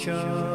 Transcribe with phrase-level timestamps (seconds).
[0.00, 0.49] Sure.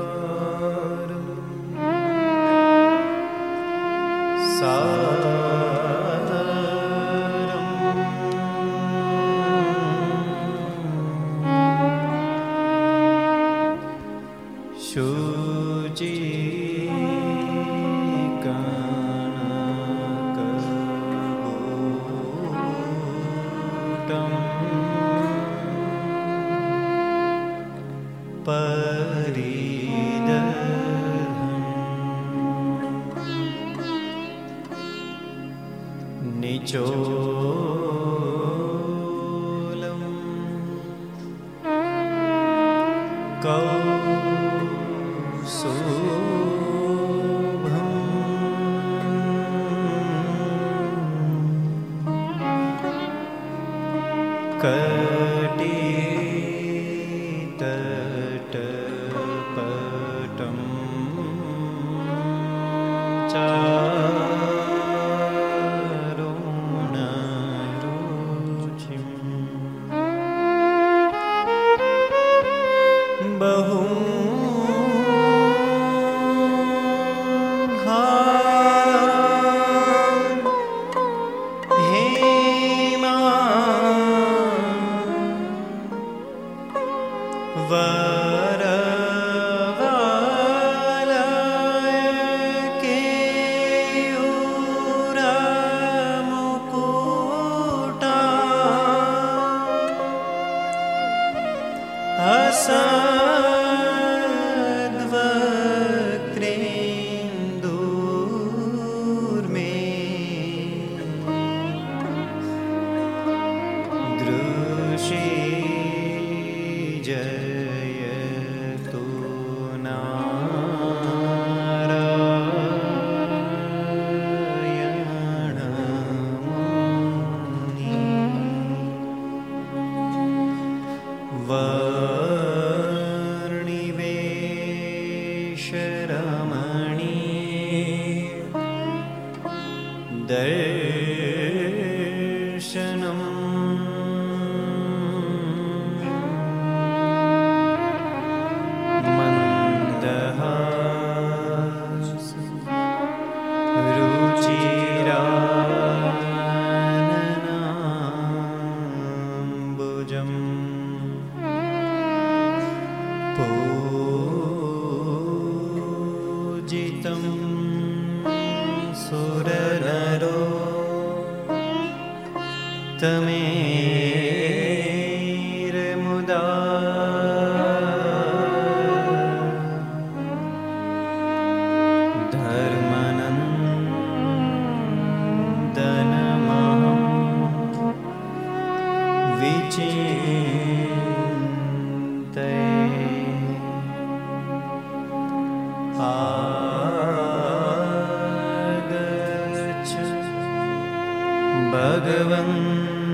[201.75, 203.04] भगवन्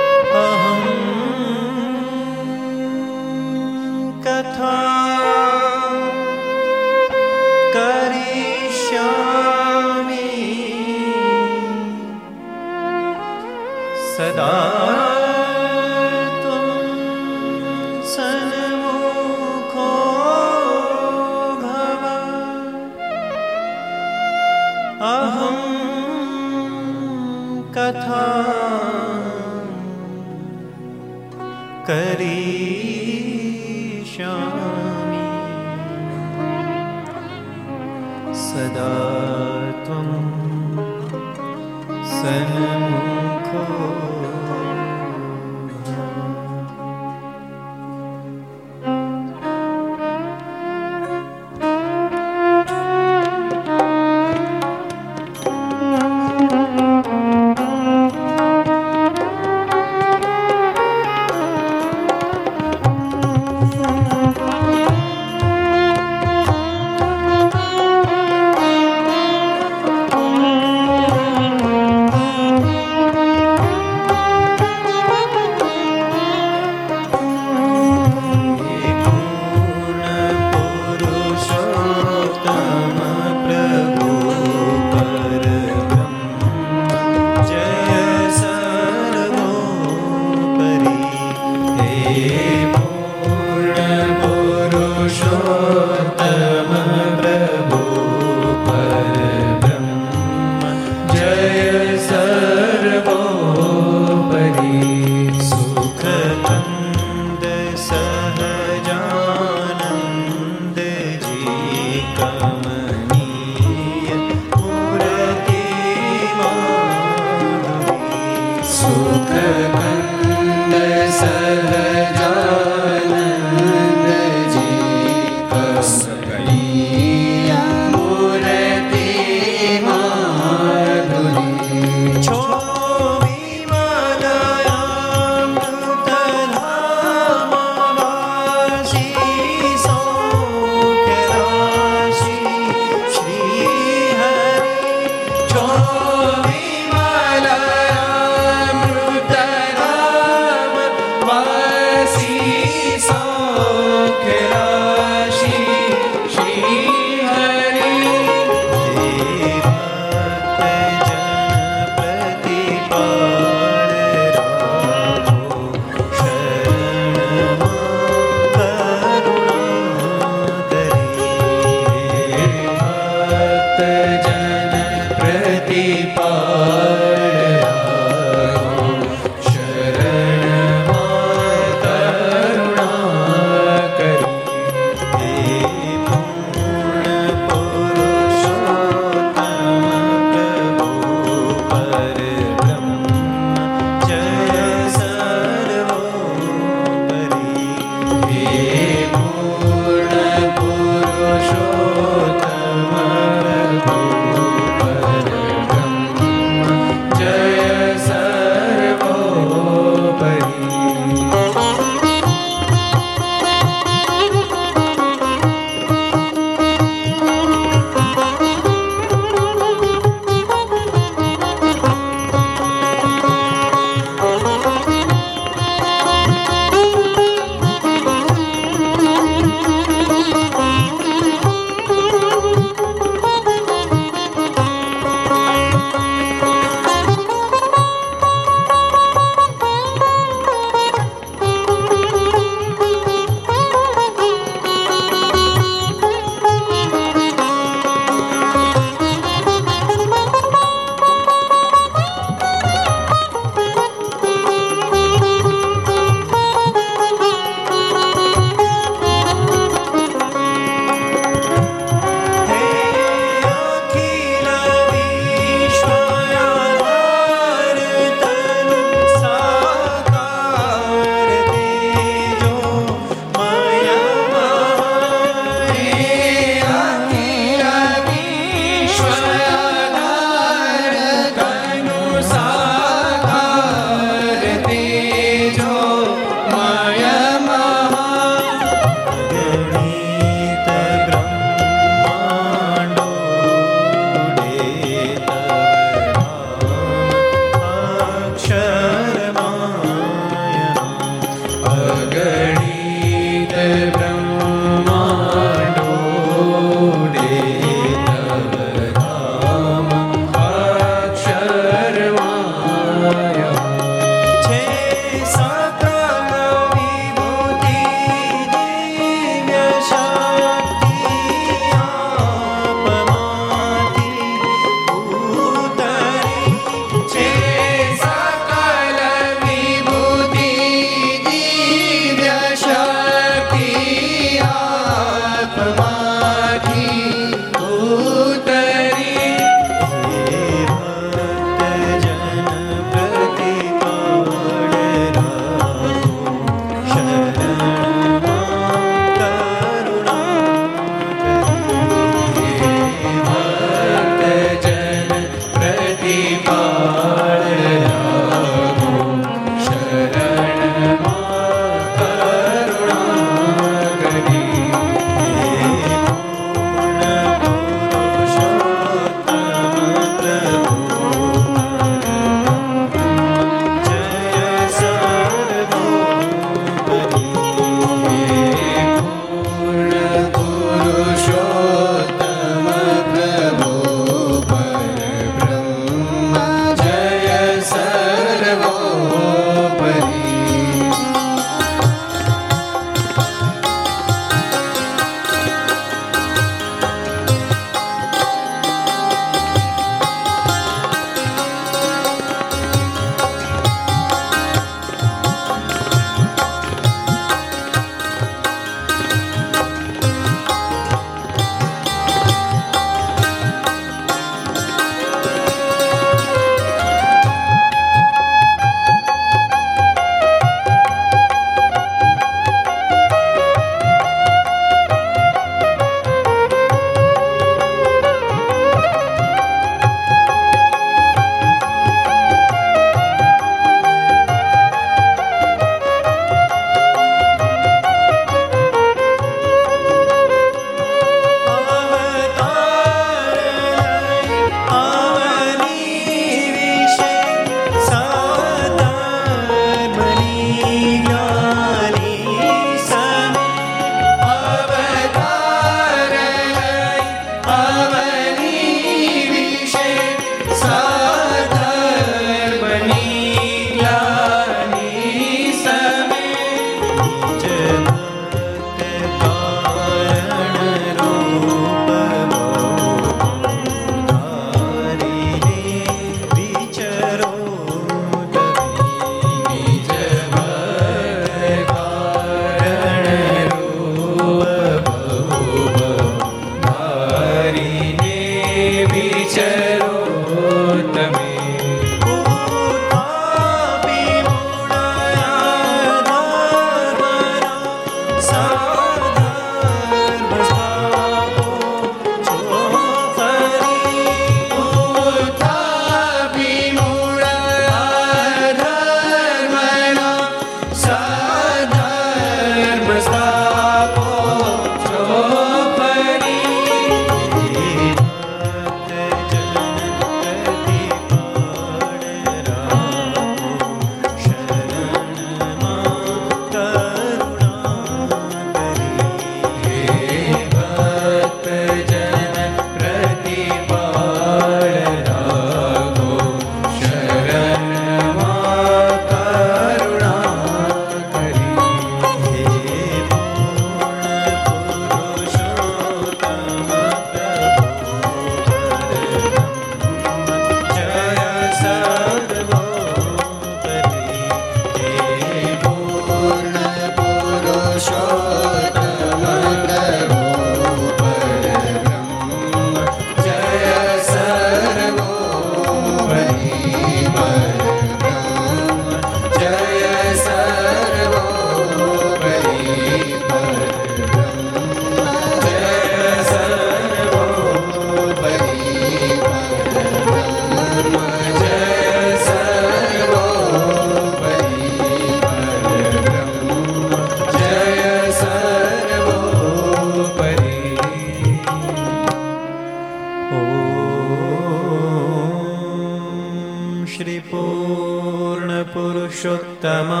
[598.70, 600.00] पूर्णपुरुषोत्तमा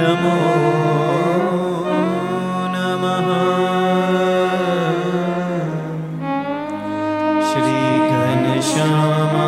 [0.00, 0.34] नमो
[2.74, 3.28] नमः
[8.10, 9.46] श्रीघनश्यामा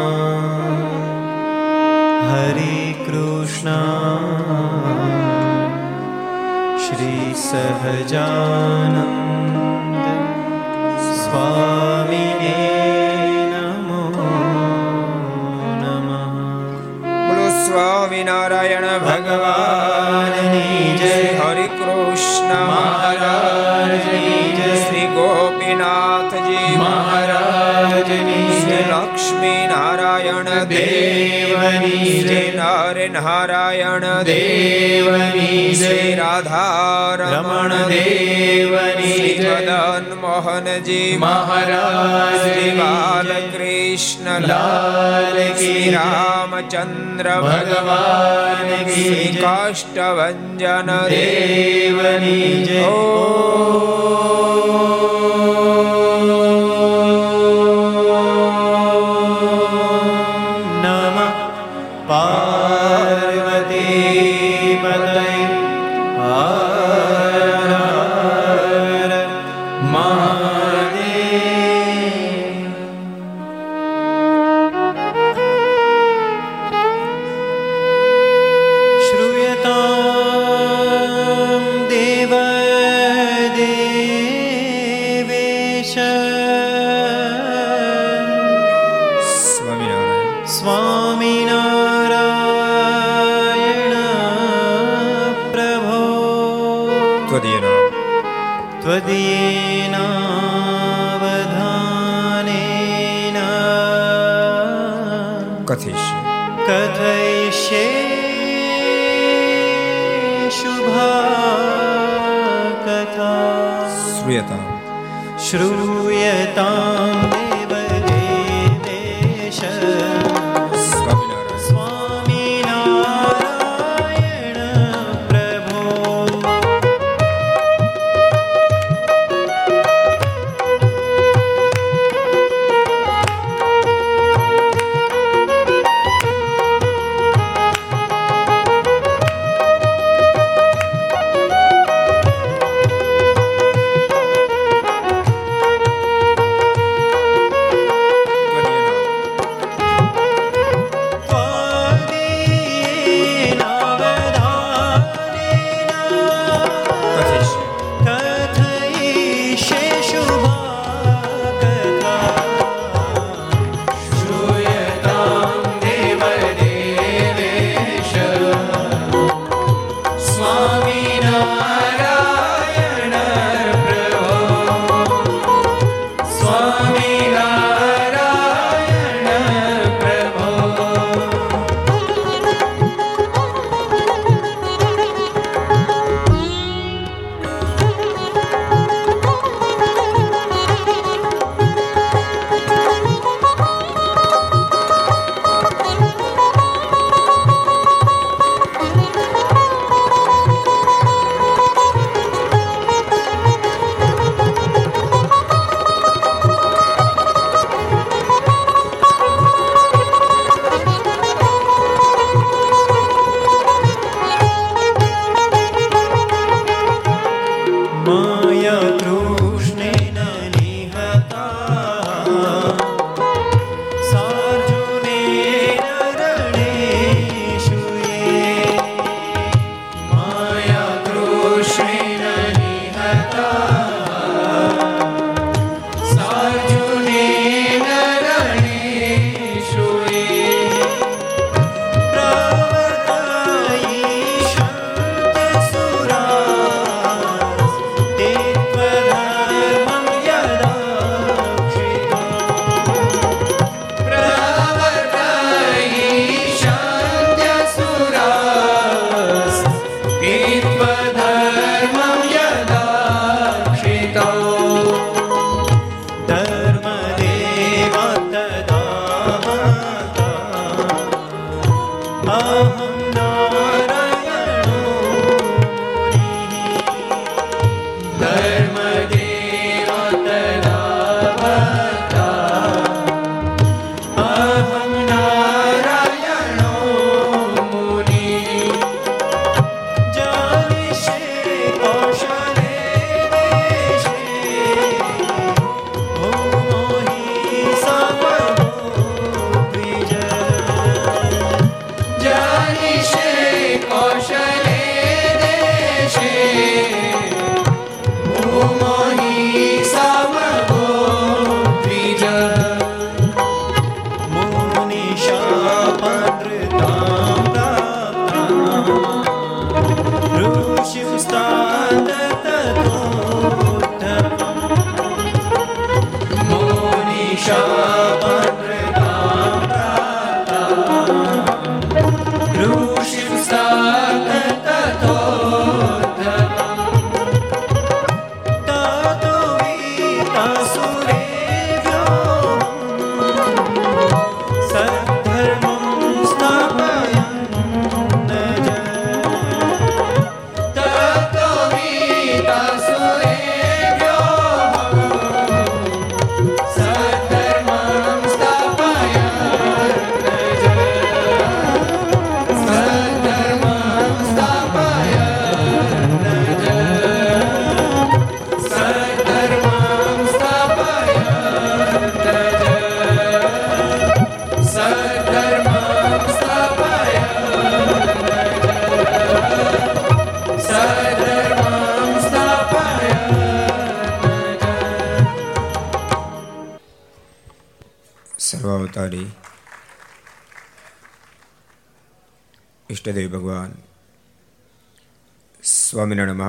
[2.31, 3.77] हरिकृष्णा
[6.85, 8.95] श्रीसहजान
[30.75, 45.39] દેવની શ્રી નરે નારાયણ દેવની શ્રી રાધા રમણ દેવની મદન મોહનજી મહારાજ શ્રી બાલકૃષ્ણ લાલ
[45.55, 52.89] શ્રી રામચંદ્ર ભગવાન શ્રી કાષ્ટભન દેવની જય.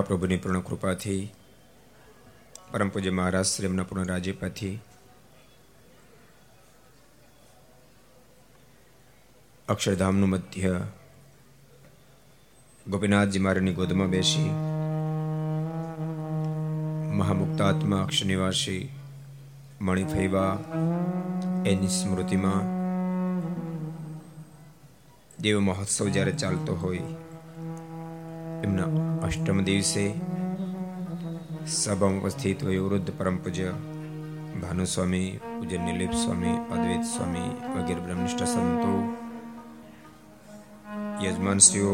[0.03, 1.31] મહાપ્રભુની પૂર્ણ કૃપાથી,
[2.71, 4.71] પરમ પૂજ્ય મહારાજ શ્રી એમના પૂર્ણ રાજ્યપાથી
[9.69, 10.73] અક્ષરધામનું મધ્ય
[12.89, 14.51] ગોપીનાથજી મહારાજની ગોદમાં બેસી,
[17.13, 18.83] મહામુક્તાત્મા અક્ષર નિવાસી
[19.81, 20.53] મણિફૈવા
[21.65, 22.65] એની સ્મૃતિમાં
[25.41, 27.22] દેવ મહોત્સવ જ્યારે ચાલતો હોય
[28.63, 28.89] એમના
[29.23, 30.03] અષ્ટમ દિવસે
[31.67, 33.69] સભામાં ઉપસ્થિત હોય વૃદ્ધ પરમ પૂજ્ય
[34.61, 38.93] ભાનુસ્વામી પૂજ્ય નિલીપ સ્વામી, અદ્વૈત સ્વામી વગેરે બ્રહ્મનિષ્ઠ સંતો
[41.25, 41.93] યજમાનશ્રીઓ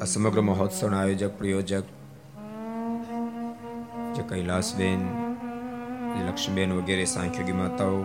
[0.00, 1.86] આ સમગ્ર મહોત્સવના આયોજક, પ્રયોજક,
[4.16, 5.00] જે કૈલાસબેન,
[6.28, 8.00] લક્ષ્મીબેન વગેરે, સાંખ્યોગી માતાઓ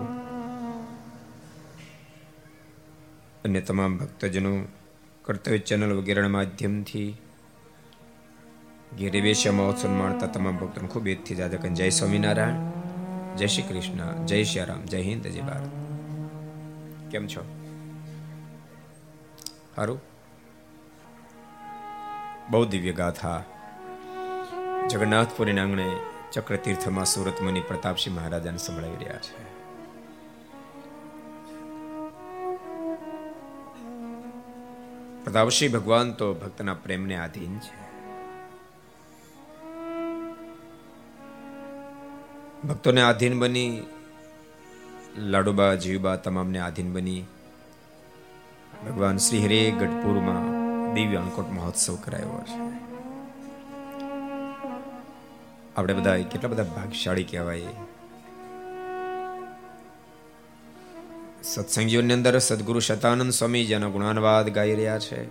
[3.45, 4.53] અને તમામ ભક્તજનો
[5.25, 7.09] કર્તવ્ય ચેનલ વગેરેના માધ્યમથી
[8.97, 12.53] ઘેરે બેસ્યા મહોત્સવ માણતા તમામ ભક્તોને ખૂબ એથી જાદક જય સ્વામિનારાયણ.
[13.37, 14.25] જય શ્રી કૃષ્ણ.
[14.25, 14.85] જય શ્રી રામ.
[14.85, 15.69] જય હિન્દ, જય ભારત.
[17.11, 17.61] કેમ છો?
[19.75, 20.01] સારું
[22.51, 23.43] બહુ દિવ્ય ગાથા.
[24.89, 25.95] જગન્નાથપુરી આંગણે
[26.33, 29.51] ચક્રતીર્થમાં સુરત મુનિ પ્રતાપસિંહ મહારાજાને સંભળાવી રહ્યા છે.
[35.23, 37.80] પ્રતાપસિંહ ભગવાન તો ભક્તના પ્રેમને આધીન છે.
[42.67, 43.83] ભક્તોને આધીન બની,
[45.17, 47.23] લાડુબા, જીવબા તમામને આધીન બની.
[48.85, 50.43] ભગવાન શ્રી હરે ગઢપુરમાં
[50.93, 52.59] દિવ્ય અંકોટ મહોત્સવ કરાયો છે.
[55.75, 57.61] આપણે બધા કેટલા બધા ભાગશાળી કહેવાય.
[61.43, 65.21] સત્સંગીઓની અંદર સદગુરુ શતાનંદ સ્વામી જેના ગુણાનવાદ ગાઈ રહ્યા છે,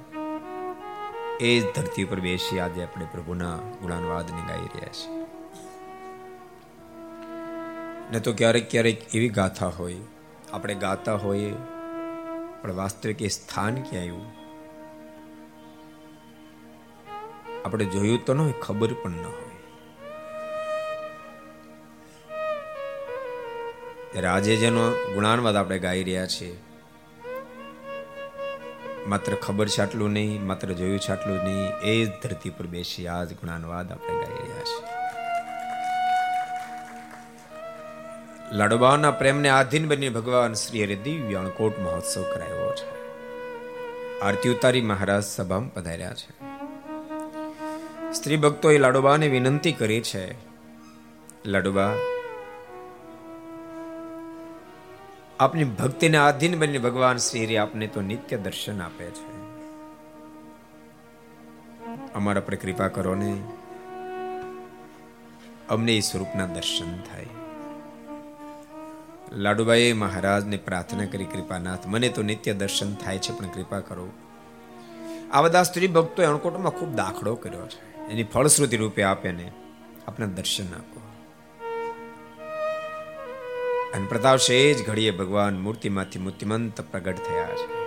[1.38, 5.19] એ જ ધરતી ઉપર બેસી આજે આપણે પ્રભુના ગુણાનવાદને ગાઈ રહ્યા છીએ
[8.12, 10.00] ને તો ક્યારેક ક્યારેક એવી ગાથા હોય.
[10.52, 11.52] આપણે ગાતા હોઈએ,
[12.62, 14.26] પણ વાસ્તવિક એ સ્થાન ક્યાં આવ્યું?
[17.64, 19.56] આપણે જોયું તો ન હોય, ખબર પણ ન હોય.
[24.12, 26.54] ત્યારે આજે જેનો ગુણાનવાદ આપણે ગાઈ રહ્યા છીએ,
[29.08, 33.06] માત્ર ખબર છે આટલું નહીં, માત્ર જોયું છે આટલું નહીં, એ જ ધરતી પર બેસી
[33.06, 34.89] આ જ ગુણાનવાદ આપણે ગાઈ રહ્યા છીએ.
[38.52, 43.00] લાડોબાના પ્રેમને આધીન બની ભગવાન શ્રી હરે દિવ્યાણકોટ મહોત્સવ કરાયો છે.
[44.20, 46.44] આરતી ઉતારી મહારાજ સભામાં પધાર્યા છે.
[48.12, 50.34] સ્ત્રી ભક્તોએ લાડોબાને વિનંતી કરી છે.
[51.46, 51.92] લાડોબા
[55.40, 59.40] આપની ભક્તિને આધીન બની ભગવાન શ્રી હરે આપને તો નિત્ય દર્શન આપે છે.
[62.14, 63.42] અમારા પર કૃપા કરો ને
[65.68, 67.26] અમને એ સ્વરૂપના દર્શન થાય.
[69.32, 74.08] લાડુબાઈએ મહારાજને પ્રાર્થના કરી, કૃપાનાથ, મને તો નિત્ય દર્શન થાય છે, પણ કૃપા કરો.
[75.32, 78.08] આ બધા સ્ત્રી ભક્તોએ અણકોટમાં ખૂબ દાખલો કર્યો છે.
[78.10, 79.52] એની ફળશ્રુતિ રૂપે આપને
[80.26, 81.00] દર્શન આપો.
[83.94, 87.80] અને પ્રતાપ જ ઘડીએ ભગવાન મૂર્તિમાંથી મૂર્તિમંત પ્રગટ થયા છે.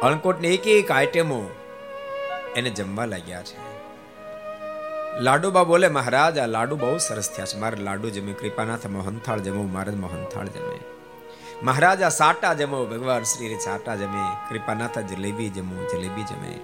[0.00, 1.50] અણકોટની એક એક આઈટમો
[2.56, 3.65] એને જમવા લાગ્યા છે.
[5.20, 7.58] લાડુબા બોલે, મહારાજ, આ લાડુ બહુ સરસ થયા છે.
[7.58, 10.78] મારે લાડુ જમે કૃપાનાથ મોહનથાળ જમો, મારે મોહનથાળ જમે.
[11.62, 16.60] મહારાજ, આ સાટા જમો, ભગવાન શ્રી સાટા જમે કૃપાનાથ જલેબી જમો, જલેબી જમે.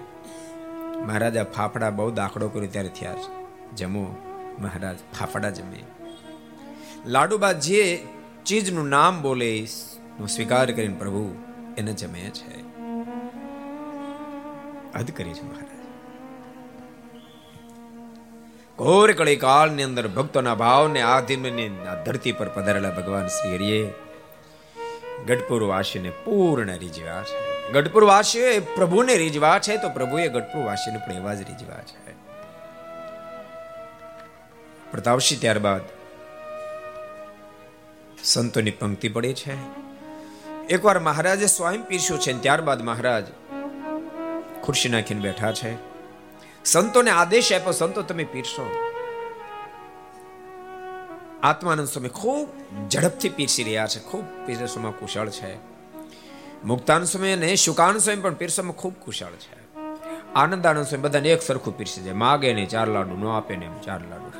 [1.06, 3.46] મહારાજા ફાફડા બહુ દાખલો કર્યો ત્યારે થયા છે.
[3.76, 4.16] જમો,
[4.58, 5.84] મહારાજ, ફાફડા જમે.
[7.06, 8.06] લાડુબા જે
[8.46, 9.66] ચીજનું નામ બોલે
[10.28, 11.34] સ્વીકાર કરીને પ્રભુ
[11.78, 12.60] એને જમે છે.
[14.98, 15.71] હદ કરી છે મહારાજ.
[18.83, 21.68] ઘોર કળી કાળની અંદર ભક્તોના ભાવને આધીનની
[22.07, 23.92] ધરતી પર પધારેલા ભગવાન શ્રી હરિએ
[25.27, 27.73] ગઢપુર વાસીને પૂર્ણ રીઝવા છે.
[27.73, 32.12] ગઢપુર વાસીઓ એ પ્રભુને રીઝવા છે તો પ્રભુએ ગઢપુર વાસીને પણ એવા જ રીઝવા છે.
[34.90, 35.81] પ્રતાપસિંહ ત્યારબાદ
[38.25, 39.55] સંતોની પંક્તિ પડી છે.
[40.66, 43.25] એકવાર મહારાજે સ્વયં પીરસ્યું છે ત્યારબાદ મહારાજ
[44.62, 45.91] ખુરશી નાખીને બેઠા છે.
[46.64, 48.70] સંતોને આદેશ આપ્યો, સંતો, તમે પીરસો.
[51.42, 52.48] આત્માનંદ સ્વામી ખૂબ
[52.90, 55.57] ઝડપથી પીરસી રહ્યા છે, ખૂબ પીરસવામાં કુશળ છે.
[56.64, 59.62] મુક્તાન સ્વામી અને શુકાન સ્વામી પણ પીરસવામાં ખૂબ કુશળ છે.
[60.35, 62.14] આનંદાનંદ સ્વામી બધાને એક સરખું પીરસી જાય.
[62.14, 64.33] માગે ને ચાર લાડુ, ન આપે ને ચાર લાડુ.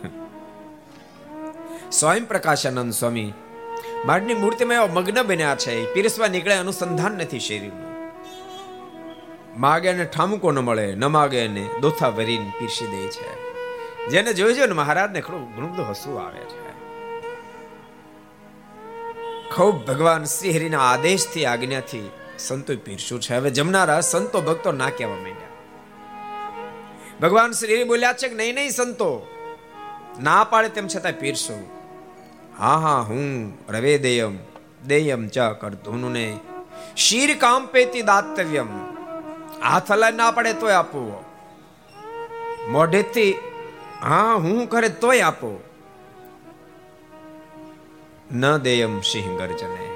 [1.91, 3.33] સ્વયં પ્રકાશાનંદ સ્વામી,
[4.07, 5.95] બાળની મૂર્તિમાં એવા મગ્ન બન્યા છે.
[5.95, 7.92] પીરસવા નીકળે અનુસંધાન નથી શરીરનું
[9.57, 13.53] માગે ને ઠામકો ન મળે, ન માગે ને દોથા ભરીને પીરસી દે છે.
[14.11, 16.63] જેને જોઈજો ને મહારાજને ઘણું ઘણું બધું હસવું આવે છે.
[19.55, 23.35] ખૂબ ભગવાન શ્રી હરિના આદેશથી, આજ્ઞાથી સંતો પીરસું છે.
[23.35, 25.53] હવે જમનારા સંતો ભક્તો ના કહેવા માંડ્યા.
[27.21, 29.27] ભગવાન શ્રી બોલ્યા છે કે નહીં નહીં સંતો,
[30.23, 31.63] ના પાડે તેમ છતાં પીરશું
[32.59, 34.39] હા હા, હું રવે દેયમ
[34.87, 36.37] દેયમ ચ કરતું ને
[36.97, 38.92] શીર કામ પેતી દાતવ્યમ.
[39.63, 41.25] હાથ હલાય ના પડે તોય આપવો
[42.69, 43.35] મોઢેથી,
[44.01, 45.63] હા, હું કરે તોય આપો.
[48.33, 49.89] ન દેયમ સિંહ ગર્જને.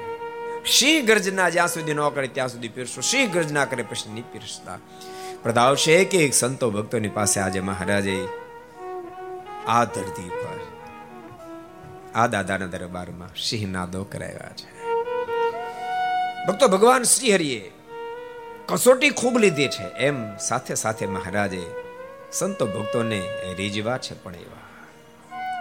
[0.65, 3.01] સિંહ ગર્જના જ્યાં સુધી ન કરે ત્યાં સુધી પીરસો.
[3.01, 4.77] સિંહ ગર્જના કરે પછી નહીં પીરસતા.
[5.43, 8.27] પ્રદાવશે એક એક સંતો ભક્તોની પાસે આજે મહારાજે
[9.67, 10.59] આ ધરતી પર,
[12.15, 14.69] આ દાદાના દરબારમાં સિંહ નાદો કરાવ્યા છે.
[16.47, 17.71] ભક્તો ભગવાન શ્રી હરિએ
[18.67, 19.83] કસોટી ખૂબ લીધી છે.
[19.83, 21.67] એમ સાથે સાથે મહારાજે
[22.31, 24.57] સંતો ભક્તોને રીઝવા છે પણ એવા.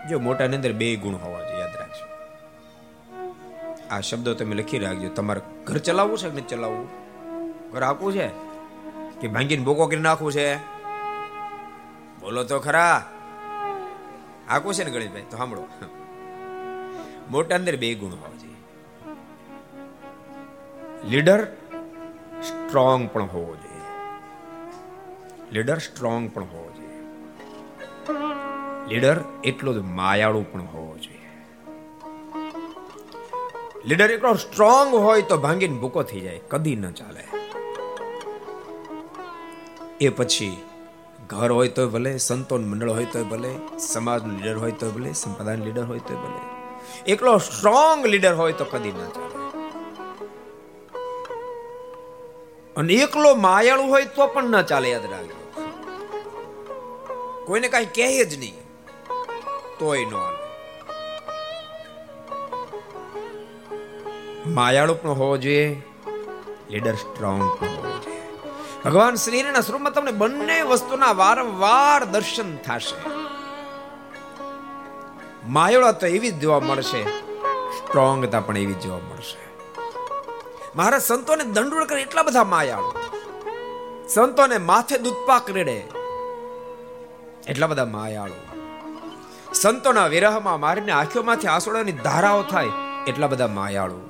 [0.08, 2.06] જો મોટાની અંદર બે ગુણ હોવા જોઈએ, યાદ રાખજો.
[3.90, 5.08] આ શબ્દો તમે લખી રાખજો.
[5.08, 6.88] તમારે ઘર ચલાવવું છે કે નથી ચલાવવું?
[7.72, 8.28] ઘર આપવું છે?
[9.20, 10.56] કે ભાંગીને બોકો કરી નાખવું છે?
[12.20, 13.04] બોલો તો ખરા.
[14.50, 15.22] આકું છે ને ગણેશભાઈ?
[15.30, 15.68] તો સાંભળો.
[17.30, 18.54] મોટા અંદર બે ગુણ હોવા જોઈએ.
[21.08, 21.46] લીડર
[22.42, 23.66] સ્ટ્રોંગ પણ હોવો જોઈએ.
[25.53, 26.87] લીડર સ્ટ્રોંગ પણ હોવો જોઈએ.
[28.94, 31.16] લીડર એટલો જ માયાળુ પણ હોવો જોઈએ.
[33.85, 37.25] લીડર એટલો સ્ટ્રોંગ હોય તો ભાંગીને ભૂકો થઈ જાય, કદી ન ચાલે.
[40.01, 40.57] એ પછી
[41.29, 45.66] ઘર હોય તો ભલે, સંતોન મંડળ હોય તો ભલે, સમાજનું લીડર હોય તો ભલે, સંપ્રદાયનું
[45.66, 46.57] લીડર હોય તો ભલે.
[47.12, 49.36] એકલો સ્ટ્રોંગ લીડર હોય તો કદી ન ચાલે.
[52.80, 55.36] અને એકલો માયાળુ હોય તો પણ ના ચાલે, યાદ રાખજો.
[57.46, 58.56] કોઈને કઈ કહે જ નહીં,
[59.78, 60.42] તોય ન હાલે
[64.56, 65.64] માયાળુ પણ હોવો જોઈએ
[66.70, 68.22] લીડર સ્ટ્રોંગ પણ હોવો જોઈએ.
[68.84, 72.98] ભગવાન શ્રીના સ્વરૂપમાં તમને બંને વસ્તુના વારંવાર દર્શન થશે.
[75.56, 77.02] માયાળા તો એવી જ જોવા મળશે
[77.78, 79.45] સ્ટ્રોંગતા પણ એવી જ જોવા મળશે.
[80.76, 82.92] મારા સંતોને દંડોળ કરે એટલા બધા માયાળુ.
[84.08, 85.84] સંતોને માથે દૂધપાક રેડે
[87.48, 88.34] એટલા બધા માયાળુ.
[89.54, 92.68] સંતોના વિરહમાં મારીને આંખોમાંથી આંસુડાની ધારાઓ થાય
[93.06, 94.08] એટલા બધા માયાળુ.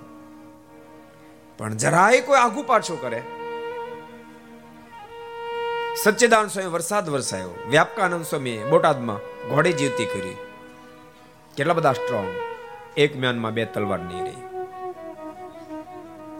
[1.58, 3.22] પણ જરાય કોઈ આગુ પાછું કરે.
[6.04, 7.50] સચ્ચિદાન સ્વામી વરસાદ વરસાયો.
[7.68, 10.36] વ્યાપકાનંદ સ્વામીએ બોટાદમાં ઘોડે જીવતી કરી.
[11.56, 12.28] કેટલા બધા સ્ટ્રોંગ
[12.96, 14.45] એક મ્યાનમાં બે તલવાર નહીં રહી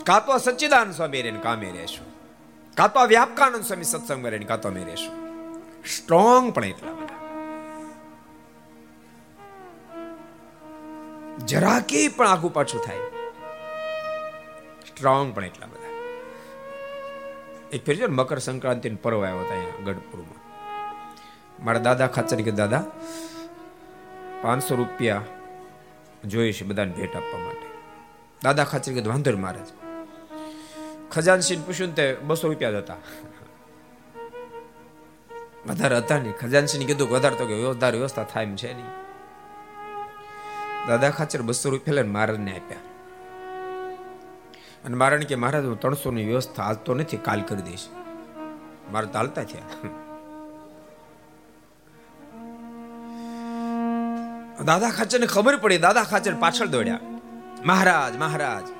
[0.06, 2.06] કાં તો સચ્ચિદાન સ્વામી રહીને કામે રહેશું.
[2.74, 5.14] કાં તો વ્યાપકાનંદ સ્વામી સત્સંગમાં રહીને કાં તો અમે રહેશું.
[5.84, 7.16] સ્ટ્રોંગ પણ એટલા બધા.
[11.38, 12.96] જરા કે પણ આગુ પાછું થાય.
[14.88, 15.90] સ્ટ્રોંગ પણ એટલા બધા.
[17.72, 20.40] એક ફેર છે મકર સંક્રાંતિ પર્વ આવ્યો હતા અહીંયા ગઢપુરમાં.
[21.64, 22.84] મારા દાદા ખાચર કે દાદા,
[24.42, 25.22] પાંચસો રૂપિયા
[26.24, 27.66] જોઈએ છે બધાને ભેટ આપવા માટે.
[28.42, 29.85] દાદા ખાચર કે વાંધો મહારાજ
[31.10, 32.96] ખજાનસિંહ પૂછ્યું તે બસો રૂપિયા જ હતા.
[35.66, 36.32] વધારે હતા નહીં.
[36.32, 38.86] ખજાનસિંહ કીધું વધારે તો કે વધારે વ્યવસ્થા થાય છે નહીં.
[40.86, 42.78] દાદા ખાચર બસો રૂપિયા લઈને મહારાજને આપ્યા.
[44.84, 47.88] અને મારણ કે, મહારાજ, હું ત્રણસો ની વ્યવસ્થા આજ નથી, કાલ કરી દઈશ.
[48.92, 49.62] મારે તો હાલતા થયા.
[54.64, 55.78] દાદા ખાચરને ખબર પડી.
[55.78, 56.98] દાદા ખાચર પાછળ દોડ્યા.
[57.64, 58.75] મહારાજ મહારાજ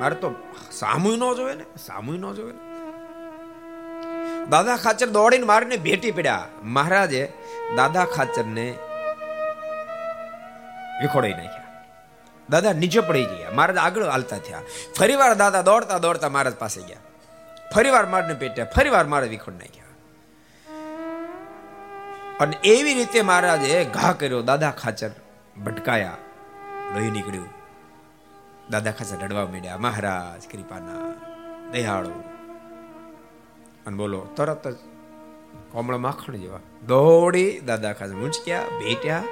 [0.00, 0.34] મારે તો
[0.72, 2.70] સામુય ન જોવે ને, સામુય ન જોવે ને.
[4.46, 6.46] દાદા ખાચર દોડીને મારીને ભેટી પડ્યા.
[6.62, 7.32] મહારાજે
[7.76, 8.70] દાદા ખાચરને
[11.00, 11.84] વિખોડાઈ નાખ્યા.
[12.50, 13.50] દાદા નીચે પડી ગયા.
[13.50, 14.60] મહારાજ આગળ હાલતા થયા.
[14.98, 16.96] ફરીવાર દાદા દોડતા દોડતા મહારાજ પાસે ગયા.
[17.74, 19.84] ફરીવાર મારને પેટ્યા, ફરીવાર મારે વિખોડ નાખ્યા.
[22.40, 24.42] અને એવી રીતે મહારાજે ઘા કર્યો.
[24.42, 25.10] દાદા ખાચર
[25.64, 26.16] ભટકાયા,
[26.94, 27.59] લોહી નીકળ્યું.
[28.70, 29.78] દાદા ખાસે રડવા માંડ્યા.
[29.78, 31.14] મહારાજ, કૃપાના,
[31.72, 32.10] દયાળુ.
[33.86, 34.76] અને બોલો, તરત જ
[35.72, 39.24] કોમળ માખણ જેવા દોડી દાદા ખાસે મૂંચક્યા ભેટ્યા.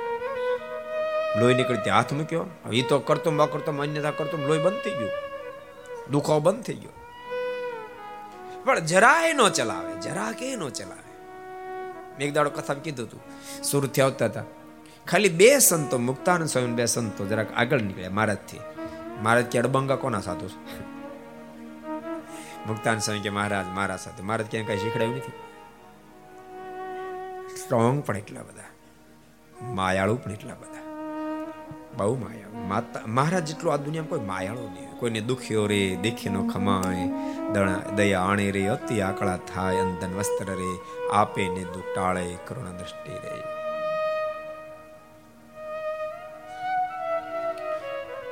[1.38, 2.44] લોહી નીકળતી હાથ મૂક્યો.
[2.72, 5.10] એ તો કરતો કરતો માન્યતા કરતો લોહી બંધ થઈ ગયું.
[6.10, 6.90] દુખાવો બંધ થઈ ગયો.
[8.64, 11.32] પણ જરાય નો ચલાવે જરા કે નો ચલાવે.
[12.18, 13.20] મેં એક દાડો કથા કીધું હતું.
[13.62, 14.44] સુરતથી આવતા હતા.
[15.06, 18.60] ખાલી બે સંતો મુક્તાન સ્વામી બે સંતો જરાક આગળ નીકળ્યા, મહારાજથી.
[19.22, 20.80] મહારાજ કે અડબંગા કોના સાધુ છે?
[22.66, 24.22] મુક્તાન સ્વામી કે મહારાજ, મારા સાથે.
[24.22, 25.32] મહારાજ ક્યાંય કઈ શીખડાયું નથી.
[27.56, 28.64] સ્ટ્રોંગ પણ એટલા બધા.
[29.62, 30.78] માયાળુ પણ એટલા બધા.
[31.96, 32.58] બહુ માયાળુ.
[32.68, 37.08] માતા મહારાજ જેટલું આ દુનિયામાં કોઈ માયાળુ નહીં કોઈને દુખ્યો રે દેખી નો ખમાય,
[37.52, 40.78] દણા દયા આણે રે, અતિ આકળા થાય અંતન વસ્ત્ર રે,
[41.12, 43.37] આપે ને દુઃખ ટાળે કરુણા દ્રષ્ટિ રે.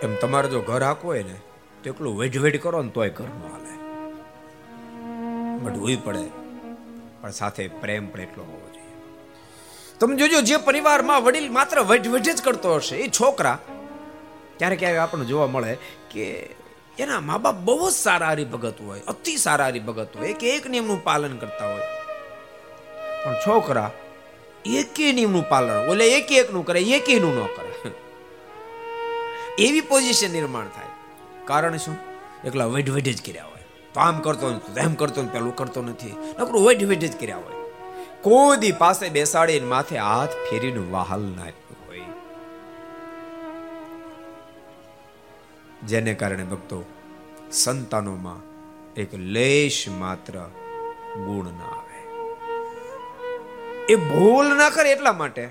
[0.02, 1.36] એમ તમારે જો ઘર આખવું હોય ને,
[1.84, 3.72] તો એકલું વેઢવેઢ કરો ને તોય ઘર નો હાલે.
[5.62, 6.30] મઢવું પડે,
[7.22, 8.96] પણ સાથે પ્રેમ પણ એટલો હોવો જોઈએ.
[10.00, 13.58] તમે જોજો, જે પરિવારમાં વડીલ માત્ર વેઠ જ કરતો હશે, એ છોકરા,
[14.58, 15.78] ક્યારેક ક્યારેક આપણને જોવા મળે
[16.10, 16.50] કે
[16.98, 21.04] એના મા બાપ બહુ જ સારા હરિભગત હોય, અતિ સારા હરિભગત હોય, એક એક નિયમનું
[21.04, 21.88] પાલન કરતા હોય.
[23.24, 23.90] પણ છોકરા,
[24.66, 28.05] એકે નિયમનું પાલન, ઓલે એક એકનું કરે એકેનું ન કરે.
[29.58, 30.86] એવી પોઝિશન નિર્માણ થાય.
[31.44, 31.96] કારણ શું?
[32.44, 33.64] એકલા વેઢ વેઢ જ કર્યા હોય.
[33.94, 36.16] તો આમ કરતો નથી એમ કરતો નથી, પેલું કરતો નથી.
[36.38, 37.70] નકરું વેઢ વેઢ જ કર્યા હોય.
[38.22, 42.00] કોદી પાસે બેસાડીને માથે હાથ ફેરીને વાહલ નાખ્યું હોય.
[45.86, 46.84] જેને કારણે ભક્તો
[47.52, 48.42] સંતાનોમાં
[48.94, 50.38] એક લેશ માત્ર
[51.16, 51.96] ગુણ ના આવે.
[53.92, 55.48] એ ભૂલ ના કરે એટલા માટે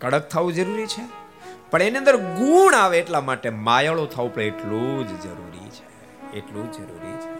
[0.00, 1.27] કડક થવું જરૂરી છે?
[1.70, 5.88] પણ એની અંદર ગુણ આવે એટલા માટે માયાળો થવું પડે, એટલું જ જરૂરી છે.
[6.36, 7.38] એટલું જ જરૂરી છે.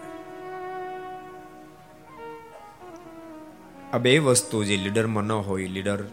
[3.91, 6.03] આ બે વસ્તુ જે લીડરમાં ન હોય, લીડર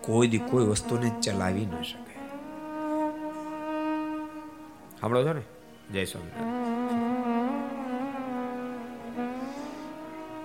[0.00, 2.14] કોઈ દી કોઈ વસ્તુને ચલાવી ન શકે.
[5.00, 5.42] સાંભળો છો ને?
[5.92, 6.64] જય સ્વામિનારાયણ.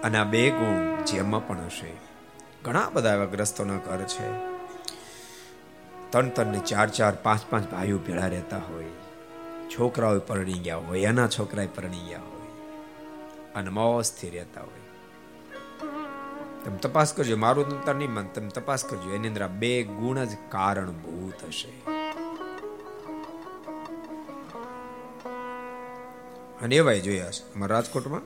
[0.04, 1.94] અને આ બે ગુણ જેમાં પણ હશે.
[2.66, 4.49] ઘણા બધા એવા ગ્રસ્તોના ઘર છે.
[6.10, 8.86] ત્રણ ત્રણ ને ચાર ચાર પાંચ પાંચ ભાઈઓ ભેળા રહેતા હોય.
[9.70, 12.40] છોકરાઓ પરણી ગયા હોય, એના છોકરા પરણી ગયા હોય
[13.56, 14.80] અને મોજથી રહેતા હોય.
[16.66, 20.38] તમે તપાસ કરજો, મારું તંત્ર નહીં માન તમે તપાસ કરજો, એની અંદર બે ગુણ જ
[20.50, 21.92] કારણભૂત હશે.
[26.62, 27.54] અને એવાય જોયા છે.
[27.54, 28.22] અમારા રાજકોટમાં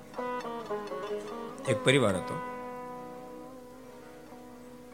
[1.63, 2.41] એક પરિવાર હતો.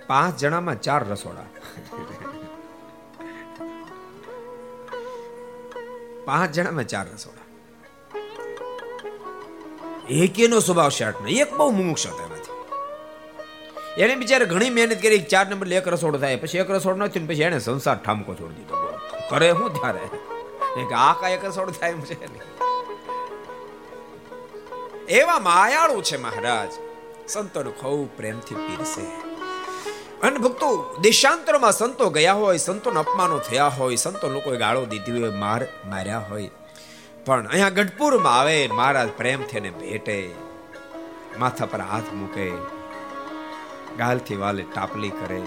[0.08, 1.45] પાંચ જણામાં ચાર રસોડા.
[6.29, 7.47] પાંચ જણામાં ચાર રસોડા
[10.23, 12.23] એકેનો સ્વભાવ શાર્ટ નહીં, એક બહુ મુમુક્ષ હતો
[13.97, 17.47] એને બિચારે ઘણી મહેનત કરી, ચાર નંબર એક રસોડો થાય, પછી એક રસોડો નથી પછી
[17.47, 18.77] એને સંસાર ઠામકો છોડી દીધો.
[19.29, 20.05] કરે શું ત્યારે
[20.81, 22.15] એક આ કા એક રસોડો થાય એમ છે
[25.17, 26.71] એવા માયાળુ છે મહારાજ.
[27.27, 29.05] સંતોને ખૂબ પ્રેમથી પીરસે.
[30.23, 35.29] અને ભક્તો, દેશાંતરમાં સંતો ગયા હોય, સંતોના અપમાનો થયા હોય, સંતો લોકોએ ગાળો દીધી હોય,
[35.29, 36.49] માર માર્યા હોય.
[37.25, 40.32] પણ અહીંયા ગઢપુરમાં આવે, મહારાજ પ્રેમથી એને ભેટે,
[41.39, 42.51] માથા પર હાથ મૂકે,
[43.97, 45.41] ગાલથી વાલે ટાપલી કરે.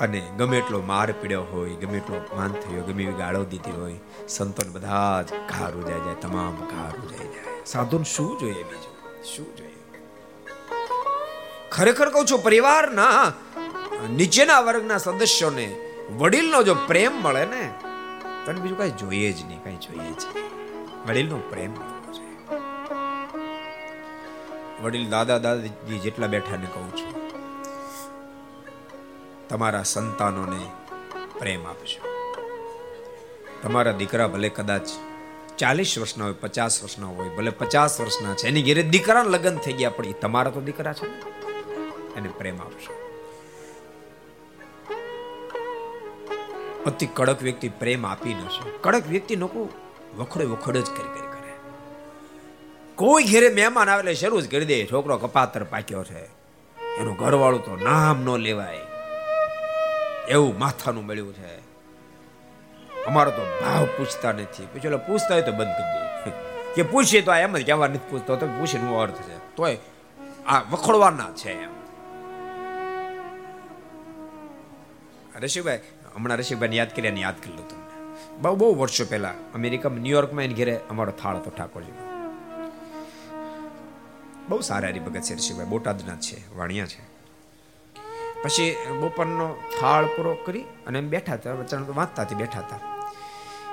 [0.00, 3.98] અને ગમે એટલો માર પીડ્યો હોય, ગમે એટલો માન થયો ગમે એવી ગાળો દીધી હોય,
[4.28, 7.64] સંતોન બધા જ ઘા રૂજાઈ જાય, તમામ ઘા રૂજાઈ જાય.
[7.66, 8.91] સાધુને શું જોઈએ બીજું?
[9.24, 9.80] શું જોઈએ?
[11.70, 13.32] ખરેખર કહું છું, પરિવારના,
[14.10, 15.66] નીચેના વર્ગના સદસ્યોને,
[16.18, 17.62] વડીલનો જો પ્રેમ મળે ને,
[18.44, 20.48] તને બીજું કઈ જોઈએ જ નહીં, કઈ જોઈએ જ નહીં.
[21.06, 21.72] વડીલનો પ્રેમ
[22.12, 22.36] જોઈએ.
[24.82, 27.14] વડીલ દાદા દાદાજી જેટલા બેઠા ને કહું છું,
[29.48, 30.62] તમારા સંતાનોને
[31.38, 32.00] પ્રેમ આપજો.
[33.62, 34.86] તમારા દીકરા ભલે કદાચ
[35.58, 38.48] ચાલીસ વર્ષના હોય, પચાસ વર્ષના હોય, ભલે પચાસ વર્ષના છે.
[38.48, 41.06] એની ઘેરે દીકરા લગ્ન થઈ ગયા, પણ એ તમારા તો દીકરા છે
[42.16, 43.02] એને પ્રેમ આપશો.
[46.86, 48.38] અતિ કડક વ્યક્તિ પ્રેમ આપી ન
[48.80, 49.68] કડક વ્યક્તિ લોકો
[50.16, 51.52] વખડે વખડ જ કરી કરી કરે.
[52.94, 54.86] કોઈ ઘેરે મહેમાન આવે શરૂ જ કરી દે.
[54.86, 56.42] છોકરો કપાતર પાક્યો છે.
[56.96, 58.78] એનું ઘરવાળું તો નામ ન લેવાય.
[60.28, 61.71] એવું માથાનું મળ્યું છે.
[63.06, 64.66] અમારો તો ભાવ પૂછતા નથી.
[64.66, 66.32] પછી પૂછતા હોય તો બંધ કરી દઈએ
[66.74, 68.36] કે પૂછીએ તો આ એમ જ કહેવા નથી પૂછતો.
[68.36, 69.56] તો પૂછીને અર્થ છે?
[69.56, 69.78] તોય
[70.46, 71.70] આ વખોડવાના છે એમ.
[75.36, 75.80] રશીભાઈ
[76.14, 77.82] હમણાં રશીભાઈને યાદ કર્યા યાદ કરી લો તમને.
[78.38, 81.92] બહુ બહુ વર્ષો પહેલા અમેરિકામાં, ન્યુયોર્કમાં એને ઘેરે અમારો થાળ હતો ઠાકોરજી.
[84.48, 87.12] બહુ સારા હરિભગત છે રશીભાઈ બોટાદના છે, વાણિયા છે.
[88.42, 92.91] પછી બપોરનો થાળ પૂરો કરી અને એમ બેઠા હતા, વચન વાંચતા હતી બેઠા હતા.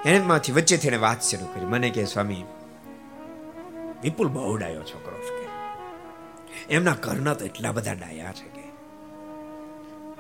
[0.05, 1.65] એમાંથી વચ્ચેથી એને વાત શરૂ કરી.
[1.65, 2.45] મને કે સ્વામી,
[4.03, 5.47] વિપુલ બહુ ડાયો છોકરો કે.
[6.73, 8.67] એમના ઘરના તો એટલા બધા ડાયા છે કે.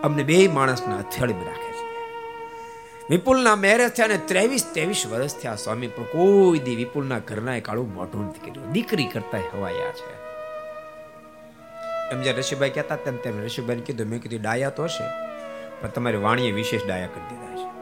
[0.03, 1.89] અમને બે માણસના હથેળીમાં રાખે છે
[3.09, 7.61] વિપુલના મેરેજ થયા ને ત્રેવીસ ત્રેવીસ વર્ષ થયા, સ્વામી, પણ કોઈ દી વિપુલના ઘરના એ
[7.61, 8.71] કાળું મોઢું નથી કર્યું.
[8.71, 10.29] દીકરી કરતા હવાયા છે.
[12.11, 15.03] એમ જે રશીભાઈ કહેતા તેમ તેમ ઋષિભાઈને કીધું, મેં કીધું, ડાયા તો હશે,
[15.81, 17.78] પણ તમારી વાણીએ વિશેષ ડાયા કરી દીધા છે.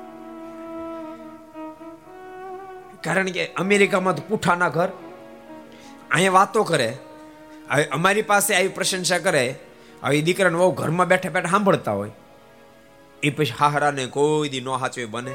[3.07, 4.89] કારણ કે અમેરિકામાં તો પૂઠાના ઘર.
[6.11, 6.97] અહીંયા વાતો કરે.
[7.71, 9.55] હવે અમારી પાસે આવી પ્રશંસા કરે.
[10.03, 12.11] હવે દીકરાને બહુ ઘરમાં બેઠા બેઠા સાંભળતા હોય.
[13.23, 15.31] એ પછી હાહરાને કોઈ દી નો હાચવે બને.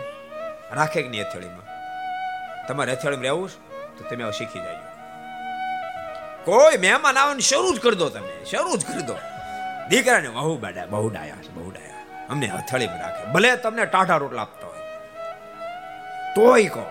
[0.73, 1.67] રાખે કે નહીં હથેળીમાં
[2.67, 3.49] તમારે હથેળીમાં રહેવું
[3.99, 4.75] તો તમે આવું શીખી જાય
[6.45, 8.45] કોઈ મહેમાન આવવાનું શરૂ જ કરી દો તમે.
[8.51, 9.17] શરૂ જ કરી દો.
[9.89, 12.27] દીકરાને બહુ બાડા બહુ ડાયા બહુ ડાયા.
[12.31, 13.33] અમને હથળીમાં રાખે.
[13.33, 14.83] ભલે તમને ટાઢા રોટલા આપતા હોય.
[16.37, 16.85] તોય કહો.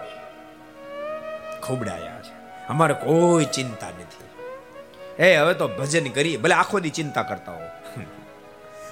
[1.63, 2.33] ખૂબ ડાયા છે.
[2.67, 5.23] અમારે કોઈ ચિંતા નથી.
[5.23, 7.61] એ, હવે તો ભજન કરી ભલે આખો દી ચિંતા કરતા હો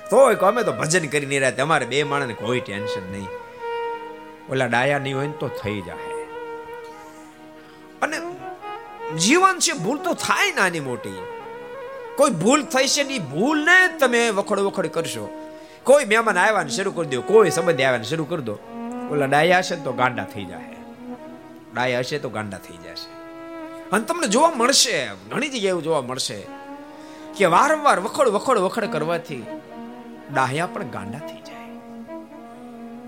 [0.09, 3.28] તોય અમે તો ભજન કરી નહીં રહ્યા અમારે બે માણસને કોઈ ટેન્શન નહીં.
[4.51, 6.15] ઓલા ડાયા નહીં હોય ને તો થઈ જાય
[8.01, 8.17] અને
[9.17, 11.17] જીવન છે, ભૂલ તો થાય નાની મોટી.
[12.15, 15.30] કોઈ ભૂલ થઈ છે ને ભૂલ ને તમે વખોડ વખોડ કરશો.
[15.84, 17.22] કોઈ મહેમાન આવ્યા ને શરૂ કરી દો.
[17.22, 18.57] કોઈ સંબંધ આવ્યા ને શરૂ કરી દો.
[19.11, 20.78] ઓલા ડાયા છે તો ગાંડા થઈ જાય
[21.80, 23.09] ડાયા હશે તો ગાંડા થઈ જશે.
[23.89, 26.47] અને તમને જોવા મળશે, ઘણી જગ્યાએ એવું જોવા મળશે
[27.38, 29.43] કે વારંવાર વખોડ વખોડ વખોડ કરવાથી
[30.34, 31.71] ડાહ્યા પણ ગાંડા થઈ જાય.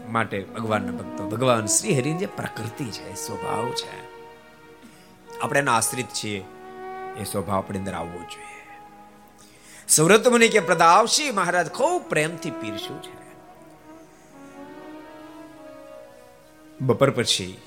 [0.09, 4.11] માટે ભગવાનના ભક્તો, ભગવાન શ્રી હરિની જે પ્રકૃતિ છે સ્વભાવ છે.
[5.39, 6.45] આપણે એના આશ્રિત છીએ,
[7.17, 8.67] એ સ્વભાવ આપણી અંદર આવવો જોઈએ.
[9.89, 13.21] સુરત મુનિ કે પ્રદાવશી મહારાજ ખૂબ પ્રેમથી પીરસ્યું છે.
[16.81, 17.61] બપોર પછી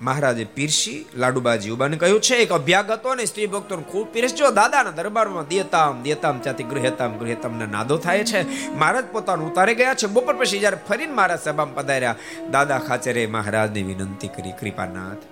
[0.00, 4.50] મહારાજે પીરસી, લાડુબાજી ઉબાને કહ્યું, છે એક અભ્યાગતો અને સ્ત્રી ભક્તો ખૂબ પીરસજો.
[4.50, 8.40] દાદાના દરબારમાં દેતામ દેતામ ત્યાંથી ગૃહેતામ, ગૃહેતામના નાદો થાય છે.
[8.74, 10.06] મહારાજ પોતાનું ઉતારે ગયા છે.
[10.06, 12.16] બપોર પછી જ્યારે ફરીને મહારાજ સભામાં પધાર્યા,
[12.50, 15.24] દાદા ખાચરે મહારાજને વિનંતી કરી, કૃપાનાથ,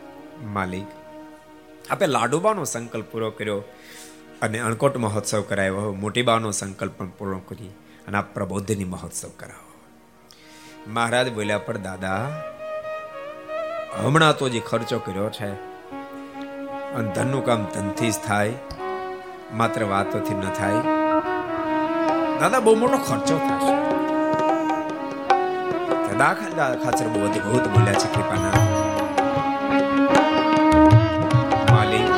[0.44, 0.88] માલિક,
[1.90, 3.64] આપે લાડુબાનો સંકલ્પ પૂરો કર્યો
[4.42, 5.92] અને અણકોટ મહોત્સવ કરાયો.
[5.92, 7.70] મોટીબાનો સંકલ્પ પણ પૂરો કરી
[8.08, 9.70] અને આ પ્રબોધની મહોત્સવ કરાવો.
[10.88, 12.20] મહારાજ બોલ્યા, પણ દાદા
[14.00, 15.52] હમણાં તો જે ખર્ચો કર્યો છે,
[16.94, 18.52] અને ધનનું કામ ધનથી જ થાય,
[19.54, 20.74] માત્ર વાતોથી ન થાય.
[22.40, 23.74] દાદા, બહુ મોટો ખર્ચો થશે.
[26.18, 28.52] દાદા ખાચર બહુ બહુ બોલ્યા છે કૃપાના.
[31.72, 32.12] માલિક.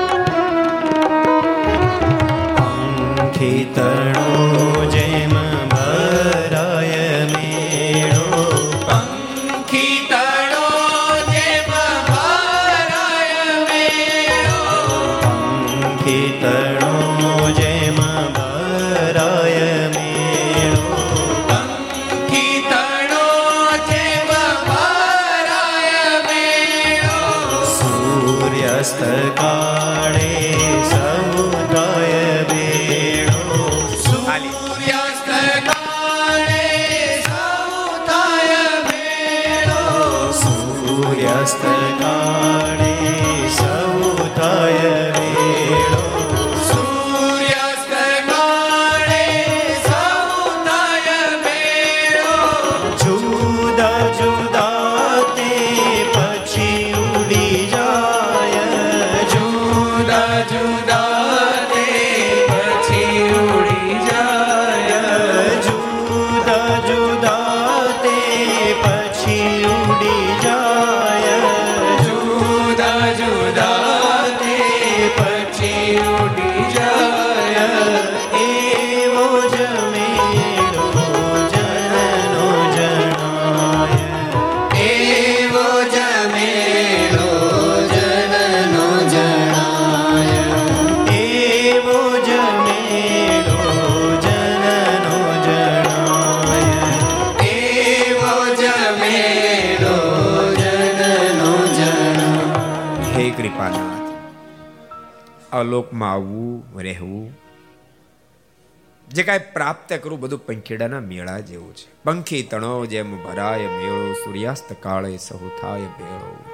[109.15, 112.03] જે કાંઈ પ્રાપ્ત કરવું બધું પંખીડાના મેળા જેવું છે.
[112.05, 116.45] પંખી તણો જેમ ભરાય મેળો, સૂર્યાસ્ત કાળે સહુ થાય ભેળો.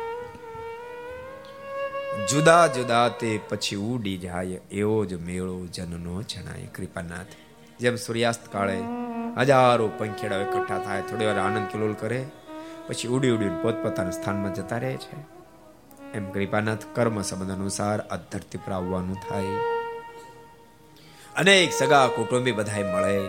[2.30, 6.66] જુદા જુદા તે પછી ઉડી જાય, એવો જ મેળો જનનો જણાય.
[6.74, 7.26] કૃપાનાથ,
[7.80, 8.78] જેમ સૂર્યાસ્ત કાળે
[9.38, 12.26] હજારો પંખેડા એકઠા થાય, થોડી વાર આનંદ કિલોલ કરે,
[12.88, 15.16] પછી ઉડી ઉડી પોતપોતાના સ્થાનમાં જતા રહે છે.
[16.14, 19.79] એમ કૃપાનાથ કર્મ સંબંધ અનુસાર આ ધરતી પર આવવાનું થાય.
[21.41, 23.28] અનેક સગા કુટુંબી બધાય મળે.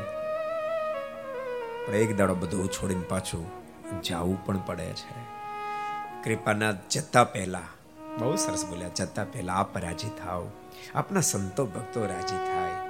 [1.86, 3.48] પણ એક દાડો બધું છોડીને પાછું
[4.02, 5.14] જવું પણ પડે છે.
[6.24, 7.62] કૃપાના જતા પહેલા,
[8.18, 10.48] બહુ સરસ બોલ્યા, જતા પહેલા આપ રાજી થાવ
[10.96, 12.90] આપના સંતો ભક્તો રાજી થાય.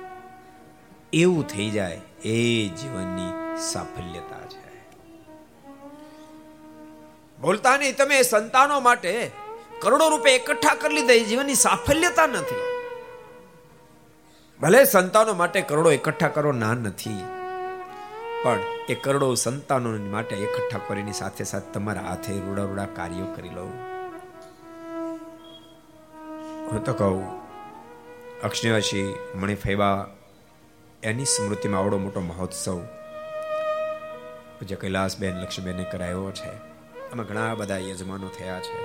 [1.14, 4.80] એવું થઈ જાય એ જીવનની સાફલ્યતા છે.
[7.42, 9.32] બોલતા નહીં, તમે સંતાનો માટે
[9.82, 12.71] કરોડો રૂપિયા એકઠા કરી લીધા, એ જીવનની સાફલ્યતા નથી.
[14.62, 17.24] ભલે સંતાનો માટે કરોડો એકઠા કરો ના નથી,
[18.44, 18.60] પણ
[18.90, 23.66] એ કરોડો સંતાનો માટે એકઠા કરીને સાથે સાથે તમારા હાથે રૂડા રૂડા કાર્યો કરી લો
[26.72, 27.20] હું તો કહું
[28.42, 30.08] અક્ષયવાસી મણિફૈબા
[31.04, 32.78] એની સ્મૃતિમાં આવડો મોટો મહોત્સવ
[34.62, 36.52] જે કૈલાસબેન, લક્ષ્મીબેને કરાયો છે.
[37.12, 38.78] આમાં ઘણા બધા યજમાનો થયા છે.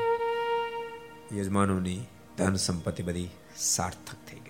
[1.39, 2.01] યજમાનોની
[2.39, 4.41] ધન સંપત્તિ બધી સાર્થક થઈ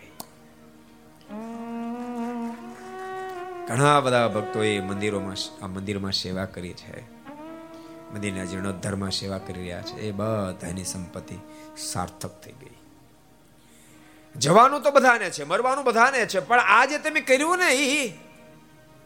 [3.68, 7.00] ઘણા બધા ભક્તોએ મંદિરોમાં આ મંદિરમાં સેવા કરી છે.
[8.14, 9.96] મંદિરના જીર્ણોદ્ધારમાં સેવા કરી રહ્યા છે.
[10.00, 11.34] એ બધાની સંપત્તિ
[11.76, 12.76] સાર્થક થઈ ગઈ.
[14.36, 18.12] જવાનું તો બધાને છે, મરવાનું બધાને છે, પણ આ જે તમે કર્યું ને એ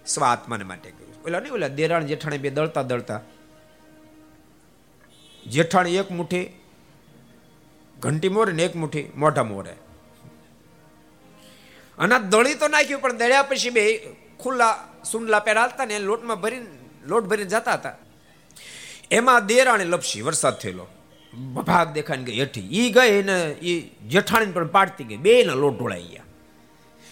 [0.06, 3.20] સ્વાત્માને માટે કર્યું ઓલા નહીં ઓલા દેરાણ જેઠાણી બે દળતા દળતા
[5.46, 6.60] જેઠાણી એક મુઠ્ઠી,
[8.00, 9.72] ઘંટી મોરે ને એક મુઠ્ઠી, મોઢા મોરે.
[11.98, 13.98] અને દળી તો નાખ્યું, પણ દળ્યા પછી બે
[14.42, 16.66] ખુલ્લા સુંડલા પેર હાલતા ને લોટમાં ભરીને,
[17.06, 17.92] લોટ ભરીને જતા હતા.
[19.10, 20.86] એમાં દેરાણે લપસી, વરસાદ થયેલો.
[21.34, 22.60] ભાગ દેખાને ગઈ હેઠી.
[22.60, 25.16] ઈ ગઈ ને એ જેઠાણી પણ પાડતી ગઈ.
[25.16, 26.22] બે ના લોટ ઢોળાઈ ગયા.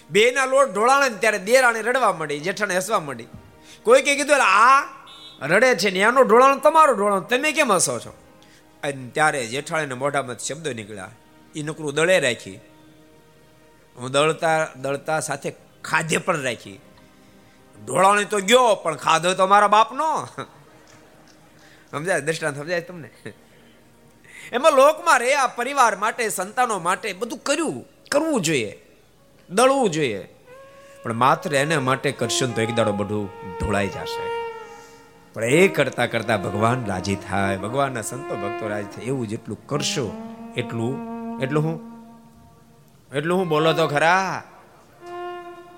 [0.09, 3.25] બે ના લોટ ઢોળાણે ત્યારે દેરાણી રડવા માંડી, જેઠાણે હસવા માંડી.
[3.83, 4.81] કોઈ કે કીધું આ
[5.41, 7.21] રડે છે ને એનો ઢોળાણો તમારો ઢોળાણો.
[7.21, 8.17] તમે કેમ હસો છો?
[8.83, 11.09] અને ત્યારે જેઠાણીને મોઢામાં શબ્દો નીકળ્યા.
[11.55, 12.59] એ નકરું દળે રાખી.
[13.97, 15.53] હું દળતા દળતા સાથે
[15.83, 16.79] ખાધે પણ રાખી.
[17.85, 20.27] ઢોળાણી તો ગયો, પણ ખાધો તો મારા બાપનો.
[21.91, 22.21] સમજાય?
[22.21, 23.09] દ્રષ્ટાંત સમજાય તમને?
[24.51, 28.85] એમાં લોકમાં રે આ પરિવાર માટે, સંતાનો માટે બધું કર્યું, કરવું જોઈએ,
[29.49, 30.27] દળવું જોઈએ.
[31.03, 34.39] પણ માત્ર એના માટે કરશું તો એક દાડો બધું ઢોળાઈ જશે.
[35.33, 37.57] પણ એ કરતા કરતા ભગવાન રાજી થાય.
[37.57, 39.05] ભગવાનના સંતો ભક્તો રાજી થાય.
[39.05, 40.11] એવું જેટલું કરશો,
[40.57, 40.93] એટલું
[41.39, 41.89] એટલું હું
[43.15, 44.43] એટલું હું બોલો તો ખરા.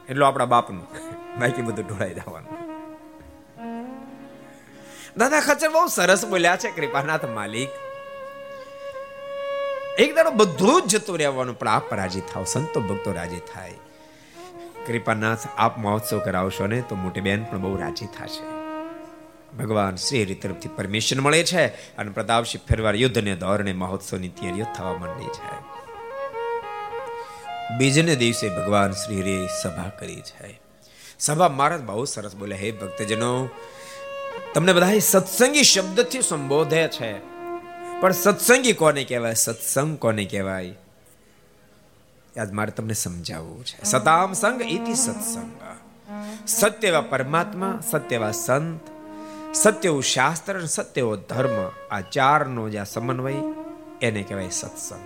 [0.09, 0.87] એટલું આપણા બાપનું.
[1.39, 2.71] બાકી બધું ઢોળાઈ જવાનું.
[5.17, 7.69] દાદા ખચર બહુ સરસ બોલ્યા છે, કૃપાનાથ માલિક.
[9.99, 13.73] એક દાડો બધું જ જતું રહેવાનું પણ આપ રાજી થાવ, સંતો ભક્તો રાજી થાય.
[14.87, 18.61] કૃપાનાથ, આપ મહોત્સવ કરાવશો ને, તો મોટી બેન પણ બહુ રાજી થશે.
[19.57, 24.93] ભગવાન શ્રી હરિ તરફથી પરમિશન મળે છે અને પ્રતાપસિંહ ફેરવાર યુદ્ધને ધોરણે મહોત્સવની તૈયારીઓ થવા
[24.93, 25.81] માંડી છે.
[27.77, 30.60] બીજને દિવસે ભગવાન શ્રી હરિ સભા કરી છે.
[31.21, 33.49] સભા મહારાજ બહુ સરસ બોલે હે ભક્તજનો.
[34.53, 37.19] તમને બધા સત્સંગી શબ્દથી સંબોધે છે.
[38.01, 39.33] પણ સત્સંગી કોને કહેવાય?
[39.33, 40.73] સત્સંગ કોને કહેવાય?
[42.39, 43.83] આજ મારે તમને સમજાવવું છે.
[43.83, 45.51] સતામ સંગ ઇતિ સત્સંગ.
[46.47, 48.81] સત્યવા પરમાત્મા સત્યવા સંત
[49.55, 53.33] સત્યવું શાસ્ત્ર અને સત્યવો ધર્મ, આ ચારનો જે સમન્વય,
[54.01, 55.01] એને કહેવાય સત્સંગ.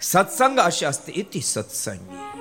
[0.00, 2.33] સત્સંગ અસ્તિ ઇતિ સત્સંગી.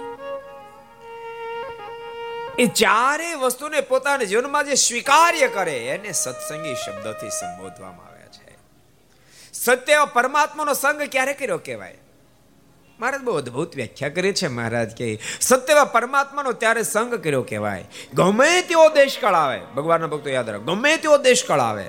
[2.60, 8.58] એ ચારે વસ્તુને પોતાના જીવનમાં જે સ્વીકાર્ય કરે, એને સત્સંગી શબ્દથી સંબોધવામાં આવે છે.
[9.54, 11.97] સત્ય પરમાત્માનો સંગ ક્યારે કર્યો કહેવાય?
[12.99, 17.86] મહારાજ બહુ અદભુત વ્યાખ્યા કરી છે મહારાજ કે સત્ય પરમાત્માનો ત્યારે સંગ કર્યો કહેવાય.
[18.14, 21.88] ગમે તેવો દેશકાળ આવે ભગવાનના ભક્તો યાદ રાખો, ગમે તેવો દેશકાળ આવે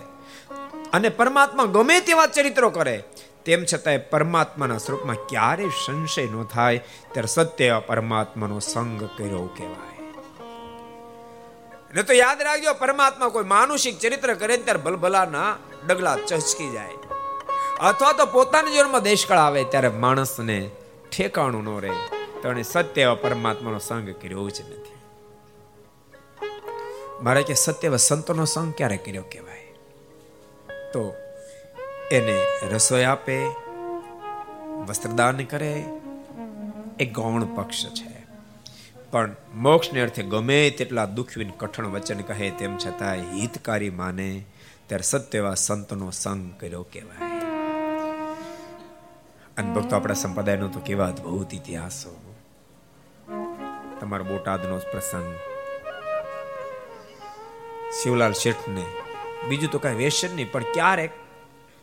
[0.92, 3.04] અને પરમાત્મા ગમે તેવા ચરિત્રો કરે,
[3.44, 6.78] તેમ છતાંય પરમાત્માના સ્વરૂપમાં ક્યારે સંશય ન થાય,
[7.12, 9.93] ત્યારે સત્ય પરમાત્માનો સંગ કર્યો કહેવાય.
[11.94, 16.88] ને તો યાદ રાખજો, પરમાત્મા કોઈ માનુષિક ચરિત્ર કરે ત્યારે ભલભલાના ડગલા ચચકી જાય.
[17.80, 20.70] અથવા તો પોતાના જીવનમાં દેશકાળ આવે ત્યારે માણસને
[21.16, 21.90] ઠેકાણું ન રહે.
[22.42, 24.94] તો એને સત્ય પરમાત્માનો સંગ કર્યો જ નથી.
[27.22, 29.74] મારે કે સત્ય સંતોનો સંગ ક્યારે કર્યો કહેવાય?
[30.92, 31.14] તો
[32.10, 33.44] એને રસોઈ આપે,
[34.88, 35.84] વસ્ત્રદાન કરે,
[37.00, 38.13] એ ગૌણ પક્ષ છે.
[39.14, 44.44] પણ મોક્ષને અર્થે ગમે તેટલા દુઃખવીને કઠણ વચન કહે, તેમ છતાં હિતકારી માને,
[44.86, 47.30] ત્યારે સત્ય એવા સંતનો સંગ કર્યો કહેવાય.
[49.56, 52.34] અને ભક્તો, આપણા સંપ્રદાયનો તો કેવા અદભુત ઇતિહાસો
[54.00, 55.34] તમારો બોટાદનો પ્રસંગ.
[58.02, 58.84] શિવલાલ શેઠને
[59.48, 61.10] બીજું તો કાંઈ વેસન નહીં, પણ ક્યારેક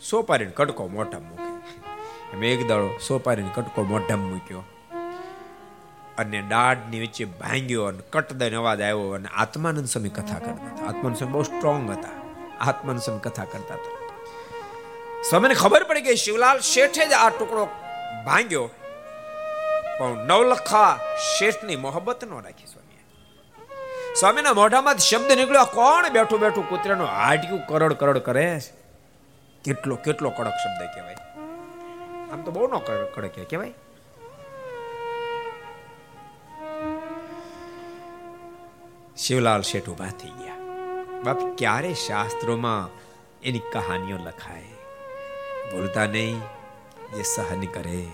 [0.10, 1.50] સોપારીને કટકો મોઢા મૂકે.
[2.38, 4.64] મેં એક દાડો સોપારીને કટકો મોઢા મૂક્યો.
[6.22, 10.86] અને દાઢની વચ્ચે ભાંગ્યો અને કટ દઈને અવાજ આવ્યો અને આત્માનંદ સ્વામી કથા કરતા હતા.
[10.88, 12.16] આત્માનંદ સ્વામી બહુ સ્ટ્રોંગ હતા.
[12.62, 13.98] આત્માનંદ સ્વામી કથા કરતા હતા.
[15.30, 17.66] સ્વામીને ખબર પડી કે શિવલાલ શેઠે જ આ ટુકડો
[18.26, 18.68] ભાંગ્યો.
[20.00, 20.92] પણ નવલખા
[21.32, 22.90] શેઠની મોહબ્બત ન રાખી સ્વામી
[24.20, 28.46] સ્વામીના મોઢામાં શબ્દ નીકળ્યો, કોણ બેઠું બેઠું કૂતરાનું હાડક્યું કરોડ કરોડ કરે
[29.66, 31.18] કેટલો કેટલો કડક શબ્દ કહેવાય.
[32.32, 32.80] આમ તો બહુ નો
[33.16, 33.74] કડક કહેવાય.
[39.22, 40.56] શિવલાલ શેઠ ઊભા થઈ ગયા.
[41.24, 42.90] બાપ, ક્યારે શાસ્ત્રોમાં
[43.42, 44.62] એની કહાનીઓ લખાય?
[45.72, 46.40] ભૂલતા નહીં
[47.16, 48.08] જે સહન કરે.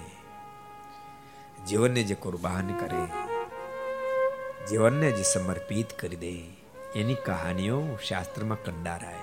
[1.67, 3.05] જીવનને જે કુરબાન કરે.
[4.65, 6.39] જીવનને જે સમર્પિત કરી દે.
[6.95, 9.19] એની કહાનીઓ શાસ્ત્રમાં કંડારાય.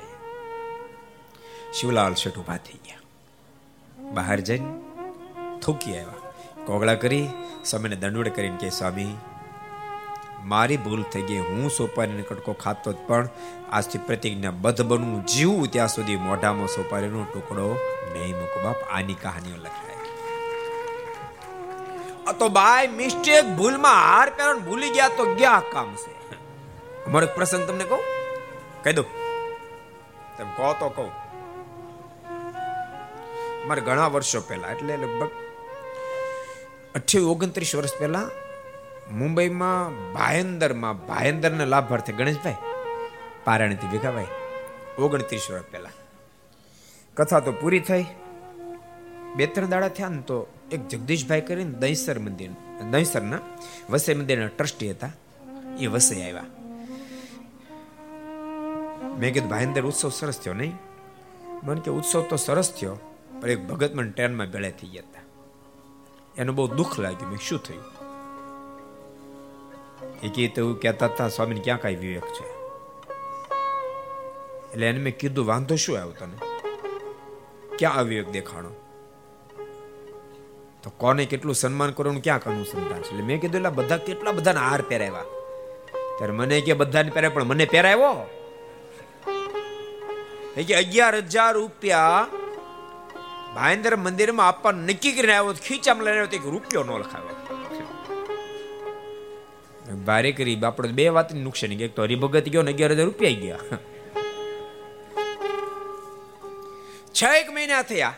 [1.73, 2.99] શિવલાલ શેઠ ઊભા થઈ ગયા.
[4.13, 4.81] બહાર જઈને
[5.61, 6.33] થૂકી આવ્યા.
[6.67, 7.29] કોગળા કરી
[7.65, 9.17] સ્વામીને દંડવડ કરીને કે, સ્વામી
[10.45, 11.43] મારી ભૂલ થઈ ગઈ.
[11.49, 13.29] હું સોપારીને કટકો ખાતો જ પણ
[13.73, 17.67] આજથી પ્રતિજ્ઞા બધ બનવું જીવું ત્યાં સુધી મોઢામાં સોપારીનો ટુકડો
[18.13, 18.59] નહીં મૂકો.
[18.65, 19.93] બાપ, આની કહાનીઓ લખાય.
[22.39, 26.13] તો બાય મિસ્ટેક, ભૂલમાં હાર પહેરણ ભૂલી ગયા તો ગયા કામ છે?
[27.07, 28.03] અમારો પ્રસંગ તમને કહું?
[28.85, 29.05] કહી દો
[30.37, 31.11] તમે કહો તો કહું.
[33.69, 35.31] મારે ઘણા વર્ષો પહેલા, એટલે લગભગ
[36.95, 38.27] અઠ્યાવીસ, ઓગણત્રીસ વર્ષ પહેલા
[39.13, 42.55] મુંબઈમાં ભાયંદરમાં, ભાયંદરના લાભાર્થી ગણેશભાઈ
[43.45, 44.27] પારાણીથી ભેગાભાઈ
[44.99, 45.91] ઓગણત્રીસ વર્ષ પહેલા.
[47.17, 48.07] કથા તો પૂરી થઈ.
[49.37, 52.51] બે ત્રણ દાડા થયા ને તો એક જગદીશભાઈ કરીને દહીસર મંદિર,
[52.91, 53.39] દહીસરના
[53.91, 55.11] વસઈ મંદિરના ટ્રસ્ટી હતા.
[55.79, 56.45] એ વસઈ આવ્યા.
[59.19, 60.73] મેં કીધું ભાઈંદર ઉત્સવ સરસ થયો નહીં?
[61.63, 62.99] મને કે, ઉત્સવ તો સરસ થયો,
[63.41, 65.21] પણ એક ભગત મને ટ્રેનમાં ભેળે થઈ ગયા હતા.
[66.37, 67.31] એનું બહુ દુઃખ લાગ્યું.
[67.31, 67.94] મેં શું થયું?
[70.23, 72.55] એ તો કહેતા હતા સ્વામીને ક્યાં કાંઈ વિવેક છે?
[74.73, 76.39] એટલે એને મેં કીધું, વાંધો શું આવ્યો તને?
[77.79, 78.71] ક્યાં અવિવેક દેખાણો?
[80.83, 83.11] તો કોને કેટલું સન્માન કરવાનું, ક્યાં સંતાન છે?
[83.11, 85.23] એટલે મેં કીધું, એટલે બધા કેટલા બધાને હાર પહેરાવ્યા?
[86.19, 88.27] ત્યારે મને કે, બધાને પહેરાય પણ મને પહેરાવ્યો?
[90.57, 92.27] એ કે, અગિયાર હજાર રૂપિયા
[93.55, 97.34] ભાઈંદર મંદિરમાં આપવા નક્કી કરીને આવ્યો, ખીચામાં લઈને આવ્યો એક રૂપિયો ન લખાવ્યો.
[100.07, 103.79] ભારે કરી, આપણે બે વાત નુકસાની એક તો હરિભગત ગયો ને અગિયાર હજાર રૂપિયા ગયા.
[107.15, 108.15] છ એક મહિના થયા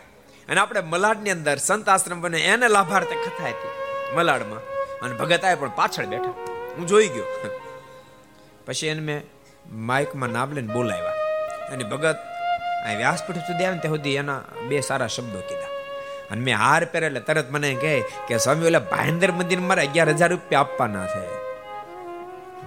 [0.49, 4.61] અને આપણે મલાડની અંદર સંત આશ્રમ બને એને લાભાર્થે કથા હતી મલાડમાં.
[5.01, 6.35] અને ભગત આવે પણ પાછળ બેઠા.
[6.77, 7.29] હું જોઈ ગયો.
[8.67, 9.23] પછી એને મેં
[9.73, 11.13] માઇકમાં નામ લઈને બોલાવ્યા.
[11.73, 12.17] અને ભગત
[12.87, 15.73] આ વ્યાસપીઠ સુધી આવે ત્યાં સુધી એના બે સારા શબ્દો કીધા.
[16.31, 20.09] અને મેં હાર પહેરે એટલે તરત મને કહે કે સ્વામી ઓલા ભાઈંદર મંદિર મારે અગિયાર
[20.09, 21.46] હજાર રૂપિયા આપવાના છે.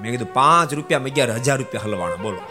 [0.01, 2.15] મેં કીધું, પાંચ રૂપિયા અગિયાર હજાર રૂપિયા હલવાના.
[2.15, 2.41] બોલો.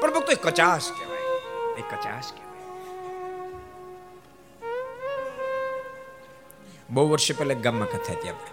[0.00, 1.18] પણ ભક્તો કચાશ કહેવાય.
[1.78, 2.42] એ કચાશ કહેવાય.
[6.90, 8.52] બહુ વર્ષ પહેલા ગામમાં કથા હતી આપણે.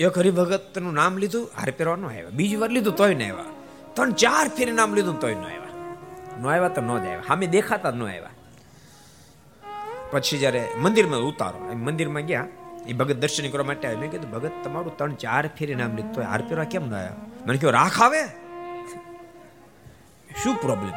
[0.00, 2.28] એક હરિભગતનું નામ લીધું, હાર પહેરવા આવ્યા.
[2.28, 3.44] બીજી વાર લીધું, તોય ન આવ્યા.
[3.94, 5.94] ત્રણ ચાર ફેરી નામ લીધું તોય ન આવ્યા.
[6.42, 7.22] ન આવ્યા તો ન જ આવ્યા.
[7.26, 8.30] સામે દેખાતા ન આવ્યા.
[10.14, 12.46] પછી જ્યારે મંદિરમાં ઉતારો મંદિરમાં ગયા,
[12.90, 14.00] એ ભગત દર્શન કરવા માટે આવ્યો.
[14.02, 17.44] મેં કીધું, ભગત, તમારું ત્રણ ચાર ફેરી નામ લીધું તો હાર પહેરવા કેમ ના આવ્યા?
[17.46, 18.22] મને કહ્યું, રાખ આવે.
[20.42, 20.94] શું પ્રોબ્લેમ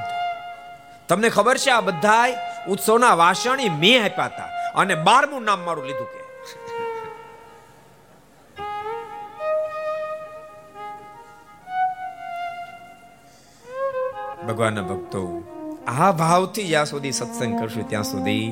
[1.10, 2.26] તમને ખબર છે આ બધા
[2.74, 4.50] ઉત્સવના વાસણ મેં આપ્યા હતા
[4.82, 6.20] અને બારમું નામ મારું લીધું કે.
[14.48, 15.22] ભગવાનના ભક્તો,
[15.88, 18.46] આ ભાવથી જ્યાં સુધી સત્સંગ કરશું, ત્યાં સુધી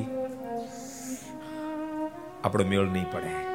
[2.45, 3.45] આપણો મેળ નહીં પડે.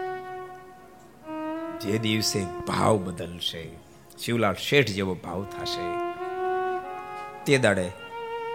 [1.78, 3.70] જે દિવસે ભાવ બદલશે,
[4.18, 6.14] શિવલાલ શેઠ જેવો ભાવ થશે,
[7.45, 7.91] તે દાડે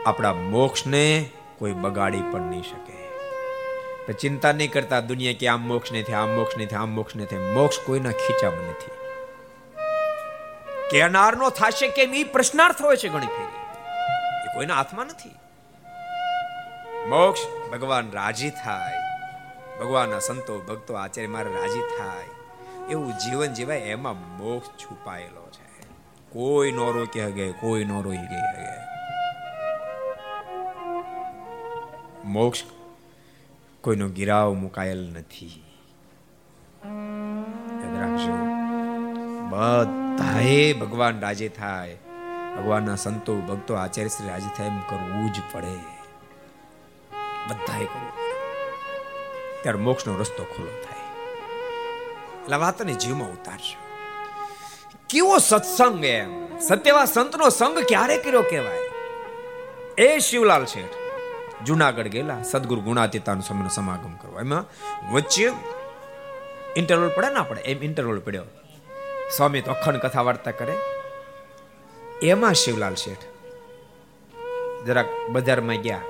[0.05, 2.95] આપણા મોક્ષને કોઈ બગાડી પણ નહીં શકે.
[4.13, 7.79] ચિંતા નહીં કરતા દુનિયા કે આમ મોક્ષ નથી આમ મોક્ષ નથી આમ મોક્ષ નથી મોક્ષ
[7.85, 8.91] કોઈના ખીચામાં નથી.
[10.89, 12.13] કેનારનો થશે કેમ?
[12.13, 13.57] એ પ્રશ્નાર્થ હોય છે ઘણી ફેરી.
[14.55, 15.29] કોઈના હાથમાં નથી.
[17.09, 19.04] મોક્ષ ભગવાન રાજી થાય.
[19.79, 22.25] ભગવાનના સંતો ભક્તો આચાર્ય મારે રાજી થાય.
[22.89, 25.83] એવું જીવન જીવાય એમાં મોક્ષ છુપાયેલો છે.
[26.29, 28.75] કોઈ નો રોકી હગે કોઈ નો રોકી ગઈ હગે
[32.25, 32.63] મોક્ષ
[33.81, 35.63] કોઈનો ગિરાવ મુકાયેલ નથી.
[39.49, 41.97] બધાએ ભગવાન રાજી થાય.
[42.57, 45.75] ભગવાનના સંતો ભક્તો આચાર્ય શ્રી રાજી થાય એમ કરવું જ પડે.
[47.49, 48.14] બધાએ કરવું
[49.65, 51.01] ત્યારે મોક્ષનો રસ્તો ખુલ્લો થાય.
[52.43, 53.77] એટલે વાતને જીવમાં ઉતારશો
[55.09, 56.59] કેવો સત્સંગ એમ.
[56.59, 58.77] સત્યવા સંતનો સંગ ક્યારે કર્યો કહેવાય?
[59.97, 60.91] એ શિવલાલ શેઠ
[61.63, 64.39] જુનાગઢ ગયેલા સદગુરુ ગુણાતીતાનો સમયનો સમાગમ કરવો.
[64.39, 64.65] એમાં
[65.13, 65.51] વચ્ચે
[66.75, 67.61] ઇન્ટરવલ પડે ના પડે?
[67.61, 68.43] એમ ઇન્ટરવલ પડ્યો.
[69.37, 70.73] સ્વામી તો અખંડ કથા વાર્તા કરે.
[72.21, 73.17] એમાં શિવલાલ શેઠ
[74.85, 76.01] જરાક બજારમાં ગયા.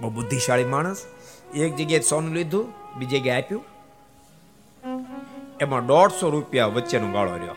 [0.00, 1.06] બહુ બુદ્ધિશાળી માણસ.
[1.54, 2.83] એક જગ્યાએ સોનું લીધું.
[2.98, 3.64] બીજી ગયા આપ્યું?
[5.60, 7.56] એમાં દોઢસો રૂપિયા વચ્ચેનો ગાળો રહ્યો.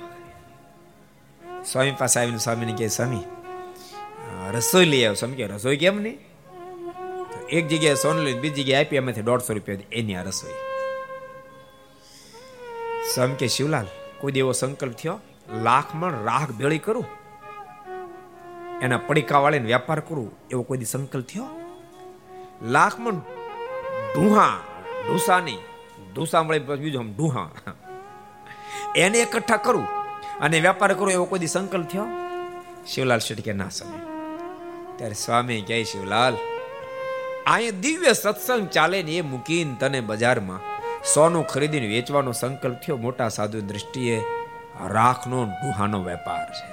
[1.63, 3.23] સ્વામી પાસે આવીને સ્વામીને કહે, સ્વામી
[4.53, 6.17] રસોઈ લઈ આવ્યો સ્વામી કે રસોઈ કેમ નહીં?
[7.49, 10.57] એક જગ્યાએ સોનું લઈને બીજી જગ્યાએ આપી, એમાંથી દોઢસો રૂપિયા એની આ રસોઈ.
[13.13, 13.87] સ્વામી કે શિવલાલ,
[14.19, 15.19] કોઈ દેવો સંકલ્પ થયો?
[15.63, 17.05] લાખ મણ રાખ ભેળી કરું?
[18.81, 20.31] એના પડીકા વાળીને વ્યાપાર કરું?
[20.51, 21.47] એવો કોઈ દી સંકલ્પ થયો?
[22.69, 23.21] લાખ મણ
[24.13, 24.57] ઢૂહા
[25.07, 25.61] ઢૂસા નહીં
[26.13, 27.49] ઢૂસા મળે બીજું આમ ઢૂહા
[28.95, 29.87] એને એકઠા કરું
[30.41, 32.07] અને વેપાર કરું એવો કોઈ સંકલ્પ થયો?
[32.87, 33.99] શિવલાલ શેઠ કે ના સમય
[34.97, 36.35] ત્યારે સ્વામી કહે, શિવલાલ
[37.45, 40.61] અહીંયા દિવ્ય સત્સંગ ચાલે ને એ મૂકીને તને બજારમાં
[41.13, 42.97] સોનું ખરીદીને વેચવાનો સંકલ્પ થયો.
[42.97, 44.17] મોટા સાધુ દ્રષ્ટિએ
[44.87, 46.67] રાખનો ડુહાનો વેપાર છે.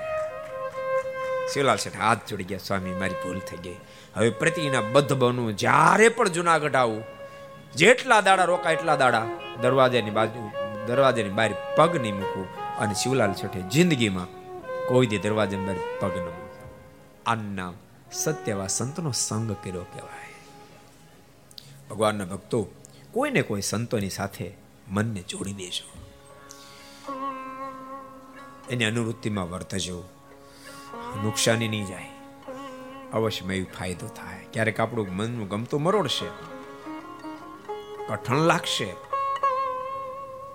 [1.53, 2.59] શિવલાલ શેઠ હાથ જોડી ગયા.
[2.59, 3.77] સ્વામી, મારી ભૂલ થઈ ગઈ.
[4.17, 5.57] હવે પ્રતિના બદ્ધ બનવું.
[5.57, 7.03] જ્યારે પણ જુનાગઢ આવું
[7.77, 9.27] જેટલા દાડા રોકાય એટલા દાડા
[9.61, 10.51] દરવાજાની બાજુ
[10.87, 12.57] દરવાજાની બહાર પગ નહીં મૂકવું.
[12.57, 14.27] અને શિવલાલ છઠે જિંદગીમાં
[14.89, 16.45] કોઈ દે દરવાજાની બહાર પગ ન મૂકવું
[17.27, 17.73] આ
[18.13, 20.35] સત્યવા સંતનો સંગ કર્યો કહેવાય.
[21.91, 22.69] ભગવાનના ભક્તો,
[23.13, 24.55] કોઈને કોઈ સંતોની સાથે
[24.89, 25.93] મનને જોડી દેજો.
[28.71, 30.09] એની અનુવૃત્તિમાં વર્તજો.
[31.23, 32.11] નુકસાની નહીં જાય.
[33.13, 34.45] અવશ્યમાં મેં ફાયદો થાય.
[34.53, 36.54] ક્યારેક આપણું મનનું ગમતું મરોડશે.
[38.09, 38.89] કઠણ લાગશે.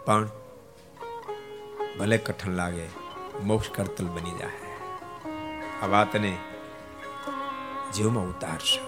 [0.06, 0.30] પણ
[2.00, 2.88] ભલે કઠણ લાગે,
[3.44, 4.60] મોક્ષ કરતલ બની જાય
[5.82, 6.38] આ વાતને
[7.94, 8.86] જીવમાં ઉતારશો.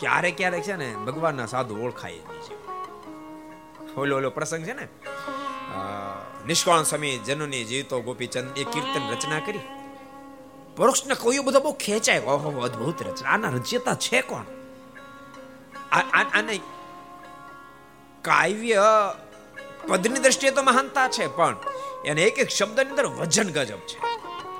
[0.00, 2.52] ક્યારેક ક્યારેક છે ને, ભગવાનના સાધુ ઓળખાય જ
[3.96, 4.88] ઓલો ઓલો પ્રસંગ છે ને
[6.46, 9.75] નિષ્કાળ સ્વામી જનની જીવતો ગોપીચંદ એ કીર્તન રચના કરી.
[10.76, 12.20] પરોક્ષને કહ્યું બધો બહુ ખેંચાય.
[12.20, 13.30] ઓહો અદભુત રચના.
[13.30, 14.44] આના રચયતા છે કોણ?
[15.92, 16.60] આને
[18.22, 18.82] કાવ્ય
[19.88, 21.56] પદની દ્રષ્ટિએ તો મહાનતા છે, પણ
[22.04, 23.98] એને એક એક શબ્દની અંદર વજન ગજબ છે.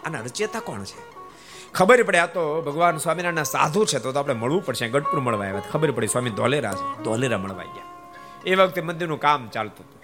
[0.05, 1.01] આના રચયતા કોણ છે?
[1.75, 4.89] ખબર પડે, આ તો ભગવાન સ્વામિનારાયણ સાધુ છે, તો આપણે મળવું પડશે.
[4.89, 7.03] ગઢપુર મળવા આવ્યા ખબર પડી સ્વામી ધોલેરા છે.
[7.03, 7.85] ધોલેરા મળવા ગયા.
[8.47, 10.01] એ વખતે મંદિરનું કામ ચાલતું હતું.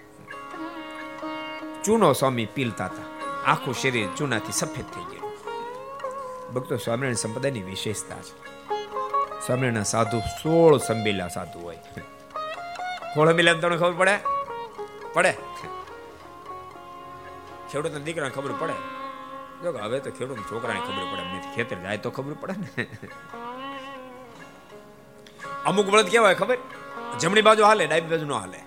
[1.83, 3.05] ચૂનો સ્વામી પીલતા હતા.
[3.53, 5.22] આખું શરીર ચૂનાથી સફેદ થઈ ગયું.
[6.55, 8.35] ભક્તો સ્વામિનારાયણ સંપ્રદાયની વિશેષતા છે.
[9.47, 11.79] સ્વામિનારાયણ સાધુ સોળ સંબેલા સાધુ હોય.
[13.15, 14.17] સોળ મિલા તમને ખબર પડે?
[15.13, 15.33] પડે.
[17.71, 18.77] ખેડૂતના દીકરાને ખબર પડે?
[19.63, 22.87] જો હવે તો ખેડૂત છોકરાને ખબર પડે, એમને ખેતર જાય તો ખબર પડે ને.
[25.65, 26.59] અમુક બળદ કેવાય ખબર?
[27.21, 28.61] જમણી બાજુ હાલે, ડાબી બાજુ ન હાલે.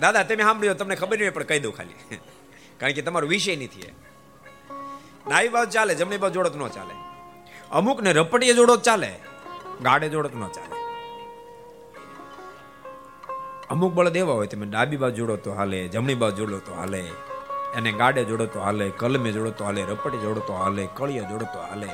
[0.00, 2.20] દાદા, તમે સાંભળ્યો, તમને ખબર નહીં પણ કહી દઉં ખાલી.
[2.80, 3.94] કારણ કે તમારો વિષય નથી
[5.26, 6.94] ડાબી બાજુ ચાલે, જમણી બાજુ જોડત ન ચાલે.
[7.74, 9.12] અમુક ને રપટીએ જોડો ચાલે,
[9.82, 10.76] ગાડે જોડત ન ચાલે.
[13.70, 17.02] અમુક બળદ એવા હોય, તમે ડાબી બાજુ જોડો તો હાલે, જમણી બાજુ જોડો તો હાલે,
[17.76, 21.46] એને ગાડે જોડો તો હાલે, કલમે જોડો તો હાલે રપટી જોડો તો હાલે કળિયા જોડો
[21.54, 21.90] તો હાલે.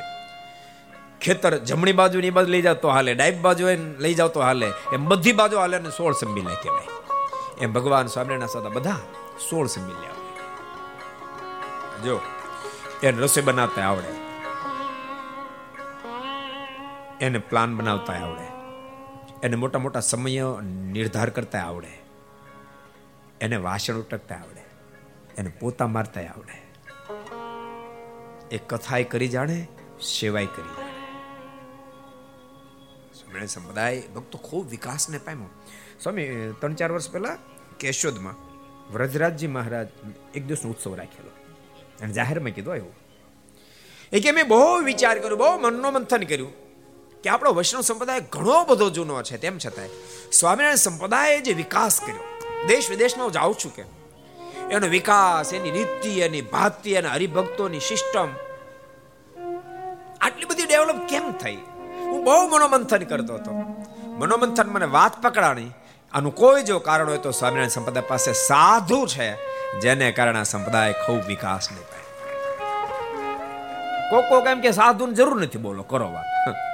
[1.20, 3.66] ખેતર જમણી બાજુ ની બાજુ લઈ જાવ તો હાલે ડાઈબ બાજુ
[3.98, 6.88] લઈ જાવ તો હાલે, એમ બધી બાજુ હાલે અને સોળ સંબીલા કહેવાય.
[7.60, 9.00] એમ ભગવાન સ્વામિનારાયણ સાથે બધા
[9.50, 10.08] સોળ સંભી લે.
[12.04, 12.20] જો,
[13.02, 14.19] એને રસોઈ બનાવતા આવડે.
[17.20, 18.60] એને પ્લાન બનાવતા આવડે.
[19.42, 21.98] એને મોટા મોટા સમય નિર્ધાર કરતા આવડે.
[23.40, 24.64] એને વાસણ ઉટકતા આવડે.
[25.38, 26.70] એને પોતા મારતા આવડે.
[28.56, 29.66] એ કથાય કરી જાણે,
[30.20, 30.90] સેવાય કરી જાણે.
[33.46, 35.48] સમુદાય ભક્તો ખૂબ વિકાસને પામ્યો.
[36.00, 37.38] સ્વામી ત્રણ ચાર વર્ષ પહેલા
[37.80, 38.34] કેશોદમાં
[38.92, 39.88] વ્રજરાજજી મહારાજ
[40.34, 41.30] એક દિવસનો ઉત્સવ રાખેલો.
[42.00, 42.92] અને જાહેરમાં કીધું એવું
[44.12, 46.69] એ કે, મેં બહુ વિચાર કર્યો, બહુ મનનો મંથન કર્યું.
[47.24, 49.88] કે આપણો વૈષ્ણવ સંપ્રદાય ઘણો બધો જૂનો છે, તેમ છતાંય.
[50.32, 52.22] સ્વામિનારાયણ સંપ્રદાયે જે વિકાસ કર્યો,
[52.66, 53.84] દેશ વિદેશમાં હું જાઉં છું કે,
[54.70, 58.28] એનો વિકાસ, એની નીતિ, એની ભાતિ અને હરિભક્તોની સિસ્ટમ,
[60.20, 61.58] આટલી બધી ડેવલપ કેમ થઈ?
[62.00, 63.50] હું બહુ મનોમંથન કરતો હતો.
[64.06, 65.72] મનોમંથન મને વાત પકડાણી.
[66.12, 69.34] આનું કોઈ જો કારણ હોય તો સ્વામિનારાયણ સંપ્રદાય પાસે સાધુ છે,
[69.80, 72.00] જેને કારણે આ સંપ્રદાય ખૂબ વિકાસ નહીં પામે
[74.28, 76.69] કોક એમ કે સાધુની જરૂર નથી બોલો, કરો વાત.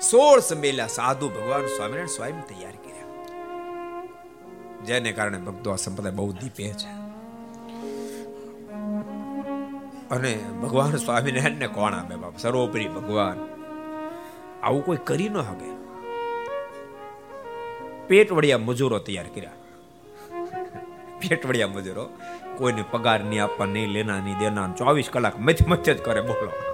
[0.00, 3.24] સોળ સંમેલા સાધુ ભગવાન સ્વામિનારાયણ સ્વયં તૈયાર કર્યા.
[4.84, 6.88] જેને કારણે ભક્તો આ સંપ્રદાય બહુ દીપે છે.
[10.10, 12.16] અને ભગવાન સ્વામિનારાયણને કોણ આપે?
[12.16, 13.48] બાપ, સર્વોપરી ભગવાન.
[14.62, 15.70] આવું કોઈ કરી ન શકે.
[18.06, 19.50] પેટ વડિયા મજૂરો તૈયાર કર્યા.
[21.18, 22.10] પેટ વડિયા મજૂરો,
[22.58, 26.69] કોઈને પગાર નહીં આપવા, નહીં લેના, નહીં દેના, ચોવીસ કલાક મચ મથે જ કરે, બોલો.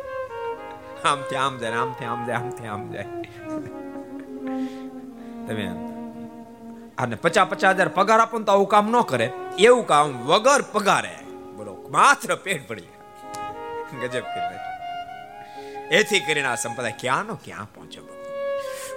[1.06, 3.04] આમથી આમ જાય આમથી આમ જાય આમથી આમ જાય.
[5.46, 5.66] તમે
[6.98, 9.30] અને પચાસ પચાસ હજાર પગાર આપો તો આવું કામ ન કરે.
[9.58, 11.16] એવું કામ વગર પગારે.
[11.56, 12.90] બોલો, માત્ર પેટ પડી
[14.02, 14.56] ગજબ કરી
[15.90, 18.00] એથી કરીને આ સંપ્રદાય ક્યાં નો ક્યાં પહોંચે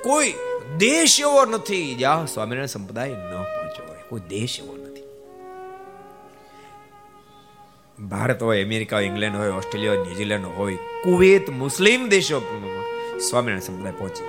[0.03, 0.33] કોઈ
[0.77, 3.97] દેશ એવો નથી જ્યાં સ્વામિનારાયણ સંપ્રદાય ન પહોંચ્યો હોય.
[4.09, 4.78] કોઈ દેશ એવો
[8.07, 12.39] ભારત હોય, અમેરિકા હોય, ઇંગ્લેન્ડ હોય, ઓસ્ટ્રેલિયા હોય, ન્યુઝીલેન્ડ હોય, કુવેત, મુસ્લિમ દેશો
[13.29, 14.23] સ્વામિનારાયણ સંપ્રદાય પહોંચી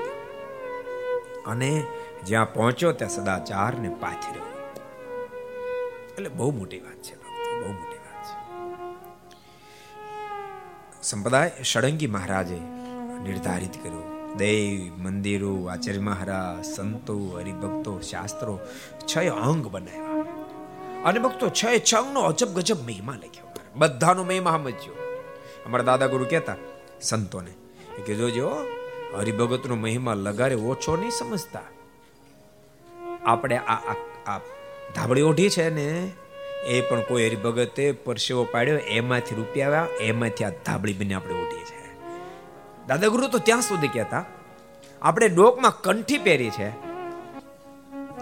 [1.46, 1.82] અને
[2.26, 3.88] જ્યાં પહોંચ્યો, ત્યાં સદાચાર ને
[4.30, 4.74] રહ્યો.
[6.12, 7.14] એટલે બહુ મોટી વાત છે
[7.60, 8.60] બહુ મોટી વાત છે.
[11.02, 12.58] સંપ્રદાય ષડંગી મહારાજે
[13.22, 14.36] નિર્ધારિત કર્યું.
[14.36, 18.60] દેવ, મંદિરો, આચાર્ય મહારાજ, સંતો, હરિભક્તો, શાસ્ત્રો
[19.06, 20.10] છ અંગ બનાવ્યા.
[21.04, 23.39] અને ભક્તો છ છ અંગનો અજબ ગજબ મહિમા લખ્યો.
[23.74, 24.94] બધાનો મહિમા સમજ્યો.
[25.66, 26.56] અમારા દાદા ગુરુ કહેતા,
[27.00, 27.50] સંતોને.
[28.06, 28.50] કે જોજો
[29.16, 31.60] હરિભગતનો મહિમા લગારે ઓછો નહીં સમજતા.
[33.24, 34.38] આપણે આ
[34.94, 36.12] ધાબળી ઓઢી છે ને,
[36.66, 41.64] એ પણ કોઈ હરિભગતે પરસેવો પાડ્યો, એમાંથી રૂપિયા આવ્યા, એમાંથી આ ધાબળી બની આપણે ઓઢી
[41.64, 41.80] છે.
[42.86, 44.24] દાદા ગુરુ તો ત્યાં સુધી કહેતા,
[45.02, 46.68] આપણે ડોકમાં કંઠી પહેરી છે.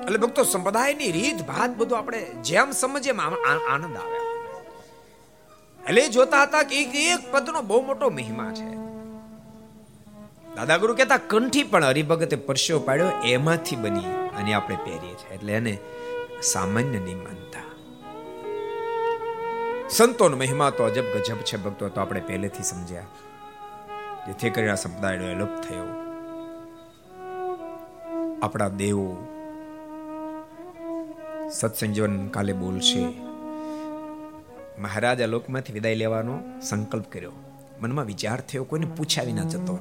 [0.05, 4.28] એટલે ભક્તો, સંપ્રદાયની રીત ભાત બધું આપણે જેમ સમજીએ આનંદ આવે.
[5.89, 8.77] એટલે જોતા હતા કે એક પદનો બહુ મોટો મહિમા છે.
[10.57, 14.05] દાદા ગુરુ કહેતા, કંઠી પણ હરિભગતે પરસ્યો પાડ્યો, એમાંથી બની
[14.39, 15.35] અને આપણે પહેરીએ છીએ.
[15.35, 15.79] એટલે એને
[16.43, 17.61] સામાન્ય નહીં માનતા.
[19.89, 23.03] સંતોનો મહિમા તો અજબ ગજબ છે, ભક્તો, તો આપણે પહેલેથી સમજ્યા.
[24.27, 25.85] જેથી કરીને આ સંપ્રદાયનો એલોપ થયો.
[28.43, 29.17] આપણા દેવો
[31.51, 33.28] સત્સંજીવન કાલે બોલશે.
[34.79, 37.33] મહારાજ આ લોકમાંથી વિદાય લેવાનો સંકલ્પ કર્યો.
[37.81, 39.79] મનમાં વિચાર થયો, કોઈને પૂછ્યા વિના જતો.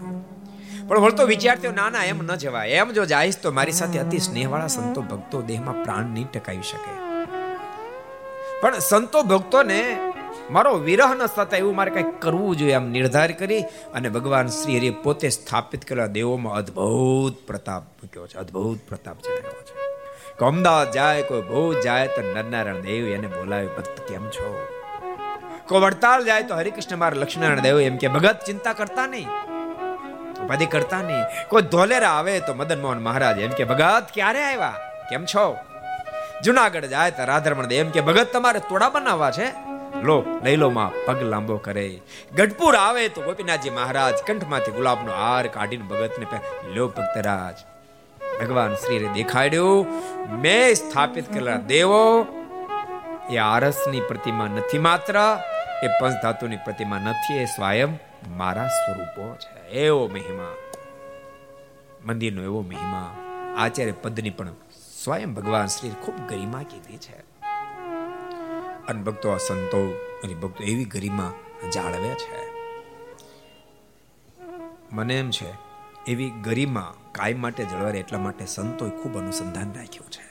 [0.88, 2.70] પણ વળતો વિચાર થયો, ના ના, એમ ન જવાય.
[2.70, 7.08] એમ જો જાઈશ તો મારી સાથે અતિ સ્નેહવાળા સંતો ભક્તો દેહમાં પ્રાણ નહીં ટકાવી શકે.
[8.62, 9.98] પણ સંતો ભક્તોને
[10.52, 13.62] મારો વિરહ ન થતા એવું મારે કંઈક કરવું જોઈએ આમ નિર્ધાર કરી
[13.93, 19.62] અને ભગવાન શ્રી હરિએ પોતે સ્થાપિત કરેલા દેવોમાં અદ્ભુત પ્રતાપ મૂક્યો છે, અદ્ભુત પ્રતાપ ચડાવ્યો
[19.62, 20.45] છે.
[20.45, 24.68] અમદાવાદ જાય કોઈ, બહુ જાય તો નરનારાયણ દેવ એને બોલાવ્યો ભક્ત કેમ છો?
[25.68, 29.28] કોઈ વડતાલ જાય તો હરિકૃષ્ણ માર લક્ષ્મીનારાયણ દેવ એમ કે, ભગત, ચિંતા કરતા નહીં.
[30.45, 31.49] ઉપાધિ કરતા નહીં.
[31.49, 34.74] કોઈ ધોલેરા આવે તો મદન મોહન મહારાજ એમ કે, ભગત, ક્યારે આવ્યા?
[35.09, 35.57] કેમ છો?
[36.43, 39.51] જુનાગઢ જાય તો રાધરમણ દેવ એમ કે, ભગત, તમારે તોડા બનાવવા છે?
[40.03, 42.01] લો, લઈ લો માં, પગ લાંબો કરે.
[42.36, 46.26] ગઢપુર આવે તો ગોપીનાથજી મહારાજ કંઠમાંથી ગુલાબનો હાર કાઢીને ભગતને
[46.74, 47.55] લો, ભક્તરાજ,
[48.43, 49.86] ભગવાન શ્રીએ દેખાડ્યું.
[50.41, 52.28] મેં સ્થાપિત કરેલા દેવો,
[53.30, 55.39] એ આરસની પ્રતિમા નથી માત્ર
[55.84, 57.97] એ પંચધાતુની પ્રતિમા નથી, એ સ્વયં
[58.38, 59.67] મારા સ્વરૂપો છે.
[59.67, 60.55] એવો મહિમા.
[62.05, 63.15] મંદિરનો એવો મહિમા.
[63.57, 64.51] આચાર્ય પદની પણ
[65.03, 67.19] સ્વયં ભગવાન શ્રી ખૂબ ગરિમા કીધી છે.
[68.88, 71.34] અને ભક્તો આ સંતો અને ભક્તો એવી ગરિમા
[71.73, 72.51] જાળવે છે.
[74.91, 75.53] મને એમ છે,
[76.07, 80.28] એવી ગરિમા કાયમ માટે જળવાય એટલા માટે સંતોએ ખૂબ અનુસંધાન રાખ્યું છે.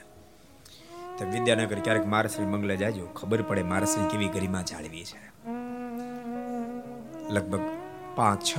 [1.17, 5.36] તો વિદ્યાનગર ક્યારેક મારશ્રી મંગલે જાજો ખબર પડે મારશ્રી કેવી ગરિમા જાળવી છે.
[7.29, 7.63] લગભગ
[8.15, 8.53] પાંચ, છ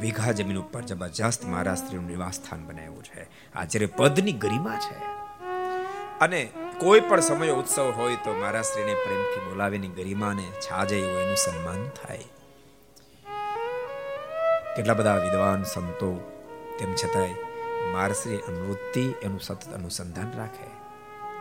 [0.00, 3.22] વીઘા જમીન ઉપર જબરજસ્ત મહારાષ્ટ્રીનું નિવાસ સ્થાન બનાવ્યું છે.
[3.54, 4.96] આચાર્ય પદની ગરિમા છે,
[6.20, 6.40] અને
[6.78, 12.24] કોઈ પણ સમય ઉત્સવ હોય તો મહારાષ્ટ્રીને પ્રેમથી બોલાવીને ગરિમાને છાજે એવું એનું સન્માન થાય.
[14.76, 16.10] કેટલા બધા વિદ્વાન સંતો
[16.78, 17.34] તેમ છતાંય
[17.92, 20.68] મારશ્રી અનુવૃત્તિ એનું સતત અનુસંધાન રાખે.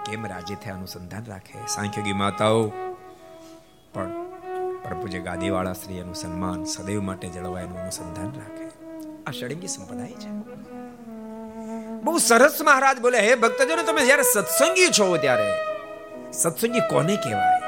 [0.05, 1.59] કેમ રાજી થયા અનુસંધાન રાખે?
[1.67, 2.67] સાંખ્યોગી માતાઓ,
[3.93, 4.24] પણ
[4.87, 8.65] પ્રભુજે ગાદીવાળા શ્રી સન્માન સદૈવ માટે જળવાય એનું અનુસંધાન રાખે.
[9.27, 10.29] આ ષડંગી સંપ્રદાય છે.
[12.01, 15.53] બહુ સરસ મહારાજ બોલે, હે ભક્તજનો, તમે જ્યારે સત્સંગી છો ત્યારે
[16.33, 17.61] સત્સંગી કોને કહેવાય?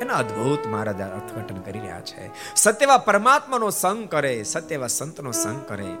[0.00, 2.30] એના અદ્ભુત મહારાજ અર્થઘટન કરી રહ્યા છે.
[2.56, 5.94] સત્યવા પરમાત્માનો સંગ કરે, સત્યવા સંતનો સંગ કરે.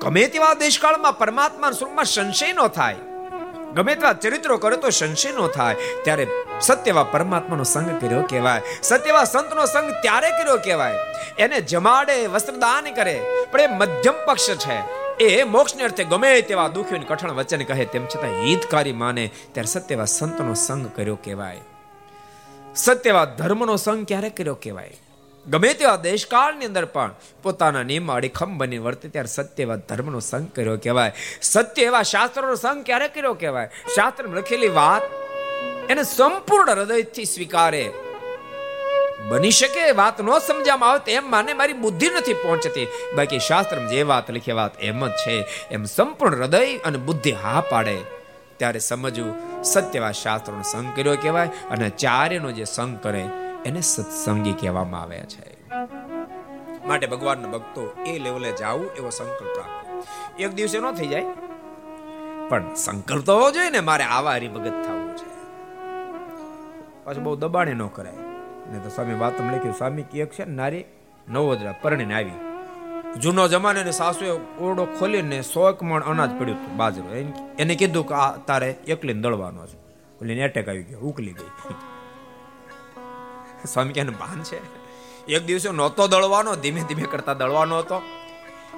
[0.00, 2.96] ગમે તેવા દેશકાળમાં પરમાત્મા સ્વરૂપમાં સંશય ન થાય
[3.74, 5.76] ગમે તેવા ચરિત્રો કરે તો સંશય નો થાય.
[6.02, 6.26] ત્યારે
[6.60, 8.62] સત્યવા પરમાત્માનો સંગ કર્યો કહેવાય.
[8.82, 10.94] સત્યવા સંતનો સંગ ત્યારે કર્યો કહેવાય.
[11.38, 13.22] એને જમાડે, વસ્ત્રદાન કરે.
[13.50, 15.00] પણ એ મધ્યમ પક્ષ છે.
[15.24, 20.04] એ મોક્ષને અર્થે ગમે તેવા દુખ્યું કઠણ વચન કહે તેમ છતાં હિતકારી માને ત્યારે સત્યવા
[20.04, 21.60] સંતનો સંગ કર્યો કહેવાય.
[22.76, 24.96] સત્યવા ધર્મનો સંગ ક્યારે કર્યો કહેવાય?
[25.48, 30.48] ગમે તેવા દેશકાળની અંદર પણ પોતાના નિયમ અડીખમ બની વર્તે ત્યારે સત્ય એવા ધર્મનો સંગ
[30.48, 31.12] કર્યો કહેવાય.
[31.42, 33.70] સત્ય એવા શાસ્ત્રોનો સંગ ક્યારે કર્યો કહેવાય?
[33.94, 35.02] શાસ્ત્ર લખેલી વાત
[35.90, 37.90] એને સંપૂર્ણ હૃદયથી સ્વીકારે.
[39.28, 42.86] બની શકે વાત ન સમજામાં આવે એમ માને મારી બુદ્ધિ નથી પહોંચતી.
[43.14, 45.44] બાકી શાસ્ત્ર જે વાત લખી વાત એમ જ છે.
[45.70, 47.98] એમ સંપૂર્ણ હૃદય અને બુદ્ધિ હા પાડે.
[48.56, 53.24] ત્યારે સમજવું સત્યવા શાસ્ત્રોનો સંગ કર્યો કહેવાય અને ચાર્યનો જે સંગ કરે
[53.64, 55.46] એને સત્સંગી કહેવામાં આવે છે.
[56.86, 60.04] માટે ભગવાનના ભક્તો એ લેવલે જાવું એવો સંકલ્પ રાખો.
[60.38, 61.24] એક દિવસે ન થઈ જાય,
[62.48, 65.30] પણ સંકલ્પ તો હોવો જોઈએ ને, મારે આવા હરિભગત થવું છે.
[67.04, 68.20] પાછું બહુ દબાણે ન કરાય.
[68.72, 70.84] ને તો સ્વામી વાત લખ્યું, સ્વામી, એક છે નારી
[71.28, 72.38] નવોદરા પરણીને આવી.
[73.20, 74.30] જૂનો જમાને ને સાસુએ
[74.60, 77.08] ઓરડો ખોલીને સો મણ અનાજ પડ્યું હતું બાજરો.
[77.58, 79.76] એને કીધું કે, આ તારે એકલીને દળવાનો છે.
[79.76, 81.50] એટલે એટેક આવી ગયો, ઉકલી ગઈ.
[83.64, 84.80] સ્વામી કે ભાન છે.
[85.26, 88.02] એક દિવસે નહોતો દળવાનો, ધીમે ધીમે કરતા દળવાનો હતો.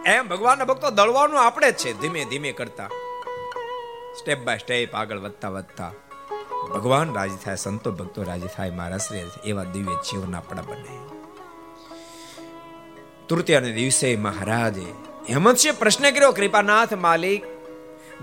[0.06, 2.88] એમ ભગવાનના ભક્તો દળવાનું આપણે જ છે, ધીમે ધીમે કરતા.
[4.18, 5.92] સ્ટેપ બાય સ્ટેપ આગળ વધતા વધતા.
[6.74, 10.98] ભગવાન રાજી થાય, સંતો ભક્તો રાજી થાય, મારા શ્રી એવા દિવ્ય જીવન આપણા બને.
[13.28, 14.94] તૃતીયાના દિવસે મહારાજે
[15.30, 17.44] હેમંતસિંહ પ્રશ્ન કર્યો, કૃપાનાથ માલિક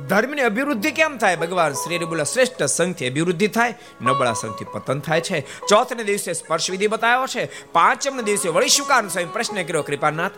[0.07, 1.35] ધર્મની અભિવૃદ્ધિ કેમ થાય?
[1.35, 3.73] ભગવાન શ્રી બોલે શ્રેષ્ઠ સંઘથી અભિવૃદ્ધિ થાય.
[4.01, 5.41] નબળા સંઘથી પતન થાય છે.
[5.67, 7.71] ચોથને દિવસે સ્પર્શ વિધિ બતાવ્યો છે.
[7.71, 10.31] પાંચમને દિવસે વળી શુકાન સ્વામી પ્રશ્ન કર્યો, કૃપાનાથ,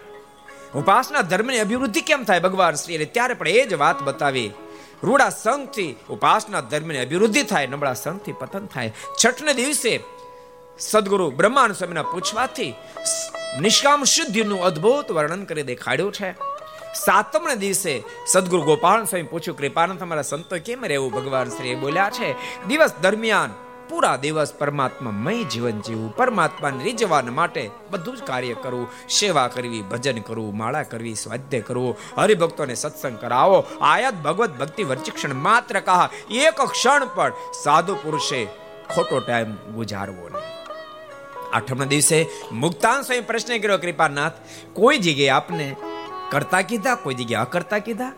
[0.76, 2.39] ઉપાસના ધર્મની અભિવૃદ્ધિ કેમ થાય?
[2.39, 4.51] ભગવાન શ્રી ત્યારે પણ એ જ વાત બતાવી.
[5.03, 8.93] રૂડા સંઘથી ઉપાસના ધર્મની અભિવૃદ્ધિ થાય, નબળા સંઘથી પતન થાય.
[9.26, 9.99] છઠને દિવસે
[10.80, 12.74] સદગુરુ બ્રહ્માનુ સ્વામીના પૂછવાથી
[13.62, 16.51] નિષ્કામ શુદ્ધિનું અદ્ભુત વર્ણન કરી દેખાડ્યું છે.
[16.95, 21.11] સાતમના દિવસે સદગુરુ ગોપાલ સ્વામી પૂછ્યું, કૃપાનંદ, તમારા સંતો કેમ રહેવું?
[21.11, 22.35] ભગવાન શ્રી બોલ્યા છે,
[22.67, 23.49] દિવસ દરમિયાન
[23.89, 29.81] પૂરા દિવસ પરમાત્મા મય જીવન જીવવું પરમાત્માને રીઝવવા માટે બધું જ કાર્ય કરવું સેવા કરવી,
[29.81, 33.65] ભજન કરવું માળા કરવી, સ્વાધ્ય કરવું હરિભક્તોને સત્સંગ કરાવો.
[33.81, 36.09] આયાત ભગવત ભક્તિ વર્ચિક્ષણ માત્ર કહા.
[36.31, 37.31] એક ક્ષણ પણ
[37.63, 38.47] સાધુ પુરુષે
[38.95, 40.51] ખોટો ટાઈમ ગુજારવો નહીં.
[41.53, 44.33] આઠમના દિવસે મુક્તાન સ્વયં પ્રશ્ન કર્યો, કૃપાનાથ,
[44.73, 45.75] કોઈ જગ્યાએ આપને
[46.32, 48.11] કરતા કીધા કોઈ જગ્યાએ અકર્તા કીધા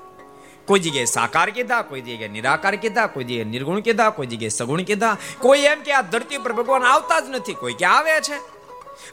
[0.65, 4.81] કોઈ જગ્યાએ સાકાર કીધા કોઈ જગ્યાએ નિરાકાર કીધા કોઈ જગ્યાએ નિર્ગુણ કીધા કોઈ જગ્યાએ સગુણ
[4.81, 8.37] કીધા કોઈ એમ કે આ ધરતી પર ભગવાન આવતા જ નથી, કોઈ કે આવે છે?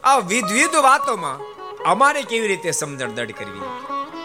[0.03, 1.39] આ વિધવિધ વાતોમાં
[1.83, 3.59] અમારે કેવી રીતે સમજણ દડ કરવી?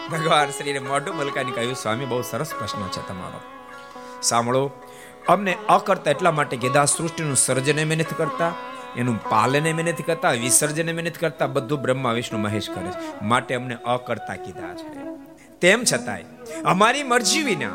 [0.09, 3.39] ભગવાન શ્રીને મોઢું મલકાની કહ્યું, સ્વામી, બહુ સરસ પ્રશ્ન છે તમારો.
[4.21, 4.71] સાંભળો,
[5.27, 8.53] અમને અકર્તા એટલા માટે કીધા, સૃષ્ટિનું સર્જન એમ નથી કરતા.
[8.95, 13.25] એનું પાલન એમ કરતા વિસર્જન એમ કરતા બધું બ્રહ્મા, વિષ્ણુ, મહેશ કરે છે.
[13.25, 15.17] માટે અમને અકર્તા કીધા છે.
[15.59, 16.23] તેમ છતાંય,
[16.65, 17.69] અમારી મરજી વિના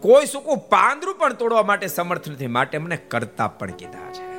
[0.00, 2.46] કોઈ સુકું પાંદરું પણ તોડવા માટે સમર્થ નથી.
[2.46, 4.34] માટે અમને કરતા પણ કીધા છે.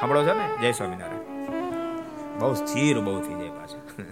[0.00, 0.58] સાંભળો છો ને?
[0.60, 1.20] જય સ્વામિનારાયણ.
[2.38, 4.02] બહુ સ્થિર, બહુ થઈ જાય પાછા.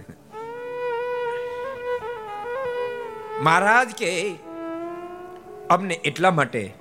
[3.41, 4.35] મહારાજ કે,
[5.69, 6.73] અમને એટલા માટે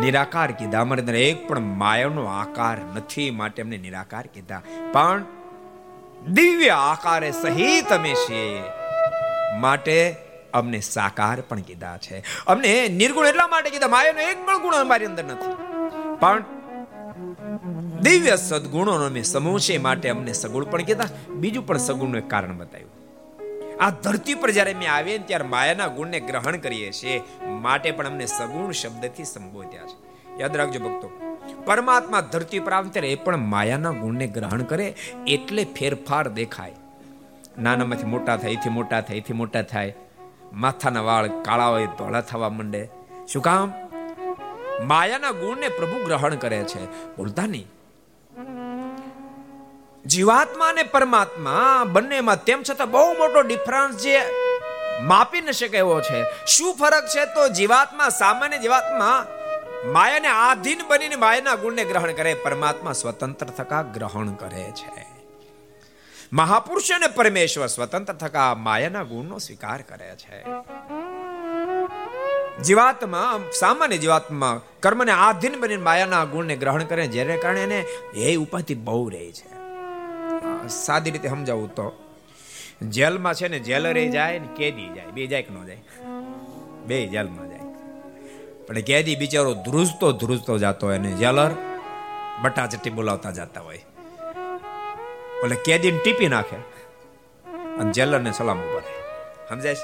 [0.00, 0.80] નિરાકાર કીધા.
[0.80, 4.62] અમારે અંદર એક પણ માયાનો આકાર નથી માટે અમને નિરાકાર કીધા.
[4.92, 5.24] પણ
[6.28, 8.62] દિવ્ય આકારે સહિત અમે છીએ,
[9.60, 10.14] માટે
[10.52, 12.24] અમને સાકાર પણ કીધા છે.
[12.46, 15.54] અમને નિર્ગુણ એટલા માટે કીધા, માયાનો એક પણ ગુણ અમારી અંદર નથી.
[16.20, 16.44] પણ
[18.00, 21.04] દિવ્ય સદગુણોનો અમે સમૂહ છે માટે અમને સગુણ પણ કીધા.
[21.28, 23.01] બીજું પણ સગુણનું એક કારણ બતાવ્યું.
[23.80, 28.26] આ ધરતી પર જ્યારે અમે આવીએ ત્યારે માયાના ગુણને ગ્રહણ કરીએ છીએ, માટે પણ અમને
[28.26, 30.12] સગુણ શબ્દથી સંબોધ્યા છે.
[30.40, 34.94] યાદ રાખજો ભક્તો, પરમાત્મા ધરતી પર આવે ત્યારે એ પણ માયાના ગુણને ગ્રહણ કરે
[35.26, 36.72] એટલે ફેરફાર દેખાય.
[37.58, 39.94] નાનામાંથી મોટા થાય, એથી મોટા થાય, એથી મોટા થાય.
[40.52, 42.88] માથાના વાળ કાળા હોય, ધોળા થવા માંડે.
[43.28, 43.72] શું કામ?
[44.84, 46.84] માયાના ગુણને પ્રભુ ગ્રહણ કરે છે.
[47.16, 47.66] બોલતા નહીં.
[50.06, 54.20] જીવાત્મા અને પરમાત્મા બંનેમાં તેમ છતાં બહુ મોટો ડિફરન્સ જે
[55.02, 56.46] માપી ન શકે એવો છે.
[56.46, 59.26] શું ફરક છે તો જીવાત્મા સામાન્ય જીવાત્મા
[59.84, 65.06] માયાને આધીન બનીને માયાના ગુણને ગ્રહણ કરે, પરમાત્મા સ્વતંત્ર થકા ગ્રહણ કરે છે.
[66.32, 70.44] મહાપુરુષ અને પરમેશ્વર સ્વતંત્ર થકા માયાના ગુણનો સ્વીકાર કરે છે.
[72.62, 77.80] જીવાત્મા, સામાન્ય જીવાત્મા કર્મને આધીન બનીને માયાના ગુણને ગ્રહણ કરે, જેને કારણે એને
[78.14, 79.61] એ ઉપાધિ બહુ રહે છે.
[80.68, 81.86] સાદી રીતે સમજાવું તો.
[82.82, 85.82] જેલમાં છે ને જેલરે જાય ને કેદી જાય, બે જાય કે ન જાય?
[86.86, 87.60] બે જેલમાં જાય.
[88.66, 91.50] પણ કેદી બિચારો ધ્રુજતો ધ્રુજતો જતો હોય ને જેલર
[92.42, 93.84] બટાચટી બોલાવતા જતા હોય.
[95.44, 96.56] એટલે કેદીને ટીપી નાખે
[97.80, 98.82] અને જેલરને સલામ ઉપર
[99.48, 99.76] સમજાય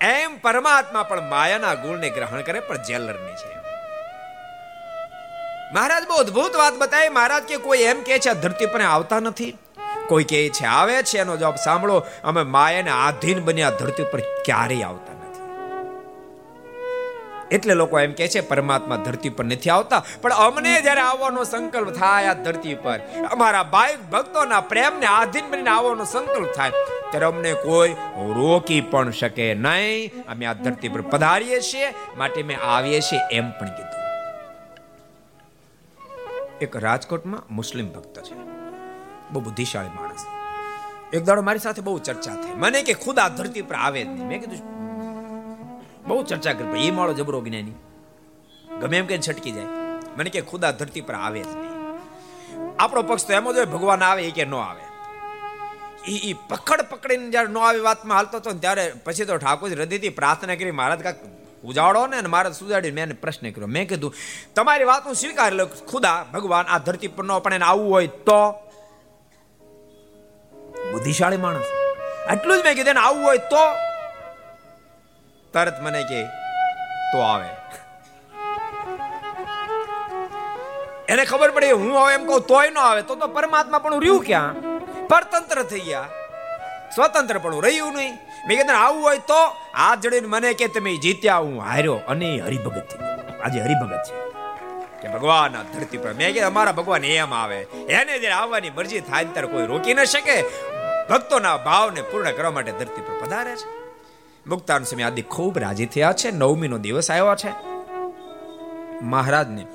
[0.00, 3.65] એમ પરમાત્મા પણ માયાના ગુણને ગ્રહણ કરે, પણ જેલરની છે
[5.74, 7.12] મહારાજ, બહુ અદભુત વાત બતાવી.
[7.16, 9.52] મહારાજ કે કોઈ એમ કે છે ધરતી પર આવતા નથી.
[10.08, 11.96] કોઈ કહે છે, આવે છે, એનો જવાબ સાંભળો.
[12.24, 15.44] અમે માયાને આધીન બન્યા, ધરતી પર ક્યારેય આવતા નથી.
[17.50, 20.02] એટલે લોકો એમ કે છે, પરમાત્મા ધરતી પર નથી આવતા.
[20.22, 22.98] પણ અમને જ્યારે આવવાનો સંકલ્પ થાય આ ધરતી પર,
[23.32, 26.72] અમારા ભાઈ ભક્તોના પ્રેમને આધીન બનીને આવવાનો સંકલ્પ થાય,
[27.10, 27.92] ત્યારે અમને કોઈ
[28.38, 30.24] રોકી પણ શકે નહીં.
[30.28, 33.85] અમે આ ધરતી પર પધારીએ છીએ, માટે મેં આવીએ છીએ એમ પણ કીધું.
[36.60, 38.34] એક રાજકોટમાં મુસ્લિમ ભક્ત છે.
[39.30, 40.24] બહુ બુદ્ધિશાળી માણસ.
[41.12, 42.54] એક દાડો મારી સાથે બહુ ચર્ચા થઈ.
[42.54, 44.28] મને કે ખુદ આ ધરતી પર આવે જ નહીં.
[44.28, 44.62] મેં કીધું,
[46.08, 47.76] બહુ ચર્ચા કરી એ માળો જબરો જ્ઞાની
[48.80, 49.64] ગમે એમ કે છટકી જાય.
[50.16, 51.74] મને કે ખુદ આ ધરતી પર આવે જ નહીં.
[52.78, 54.84] આપણો પક્ષ તો એમ જ હોય, ભગવાન આવે એ કે ન આવે.
[56.10, 60.54] એ પકડ પકડીને જ્યારે ન આવી વાતમાં હાલતો હતો ત્યારે પછી તો ઠાકોર હૃદયથી પ્રાર્થના
[60.54, 61.16] કરી, મહારાજ, કાક
[61.66, 63.66] ઉજાડો ને મહારાજ સુજાડી મેં પ્રશ્ન કર્યો.
[63.66, 64.14] મેં કીધું,
[64.54, 68.06] તમારી વાત હું સ્વીકાર લો, ખુદા, ભગવાન, આ ધરતી પર ન પણ એને આવવું હોય
[68.06, 68.52] તો.
[70.92, 71.64] બુદ્ધિશાળી માણસ.
[72.28, 73.74] આટલું જ મેં કીધું આવું હોય તો.
[75.52, 76.24] તરત મને કે,
[77.12, 77.48] તો આવે.
[81.08, 83.02] એને ખબર પડી, હું હવે એમ કહું તોય ન આવે.
[83.02, 84.54] તો તો પરમાત્મા પણ રહ્યું ક્યાં?
[85.08, 86.08] પરતંત્ર થઈ ગયા.
[86.94, 88.14] સ્વતંત્ર પણ રહ્યું નહીં.
[88.48, 91.94] મેં કીધું આવું હોય તો હાથ જોડીને મને કે તમે જીત્યા, હું હાર્યો.
[91.94, 94.26] અને હરિભગત થઈ આજે હરિભગત છે.
[95.02, 97.60] કે ભગવાન આ ધરતી પર મેં કીધું, અમારા ભગવાન એમ આવે.
[97.88, 100.42] એને જ્યારે આવવાની મરજી થાય ત્યારે કોઈ રોકી ન શકે.
[101.10, 103.86] ભક્તોના ભાવને પૂર્ણ કરવા માટે ધરતી પર પધારે છે.
[104.46, 106.30] મુક્તાન સમય આદિ ખૂબ રાજી થયા છે.
[106.30, 107.52] નવમીનો દિવસ આવ્યો છે.
[109.02, 109.66] મહારાજને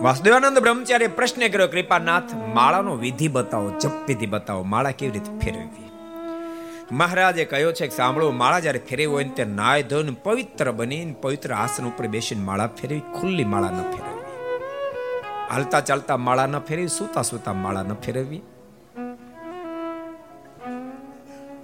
[0.00, 5.90] વાસુદેવાનંદ બ્રહ્મચાર્ય પ્રશ્ન કર્યો, કૃપાનાથ, માળાનો વિધિ બતાવો, જપ વિધિ બતાવો, માળા કેવી રીતે ફેરવવી?
[6.92, 11.54] મહારાજે કહ્યો છે કે સાંભળો, માળા જ્યારે ફેરવી હોય તે નાય ધોઈને પવિત્ર બનીને પવિત્ર
[11.54, 14.24] આસન ઉપર બેસીને માળા ફેરવી, ખુલ્લી માળા ન ફેરવવી.
[15.50, 18.42] હાલતા ચાલતા માળા ન ફેરવી, સૂતા સૂતા માળા ન ફેરવવી.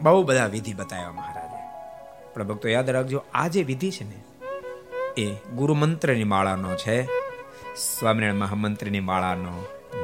[0.01, 1.63] બહુ બધા વિધિ બતાવ્યા મહારાજે.
[2.35, 4.25] પણ ભક્તો યાદ રાખજો, આ જે વિધિ છે ને,
[5.21, 7.26] એ ગુરુ મંત્રની માળાનો છે.
[7.77, 9.55] સ્વામિનારાયણ મહામંત્રની માળાનો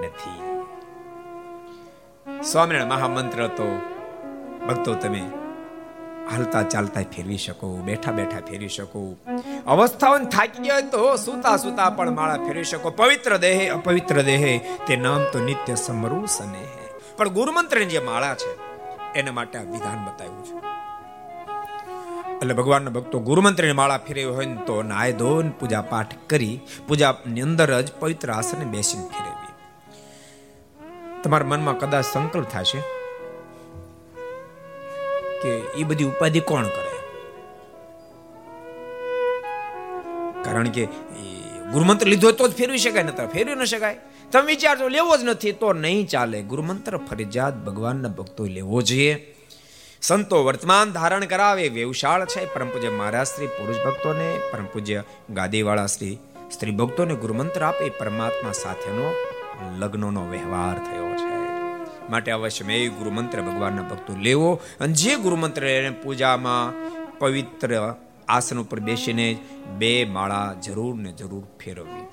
[0.01, 0.41] નથી.
[2.43, 3.69] સ્વામિનારાયણ મહામંત્ર તો
[4.69, 5.23] ભક્તો તમે
[6.33, 9.01] હાલતા ચાલતા ફેરવી શકો, બેઠા બેઠા ફેરવી શકો.
[9.67, 12.91] અવસ્થાઓ થાકી ગયા તો સુતા સુતા પણ માળા ફેરવી શકો.
[12.91, 14.53] પવિત્ર દેહે, અપવિત્ર દેહે,
[14.87, 16.67] તે નામ તો નિત્ય સમરૂ સને
[17.17, 18.53] પણ ગુરુમંત્રની જે માળા છે,
[19.15, 20.72] એના માટે આ વિધાન બતાવ્યું છે.
[22.43, 27.41] એટલે ભગવાનના ભક્તો ગુરુમંત્રની માળા ફેરવી હોય ને તો નાય ધોન પૂજા પાઠ કરી પૂજાની
[27.41, 29.53] અંદર જ પવિત્ર આસને બેસીને ફેરવી.
[31.23, 32.81] તમારા મનમાં કદાચ સંકલ્પ થશે
[35.43, 36.97] કે એ બધી ઉપાધિ કોણ કરે?
[40.43, 40.89] કારણ કે
[41.73, 43.97] ગુરુમંત્ર લીધો તો જ ફેરવી શકાય, નતર ફેરવી ન શકાય.
[44.33, 46.43] તમે વિચારજો, લેવો જ નથી તો નહીં ચાલે.
[46.43, 49.32] ગુરુમંત્ર ફરજિયાત ભગવાનના ભક્તો લેવો જોઈએ.
[50.03, 52.55] સંતો વર્તમાન ધારણ કરાવે વેવશાળ છે.
[52.55, 56.19] પરમ પૂજ્ય મહારાજ શ્રી પુરુષ ભક્તોને, પરમ પૂજ્ય ગાદીવાળા શ્રી,
[56.53, 59.15] સ્ત્રી ભક્તોને ગુરુમંત્ર આપે, પરમાત્મા સાથેનો
[59.79, 61.37] લગ્નનો વ્યવહાર થયો છે.
[62.11, 66.73] માટે અવશ્ય મેં ગુરુમંત્ર ભગવાનના ભક્તો લેવો અને જે ગુરુમંત્ર એને પૂજામાં
[67.19, 67.95] પવિત્ર
[68.29, 69.39] આસન ઉપર બેસીને
[69.79, 72.07] બે માળા જરૂર ને જરૂર ફેરવવી.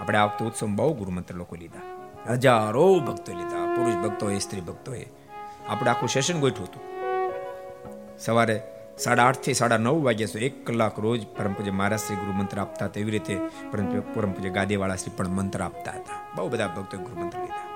[0.00, 2.10] આપણે આ વખતે ઉત્સવ બહુ ગુરુમંત્ર લોકો લીધા.
[2.32, 3.76] હજારો ભક્તો લીધા.
[3.76, 5.06] પુરુષ ભક્તોએ, સ્ત્રી ભક્તોએ.
[5.68, 6.87] આપણે આખું સેશન ગોઠવું હતું.
[8.18, 8.62] સવારે
[8.98, 12.60] સાડા આઠથી સાડા નવ વાગ્યા સુધી એક કલાક રોજ પરમ પૂજ્ય મહારાજ શ્રી ગુરુ મંત્ર
[12.60, 13.36] આપતા તેવી રીતે
[14.14, 16.32] પરમ પૂજ્ય ગાદીવાળા શ્રી પણ મંત્ર આપતા હતા.
[16.34, 17.68] બહુ બધા ભક્તો ગુરુ મંત્ર લીધા.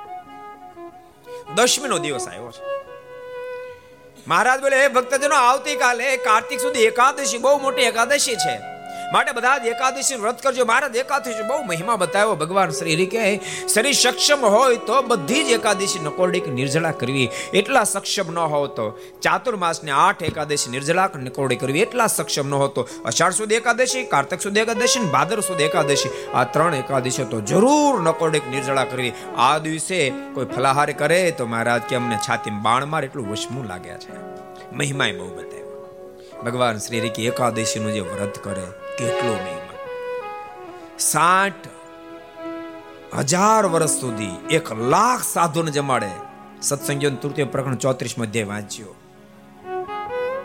[1.55, 2.63] દશમીનો દિવસ આવ્યો છે.
[4.29, 8.72] મહારાજ બોલે, હે ભક્તજનો, આવતીકાલે કાર્તિક સુધી એકાદશી, બહુ મોટી એકાદશી છે.
[9.13, 10.65] માટે બધા જ એકાદશી વ્રત કરજો.
[10.65, 13.41] મહારાજ એકાદશી બહુ મહિમા બતાવ્યો ભગવાન શ્રી કે
[13.75, 17.31] શરીર સક્ષમ હોય તો બધી જ એકાદશી નકોરડી નિર્જળા કરવી.
[17.55, 18.87] એટલા સક્ષમ ન હો તો.
[19.23, 21.81] ચાતુર્માસને આઠ એકાદશી નિર્જળા નકોરડી કરવી.
[21.81, 26.11] એટલા સક્ષમ ન હોતો અષાઢ સુધી એકાદશી, કાર્તક સુધી એકાદશી ભાદર સુધી એકાદશી.
[26.35, 29.13] આ ત્રણ એકાદશી તો જરૂર નકોરડી નિર્જળા કરવી.
[29.37, 33.99] આ દિવસે કોઈ ફલાહાર કરે તો મહારાજ કે અમને છાતી બાણ માર એટલું વશમું લાગ્યા
[33.99, 34.13] છે.
[34.73, 35.63] મહિમાય બહુ બતાવ્યો.
[36.45, 38.67] ભગવાન શ્રી હરિ એકાદશીનું જે વ્રત કરે
[38.99, 39.79] કેટલો મહિમા.
[40.99, 41.69] સાઠ
[43.19, 46.11] હજાર વર્ષ સુધી એક લાખ સાધુને જમાડે.
[46.63, 48.95] સત્સંગીઓ તૃતીય પ્રકરણ ચોત્રીસ મધ્ય વાંચ્યો.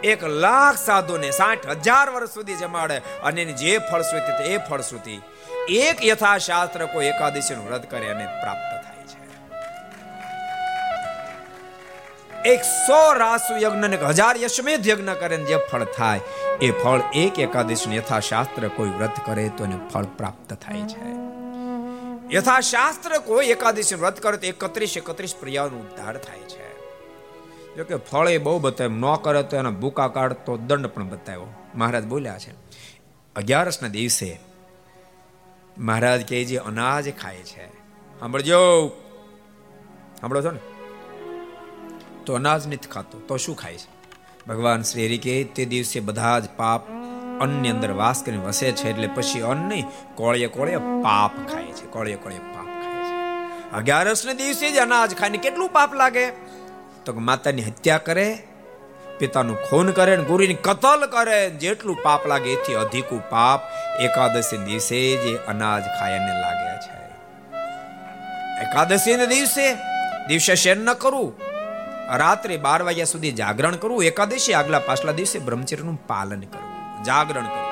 [0.03, 5.19] એક લાખ સાધુને સાઠ હજાર વર્ષ સુધી જમાડે અને એની જે ફળશ્રુતિ એ ફળશ્રુતિ
[5.69, 8.76] એક યથાશાસ્ત્ર કોઈ એકાદશીનું વ્રત કરે અને પ્રાપ્ત
[12.45, 16.19] એકસો રાસુ યજ્ઞ ને હજાર યશમેધ યજ્ઞ કરે જે ફળ થાય.
[16.61, 21.15] એ ફળ એક એકાદશી યથાશાસ્ત્ર કોઈ વ્રત કરે તો એને ફળ પ્રાપ્ત થાય છે.
[22.35, 26.77] યથાશાસ્ત્ર કોઈ એકાદશ વ્રત કરે તો એકત્રીસ એકત્રીસ પ્રિયાનો ઉદ્ધાર થાય છે.
[27.76, 31.53] જો કે ફળ એ બહુ બતાવે ન કરે તો એના ભૂકા કાઢતો દંડ પણ બતાવ્યો.
[31.76, 32.51] મહારાજ બોલ્યા છે
[33.35, 34.39] અગિયારસના દિવસે
[35.77, 37.68] મહારાજ કે જે અનાજ ખાય છે.
[38.19, 38.88] સાંભળજો.
[40.19, 40.76] સાંભળો છો ને?
[42.27, 43.89] તો અનાજ નથી ખાતો, તો શું ખાય છે?
[44.47, 46.89] ભગવાન શ્રી હરિ કે તે દિવસે બધા જ પાપ
[47.43, 49.85] અન્નની અંદર વાસ કરીને વસે છે, એટલે પછી અન્ન નહીં
[50.15, 53.15] કોળીએ કોળીએ પાપ ખાય છે કોળીએ કોળીએ પાપ ખાય છે.
[53.77, 56.25] અગિયારસ ને દિવસે જ અનાજ ખાઈને કેટલું પાપ લાગે?
[57.05, 58.27] તો માતાની હત્યા કરે,
[59.19, 63.61] પિતાનું ખૂન કરે ને ગુરુની કતલ કરે જેટલું પાપ લાગે એથી અધિકું પાપ
[63.99, 66.95] એકાદશી દિવસે જે અનાજ ખાયને લાગે છે.
[68.61, 69.67] એકાદશી દિવસે
[70.27, 71.46] દિવસે શેર ન કરવું
[72.15, 77.03] રાત્રે બાર વાગ્યા સુધી જાગરણ કરવું, એકાદશી આગલા પાછલા દિવસે બ્રહ્મચર્યનું પાલન કરવું.
[77.03, 77.67] જાગરણ કરવું.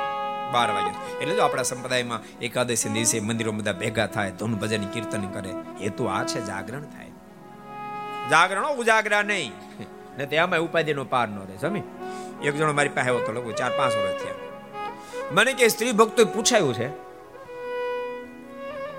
[0.52, 0.94] બાર વાગ્યા.
[1.22, 5.50] એટલે જો આપણા સંપ્રદાયમાં એકાદશી દિવસે મંદિરો બધા ભેગા થાય ધૂન ભજન કીર્તન કરે
[5.82, 7.06] હેતુ આ છે જાગરણ થાય.
[8.30, 9.52] જાગરણ ઉજાગરા નહીં.
[10.18, 11.84] ને તેમાં ઉપાધિનો પાર ન રહે સમી
[12.44, 14.34] એક જણો મારી પાસે આવ્યો તો લોકો ચાર પાંચ વર્ષ થયા.
[15.32, 16.88] મને કે સ્ત્રી ભક્તો પૂછાયું છે,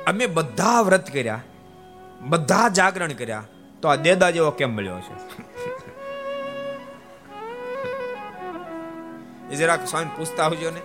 [0.04, 1.40] અમે બધા વ્રત કર્યા,
[2.20, 3.44] બધા જાગરણ કર્યા
[3.82, 5.14] તો આ દેદા જેવો કેમ મળ્યો છે?
[9.52, 10.80] એ જરાક સ્વામી પૂછતા આવજો ને.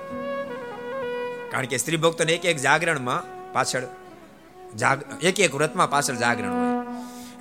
[1.51, 3.23] કારણ કે સ્ત્રી ભક્તોને એક એક જાગરણમાં
[3.53, 3.81] પાછળ
[4.77, 6.85] જાગ, એક એક વ્રતમાં પાછળ જાગરણ હોય.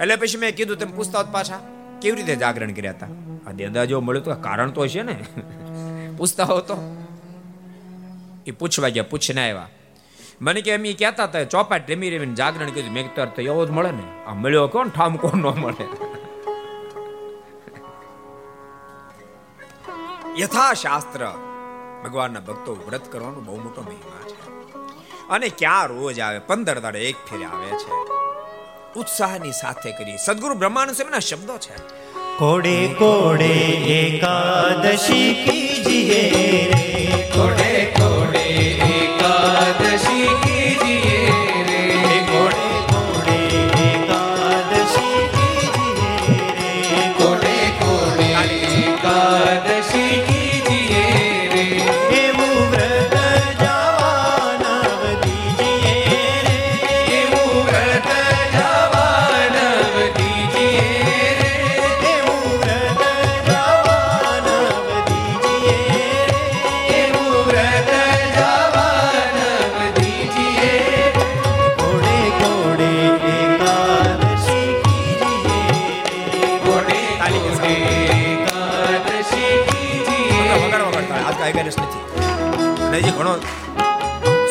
[0.00, 1.58] એટલે પછી મેં કીધું, તેમ પૂછતા પાછા,
[2.02, 3.06] કેવી રીતે જાગરણ કર્યા હતા
[3.46, 5.24] આ દેદા જેવો મળ્યો તો કારણ તો છે ને.
[6.16, 7.06] પૂછતા હો તો.
[8.46, 9.68] એ પૂછવા ગયા, પૂછને આવ્યા.
[10.42, 13.70] મને કે એમ એ કહેતા હતા, ચોપાટ રેમી રેમીને જાગરણ કીધું મેં તો એવો જ
[13.70, 14.24] મળે ને.
[14.26, 14.88] આ મળ્યો કોણ?
[14.88, 15.84] ઠામ કોણ ન મળે?
[20.42, 21.32] યથાશાસ્ત્ર.
[22.04, 24.68] ભગવાનના ભક્તો વ્રત કરવાનો બહુ મોટો મહિમા છે.
[25.28, 26.38] અને ક્યાં રોજ આવે?
[26.38, 27.90] પંદર દાડે એક ફેરે આવે છે.
[28.96, 30.18] ઉત્સાહની સાથે કરી.
[30.18, 31.76] સદગુરુ બ્રહ્માનંદ સ્વામીના શબ્દો છે.
[32.38, 33.52] કોડે કોડે
[33.98, 36.30] એકાદશી કીજીએ
[37.28, 37.69] કોડે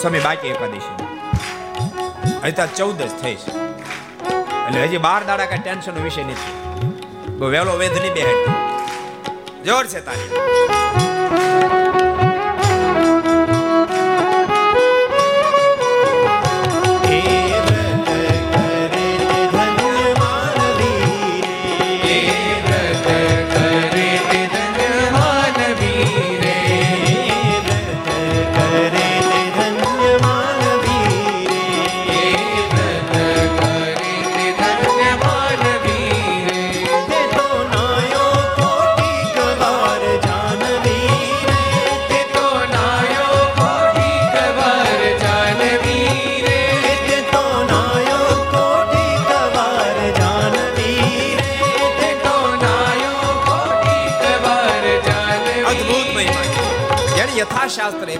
[0.03, 0.95] સમય બાકી એકાદશી
[2.43, 3.51] હજી તો ચૌદ જ થઈ છે.
[4.67, 6.55] એટલે હજી બાર દાડા કાંઈ ટેન્શન વિષય નથી.
[7.37, 8.43] બહુ વહેલો વેધ નહીં બેહાડ
[9.67, 11.08] જોર છે તારી.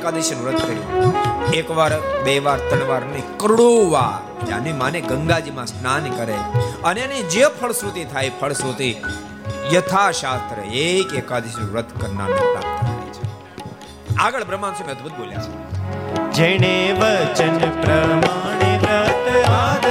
[0.10, 1.52] એકાદશીનું વ્રત કર્યું.
[1.52, 1.92] એક વાર
[2.24, 6.36] બે વાર, ત્રણ વાર નહીં, કરોડો વાર જાની માને ગંગાજીમાં સ્નાન કરે
[6.84, 8.96] અને એની જે ફળશ્રુતિ થાય ફળશ્રુતિ
[9.74, 14.16] યથાશાસ્ત્ર એક એકાદશીનું વ્રત કરનારને પ્રાપ્ત થાય છે.
[14.16, 16.32] આગળ બ્રહ્માંડ સ્વામી અદ્ભુત બોલ્યા છે.
[16.32, 19.89] જેણે વચન પ્રમાણે વ્રત આદર્યું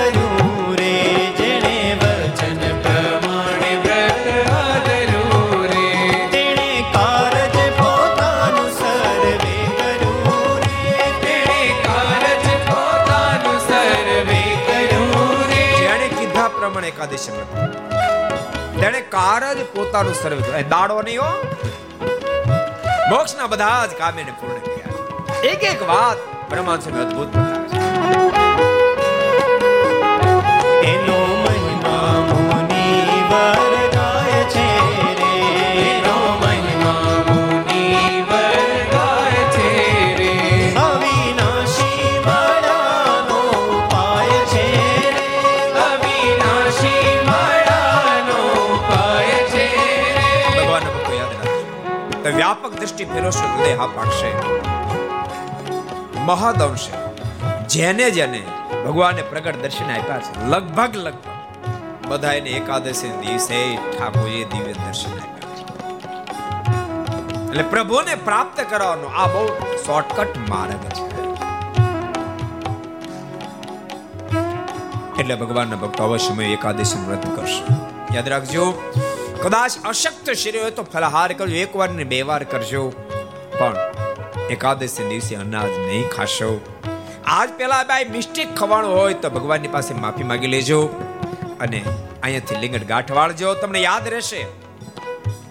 [17.16, 20.68] પ્રમાણે એકાદશી તેણે કાર જ પોતાનું સર્વ કર્યું.
[20.68, 21.32] દાડો નહીં હો.
[23.10, 26.16] મોક્ષના બધા જ કામ એને પૂર્ણ કર્યા એક એક વાત
[26.50, 27.78] બ્રહ્માંડ સ્વામી અદ્ભુત બતાવે
[30.88, 31.67] એનો મહિમા
[53.98, 54.30] પાકશે
[56.28, 56.94] મહદઅંશે
[57.74, 58.42] જેને જેને
[58.84, 61.34] ભગવાને પ્રગટ દર્શન આપ્યા છે, લગભગ લગભગ
[62.10, 63.58] બધા એને એકાદશી દિવસે
[63.94, 65.36] ઠાકોરજીએ દિવ્ય દર્શન આપ્યા
[67.48, 69.42] એટલે પ્રભુને પ્રાપ્ત કરવાનો આ બહુ
[69.86, 71.04] શોર્ટકટ માર્ગ છે.
[75.20, 77.62] એટલે ભગવાનના ભક્તો અવશ્યમય એકાદશી વ્રત કરશે.
[78.16, 78.64] યાદ રાખજો,
[79.44, 82.82] કદાચ અશક્ત શરીર હોય તો ફલાહાર કરજો એક વાર ને બે વાર કરજો,
[83.58, 83.76] પણ
[84.54, 86.50] એકાદશી દિવસે અનાજ નહીં ખાશો.
[87.36, 90.80] આજ પેલા ભાઈ મિસ્ટેક ખવાનું હોય તો ભગવાનની પાસે માફી માંગી લેજો
[91.60, 91.80] અને
[92.22, 93.48] અહીંયાથી લિંગડ ગાંઠ વાળજો.
[93.62, 94.42] તમને યાદ રહેશે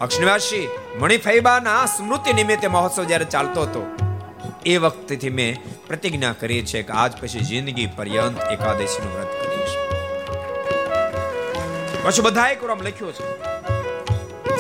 [0.06, 0.66] અક્ષણવાસી
[1.02, 3.82] મણિફૈબાના સ્મૃતિ નિમિત્તે મહોત્સવ જ્યારે ચાલતો હતો,
[4.66, 5.52] એ વખતેથી મેં
[5.88, 9.76] પ્રતિજ્ઞા કરી છે કે આજ પછી જિંદગી પર્યંત એકાદશીનું વ્રત કરીશ
[12.04, 13.26] પછી બધાએ કોરમ લખ્યો છે.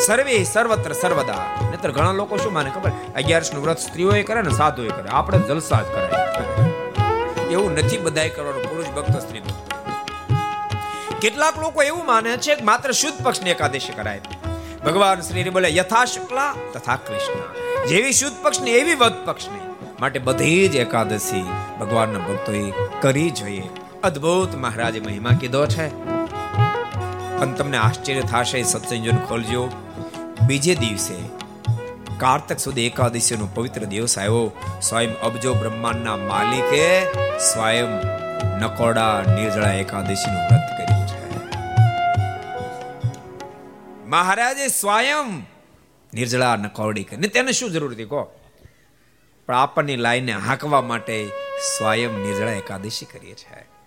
[0.06, 1.46] સર્વે સર્વત્ર સર્વદા
[1.78, 2.70] નહીતર ઘણા લોકો શું માને?
[2.70, 2.90] ખબર?
[2.90, 5.10] અગિયારસનું વ્રત સ્ત્રીઓએ કરે ને સાધુએ કરે.
[5.10, 6.28] આપણે જલસા જ કરાય.
[7.50, 8.64] એવું નથી બધાએ કરવાનું.
[8.64, 9.42] પુરુષ ભક્ત, સ્ત્રી
[11.22, 14.22] કેટલાક લોકો એવું માને છે કે માત્ર શુદ્ધ પક્ષની એકાદશી કરાય.
[14.86, 17.40] ભગવાન શ્રી બોલે, યથા શુક્લા તથા કૃષ્ણ.
[17.88, 19.60] જેવી શુદ્ધ પક્ષની, એવી વધ પક્ષની
[20.00, 21.46] માટે બધી જ એકાદશી
[21.80, 23.64] ભગવાનના ભક્તોએ કરી જોઈએ.
[24.04, 25.88] અદ્ભુત મહારાજે મહિમા કીધો છે.
[27.40, 29.70] પણ તમને આશ્ચર્ય થશે સત્સંજન ખોલજો.
[30.48, 31.37] બીજે દિવસે
[32.20, 34.52] કારતક સુધી એકાદશીનો પવિત્ર દિવસ આવ્યો.
[34.82, 37.06] સ્વયં અબજો બ્રહ્માંડના માલિકે
[37.40, 37.90] સ્વયં
[38.60, 41.24] નકોડા નિર્જળા એકાદશીનું વ્રત કર્યું છે.
[44.06, 45.48] મહારાજે સ્વયં
[46.14, 47.28] નિર્જળા નકોડી કરી.
[47.28, 48.24] તેને શું જરૂર હતી કહો?
[49.46, 51.28] પણ આપણની લાઈને હાંકવા માટે
[51.78, 53.78] સ્વયં નિર્જળા એકાદશી કરીએ છે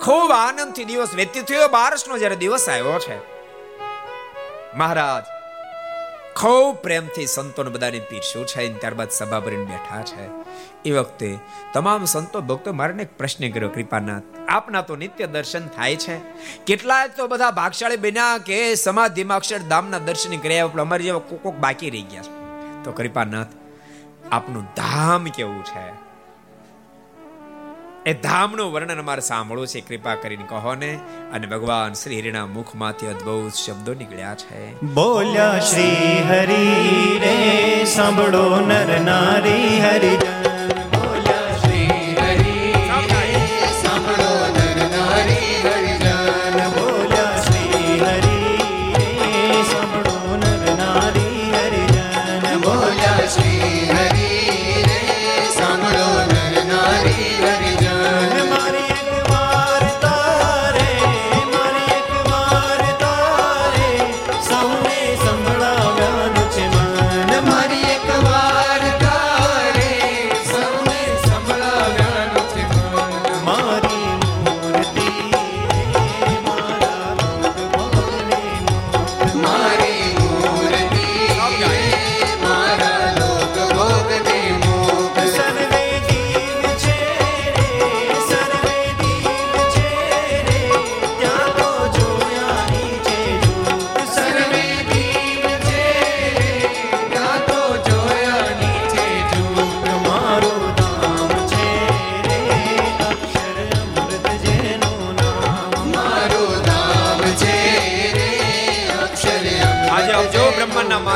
[0.00, 1.68] ખૂબ આનંદથી દિવસ વ્યતીત થયો.
[1.68, 3.16] બારસનો જ્યારે દિવસ આવ્યો છે.
[4.76, 5.35] મહારાજ
[6.36, 10.30] ખૂબ પ્રેમથી સંતોને બધાને પીરસ્યું છે અને ત્યારબાદ સભા ભરીને બેઠા છે.
[10.84, 11.38] એ વખતે
[11.72, 16.18] તમામ સંતો ભક્તો મારે એક પ્રશ્ન કર્યો, કૃપાનાથ, આપના તો નિત્ય દર્શન થાય છે.
[16.66, 21.90] કેટલાય તો બધા ભાગશાળી બન્યા કે સમાધિમાં અક્ષરધામના દર્શન કર્યા પણ અમારી જેવા કોક બાકી
[21.90, 22.84] રહી ગયા છે.
[22.84, 23.46] તો કૃપાનાથ,
[24.32, 26.05] આપનું ધામ કેવું છે?
[28.06, 29.80] એ ધામનું વર્ણન અમારે સાંભળવું છે.
[29.80, 30.98] કૃપા કરીને કહો ને.
[31.32, 34.82] અને ભગવાન શ્રી હરિના મુખમાંથી અદ્ભુત શબ્દો નીકળ્યા છે.
[34.82, 40.35] બોલ્યા શ્રી હરિ રે સાંભળો નર નારી હરિજન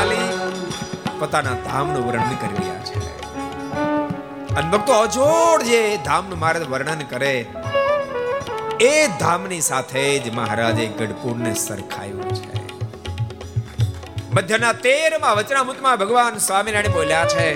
[0.01, 2.99] માલિક પોતાના ધામનું વર્ણન કરી રહ્યા છે.
[4.55, 7.33] અને ભક્તો અજોડ જે ધામનું મહારાજ વર્ણન કરે,
[8.81, 12.61] એ ધામની સાથે જ મહારાજે ગઢપુરને સરખાયું છે.
[14.33, 17.47] મધ્યના તેરમાં વચનામૃતમાં ભગવાન સ્વામિનારાયણ બોલ્યા છે,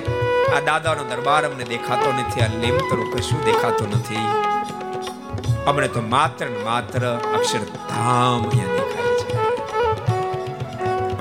[0.56, 4.26] આ દાદાનો દરબાર અમને દેખાતો નથી, આ લીમતરું કશું દેખાતું નથી.
[5.68, 7.02] અમને તો માત્ર માત્ર
[7.36, 8.85] અક્ષરધામ અહીંયા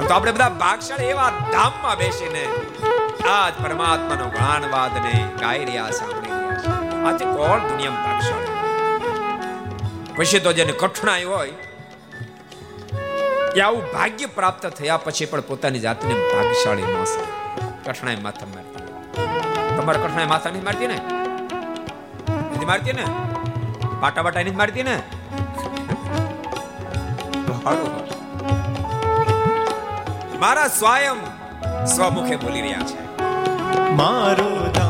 [0.07, 2.43] તો આપણે બધા ભાગશાળી એવા ધામમાં બેસીને
[3.31, 8.53] આજ પરમાત્માનો ગાનવાદ ને ગાઈ રહ્યા સાંભળી રહ્યા આજે કોણ દુનિયામાં ભાગશાળી
[10.17, 11.55] પછી તો જેને કઠણાઈ હોય
[13.63, 16.97] આવું ભાગ્ય પ્રાપ્ત થયા પછી પણ પોતાની જાતને ભાગશાળી ન
[17.85, 18.83] કઠણાઈ માથા મારતી
[19.77, 20.99] તમારે કઠણાઈ માથા નહીં મારતી ને?
[22.49, 23.05] નથી મારતી ને?
[24.01, 24.97] પાટા બાટા નહીં મારતી ને?
[27.65, 28.14] હારું.
[30.41, 31.19] મારા સ્વયં
[31.87, 32.99] સ્વમુખે બોલી રહ્યા છે.
[33.93, 34.84] મારું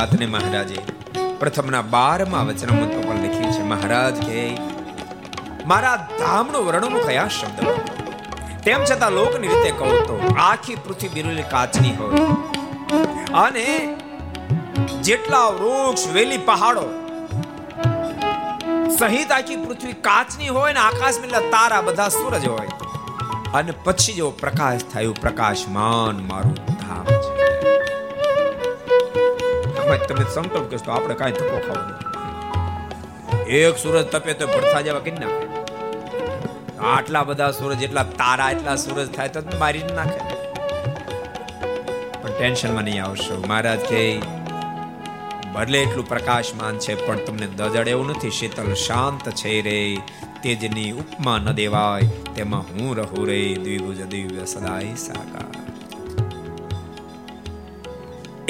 [0.00, 0.78] વાતને મહારાજે
[1.40, 4.58] પ્રથમના બારમા વચનામૃત પર લખ્યું છે, મહારાજ કે,
[5.66, 7.68] મારા ધામનું વર્ણન કયા શબ્દ
[8.64, 12.20] તેમ છતાં લોકની રીતે કહું તો આખી પૃથ્વી બિરુલી કાચની હોય.
[13.32, 13.96] અને
[15.02, 16.86] જેટલા વૃક્ષ, વેલી, પહાડો
[18.98, 22.68] સહિત આખી પૃથ્વી કાચની હોય ને આકાશ મેલા તારા બધા સૂરજ હોય.
[23.54, 26.59] અને પછી જેવો પ્રકાશ થયો પ્રકાશમાન મારું
[30.10, 32.10] તમે સંકલ્પ કરશો તો આપણે કાંઈ ધક્કો ખાવો
[33.46, 35.46] એક સૂરજ તપે તો ભડથા જેવા કરી નાખે.
[36.78, 40.20] આટલા બધા સૂરજ, એટલા તારા, એટલા સૂરજ થાય તો મારી નાખે.
[42.22, 43.44] પણ ટેન્શનમાં નહીં આવશો.
[43.48, 44.18] મહારાજ કે
[45.54, 48.30] ભલે એટલું પ્રકાશમાન છે, પણ તમને દજડ એવું નથી.
[48.30, 49.98] શીતલ શાંત છે રે.
[50.42, 52.08] તેજની ઉપમા ન દેવાય.
[52.34, 53.54] તેમાં હું રહું રે.
[53.54, 55.69] દ્વિભુજ દિવ્ય સદાય સાકાર.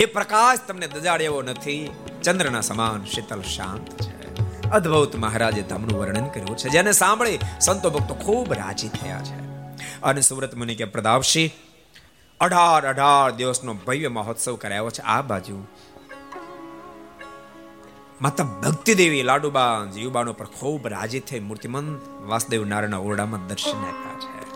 [0.00, 1.90] એ પ્રકાશ તમને દજાડ એવો નથી.
[2.22, 4.34] ચંદ્રના સમાન શીતલ શાંત છે.
[4.70, 9.38] અદ્ભુત મહારાજે ધામનું વર્ણન કર્યું છે, જેને સાંભળી સંતો ભક્તો ખૂબ રાજી થયા છે.
[10.02, 11.50] અને સુરત મુનિ કે પ્રદાવશી
[12.40, 15.02] અઢાર અઢાર દિવસનો ભવ્ય મહોત્સવ કરાયો છે.
[15.02, 15.66] આ બાજુ
[18.22, 24.20] માતા ભક્તિ દેવી લાડુબા જીવબાનો પર ખૂબ રાજી થઈ મૂર્તિમંત વાસદેવ નારાયણના ઓરડામાં દર્શન આપ્યા
[24.20, 24.50] છે.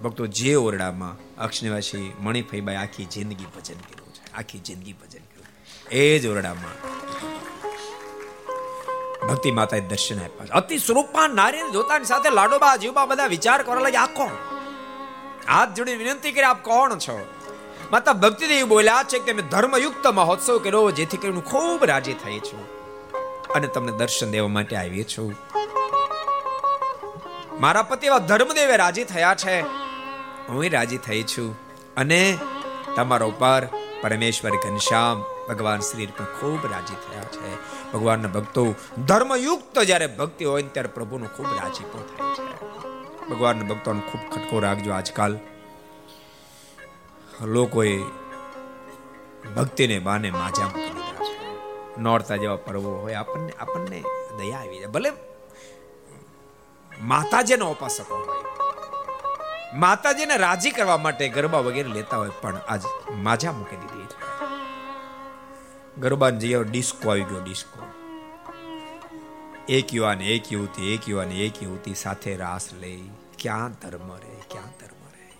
[0.00, 4.03] ભક્તો જે ઓરડામાં અક્ષનિવાસી મણિફઈબાઈ આખી જિંદગી ભજન કર્યું.
[4.34, 5.48] આખી જિંદગી ભજન કર્યું.
[5.90, 6.76] એ જ ઓરડામાં
[9.28, 14.02] ભક્તિ માતાએ દર્શન આપ્યા અતિ સ્વરૂપમાં નારીને જોતાની સાથે લાડોબા જીવબા બધા વિચાર કરવા લાગ્યા,
[14.02, 14.34] આ કોણ?
[15.48, 17.16] હાથ જોડી વિનંતી કરી, આપ કોણ છો?
[17.92, 22.62] માતા ભક્તિદેવી બોલ્યા છે કે તમે ધર્મયુક્ત મહોત્સવ કર્યો, જેથી કરીને ખૂબ રાજી થઈ છું
[23.52, 25.30] અને તમને દર્શન દેવા માટે આવી છું.
[27.60, 29.56] મારા પતિ એવા ધર્મદેવે રાજી થયા છે.
[30.48, 31.50] હું રાજી થઈ છું
[31.96, 32.20] અને
[32.96, 33.68] તમારા ઉપર
[34.04, 37.54] પરમેશ્વર ઘનશ્યામ ભગવાન શ્રી પર ખૂબ રાજી થયા છે.
[37.92, 38.74] ભગવાનના ભક્તો
[39.06, 42.74] ધર્મયુક્ત જ્યારે ભક્તિ હોય ત્યારે પ્રભુનો ખૂબ રાજીપો થાય છે.
[43.28, 45.38] ભગવાનના ભક્તોનો ખૂબ ખટકો રાખજો આજકાલ.
[47.42, 48.02] લોકોએ
[49.56, 50.70] ભક્તિને બાને માજા
[51.98, 54.02] નોરતા જેવા પર્વો હોય આપણને આપણને
[54.38, 54.86] દયા આવી જાય.
[54.86, 55.12] ભલે
[57.00, 58.63] માતાજીના ઉપાસકો હોય.
[59.74, 62.82] માતાજીને રાજી કરવા માટે ગરબા વગેરે લેતા હોય, પણ આજ
[63.12, 64.08] માજા મૂકી દીધી
[66.00, 67.80] ગરબા જઈએ ડિસ્કો આવી ગયો, ડિસ્કો.
[69.68, 72.92] એક યુવાન, એક યુવતી, એક યુવાન, એક યુવતી સાથે રાસ લે
[73.38, 75.30] ક્યાં ધર્મ રહે ક્યાં ધર્મ રહે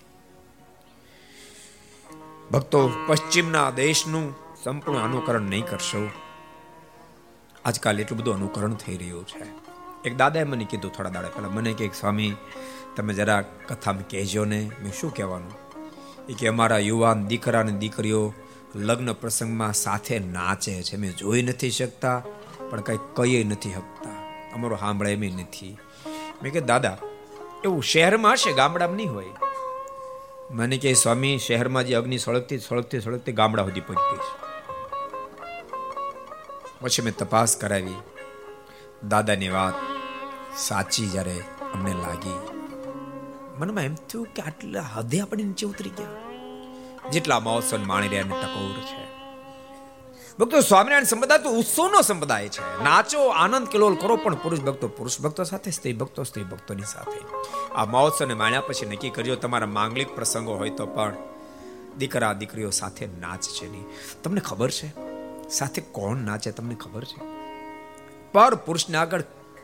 [2.51, 4.27] ભક્તો, પશ્ચિમના દેશનું
[4.65, 6.11] સંપૂર્ણ અનુકરણ નહીં કરશો.
[7.65, 9.45] આજકાલ એટલું બધું અનુકરણ થઈ રહ્યું છે.
[10.05, 12.33] એક દાદાએ મને કીધું થોડા દાડા પહેલા, મને કે, સ્વામી
[12.97, 15.53] તમે જરા કથામાં કહેજો ને, મેં શું કહેવાનું?
[16.29, 18.33] એ કે અમારા યુવાન દીકરા અને દીકરીઓ
[18.75, 20.97] લગ્ન પ્રસંગમાં સાથે નાચે છે.
[20.97, 22.23] મેં જોઈ નથી શકતા,
[22.71, 24.11] પણ કંઈ કહી નથી શકતા
[24.55, 25.79] અમારો સાંભળે એમ નથી.
[26.43, 26.99] મેં કે, દાદા,
[27.65, 28.53] એવું શહેરમાં હશે?
[28.53, 29.25] ગામડામાં નહીં હોય?
[30.51, 34.45] મને કે, સ્વામી, શહેરમાં જે અગ્નિ સળગતી સળગતી સળગતી ગામડા સુધી પહોંચી છે.
[36.81, 37.95] પછી મેં તપાસ કરાવી.
[39.09, 39.75] દાદાની વાત
[40.57, 41.41] સાચી જ્યારે
[41.75, 42.54] અમને લાગી.
[43.59, 46.07] મનમાં એમ થયું કે આટલા હદે આપણે નીચે ઉતરી ગયા.
[47.11, 49.15] જેટલા મહોત્સવ માણી રહ્યા ને ટકોર છે.
[50.39, 52.85] ભક્તો સ્વામિનારાયણ સંપ્રદાય તો ઉત્સવનો સંપ્રદાય છે.
[52.85, 57.21] નાચો, આનંદ, કિલોલ કરો, પણ પુરુષ ભક્તો પુરુષ ભક્તો સાથે, સ્ત્રી ભક્તો સ્ત્રી ભક્તોની સાથે.
[57.75, 61.15] આ મહોત્સવને માણ્યા પછી નક્કી કરજો તમારા માંગલિક પ્રસંગો હોય તો પણ
[61.99, 63.85] દીકરા, દીકરીઓ સાથે નાચ છે નહીં.
[64.23, 64.93] તમને ખબર છે?
[65.49, 67.21] સાથે કોણ નાચે, તમને ખબર છે?
[68.33, 69.23] પર પુરુષને આગળ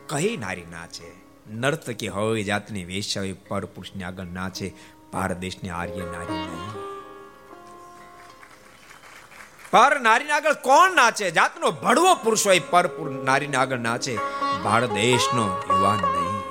[0.09, 1.20] કઈ નારી નાચે?
[1.51, 4.73] નર્તકી હોય, જાતની વેશ્યા હોય પર પુરુષની આગળ નાચે
[5.13, 6.71] ભારત દેશની આર્ય નારી નહીં.
[9.71, 12.91] પર નારીને આગળ કોણ નાચે જાતનો ભડવો પુરુષ હોય, પર
[13.25, 14.19] નારીને આગળ નાચે
[14.65, 16.43] ભારત દેશનો યુવાન નહીં.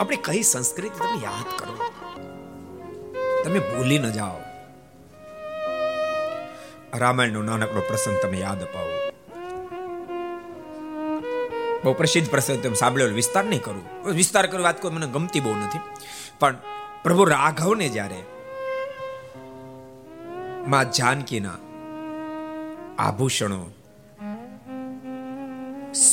[0.00, 1.76] આપણી કઈ સંસ્કૃતિ તમે યાદ કરો?
[3.44, 4.38] તમે ભૂલી ન જાઓ.
[6.98, 8.95] રામાયણનો નાનકડો પ્રસંગ તમે યાદ અપાવો.
[11.84, 13.82] બહુ પ્રસિદ્ધ પ્રસંગ તમે સાંભળ્યો વિસ્તાર નહીં કરું.
[14.04, 15.80] વિસ્તાર કરવા વાત કોઈ મને ગમતી બહુ નથી.
[16.40, 16.56] પણ
[17.02, 18.22] પ્રભુ રાઘવને જ્યારે
[20.68, 21.50] માં જાનકીના
[22.98, 23.70] આભૂષણો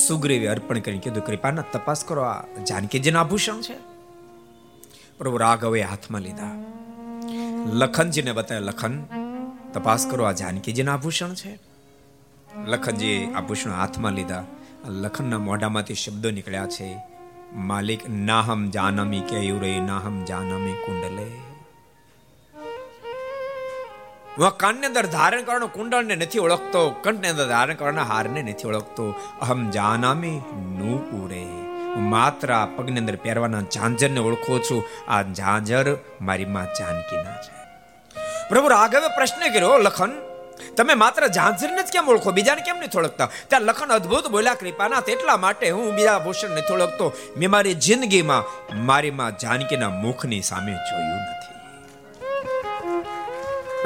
[0.06, 3.76] સુગ્રીવે અર્પણ કરીને કીધું, કૃપાના તપાસ કરો, આ જાનકીજીના આભૂષણ છે.
[5.18, 6.64] પ્રભુ રાઘવે હાથમાં લીધા.
[7.66, 9.04] લખનજીને બતાવ્યા, લખન,
[9.72, 11.58] તપાસ કરો, આ જાનકીજીના આભૂષણ છે.
[12.66, 14.44] લખનજી આભૂષણ હાથમાં લીધા.
[14.88, 16.98] લખનના મોઢામાંથી શબ્દો નીકળ્યા છે,
[17.54, 21.26] માલિક, નાહમ જાનમી કેયુરે નાહમ જાનમી કુંડલે.
[24.38, 29.14] હું કાનની અંદર ધારણ કરવાનો કુંડળને નથી ઓળખતો, કંઠની અંદર ધારણ કરવાના હારને નથી ઓળખતો.
[29.40, 31.46] અહમ જાનામી નૂપુરે.
[32.00, 34.84] માત્ર આ પગની અંદર પહેરવાના ઝાંઝરને ઓળખો છું.
[35.08, 37.54] આ ઝાંઝર મારી માં જાનકીના છે.
[38.48, 40.12] પ્રભુ રાઘવે પ્રશ્ન કર્યો, લખન
[40.76, 42.30] તમે માત્ર ઝાંઝરને જ કેમ ઓળખો?
[42.30, 46.74] બીજાને કેમ નથી ઓળખતા ત્યાં લખન અદ્ભુત બોલ્યા, કૃપાના, તેટલા માટે હું બીજા ભૂષણ નથી
[46.74, 48.44] ઓળખતો મેં મારી જિંદગીમાં,
[48.86, 51.44] મારી માં જાનકીના મુખની સામે જોયું નથી.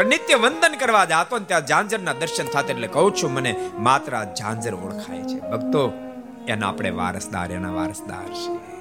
[0.04, 4.24] નિત્ય વંદન કરવા જાતો ને ત્યાં ઝાંઝરના દર્શન થતા એટલે કહું છું, મને માત્ર આ
[4.24, 5.40] ઝાંઝર ઓળખાય છે.
[5.40, 5.92] ભક્તો,
[6.48, 8.78] એના આપણે વારસદાર, એના વારસદાર છે.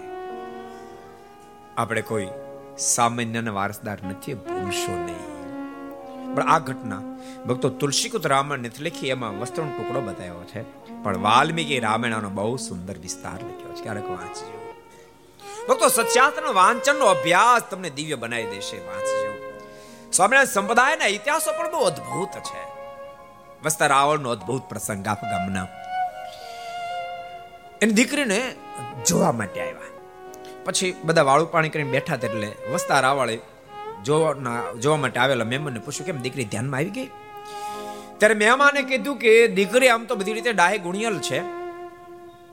[1.78, 2.28] આપણે કોઈ
[2.78, 5.37] સામાન્ય વારસદાર નથી, ભૂલશો નહીં.
[6.36, 7.02] પણ આ ઘટના,
[7.46, 10.62] ભક્તો તુલસીકુત રામાયણ નથી લખી, એમાં વસ્ત્રનો ટુકડો બતાવ્યો છે.
[11.04, 13.84] પણ વાલ્મીકી રામાયણનો બહુ સુંદર વિસ્તાર લખ્યો છે.
[13.84, 14.74] ક્યારેક વાંચજો.
[15.70, 18.78] ભક્તો સત્યાસ્ત્રનો વાંચનનો અભ્યાસ તમને દિવ્ય બનાવી દેશે.
[18.78, 19.60] વાંચજો.
[20.12, 22.68] સ્વામિનારાયણ સંપ્રદાયના ઇતિહાસો પણ બહુ અદ્ભુત છે.
[23.66, 25.68] વસ્તા રાવણનો અદ્ભુત પ્રસંગ આપ ગામના.
[27.82, 28.56] એની દીકરીને
[29.08, 29.74] જોવા માટે આવ્યા.
[30.66, 33.40] પછી બધા વાળું પાણી કરીને બેઠા એટલે વસ્તા રાવળે
[34.06, 34.34] જોવા
[34.80, 37.10] જોવા માટે આવેલા મહેમાનને પૂછ્યું, કેમ દીકરી ધ્યાનમાં આવી ગઈ?
[38.18, 41.40] ત્યારે મહેમાને કીધું કે, દીકરી આમ તો બધી રીતે ડાહે ગુણિયલ છે,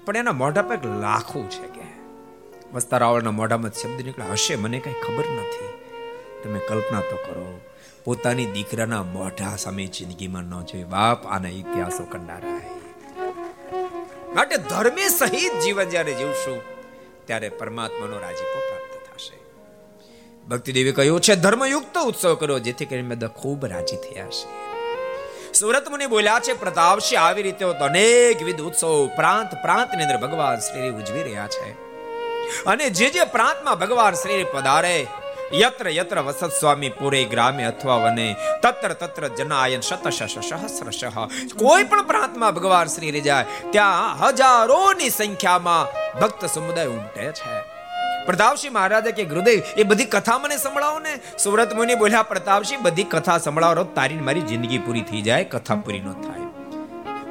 [0.04, 1.86] પણ એના મોઢા પર લાખું છે કે.
[2.72, 4.32] વસ્તા રાવળના મોઢામાં શબ્દ નીકળ્યા.
[4.32, 5.70] હશે, મને કઈ ખબર નથી.
[6.42, 7.60] તમે કલ્પના તો કરો,
[8.04, 12.72] પોતાની દીકરાના મોઢા સામે જિંદગીમાં ન જોઈ બાપ આના ઇતિહાસો કંડારાય
[14.34, 16.58] માટે ધર્મે સહિત જીવન જ્યારે જીવશું,
[17.26, 18.58] ત્યારે પરમાત્માનો રાજીપો
[20.48, 24.64] ભક્તિદેવી કહ્યું છે ધર્મયુક્ત ઉત્સવ કર્યો જેથી કરીને બધા ખૂબ રાજી થયા છે.
[25.52, 30.58] સુરત મુનિ બોલ્યા છે પ્રતાપશી આવી રીતે તો અનેક વિધ ઉત્સવ પ્રાંત પ્રાંતની અંદર ભગવાન
[30.58, 31.72] શ્રી ઉજવી રહ્યા છે.
[32.64, 35.06] અને જે જે પ્રાંતમાં ભગવાન શ્રી પધારે,
[35.52, 41.18] યત્ર યત્ર વસત સ્વામી પૂરે ગ્રામે અથવા વને, તત્ર તત્ર જનાયન શતશ સહસ્રશઃ
[41.56, 47.73] કોઈ પણ પ્રાંતમાં ભગવાન શ્રી જાય, ત્યાં હજારોની સંખ્યામાં ભક્ત સમુદાય ઉમટે છે.
[48.26, 51.20] પ્રતાપસિંહ મહારાજે કે, ગુરુદેવ, એ બધી કથા મને સંભળાવો ને.
[51.38, 56.00] સુરત મુનિ બોલ્યા, પ્રતાપસિંહ, બધી કથા સંભળાવો તારી મારી જિંદગી પૂરી થઈ જાય, કથા પૂરી
[56.00, 56.44] ન થાય.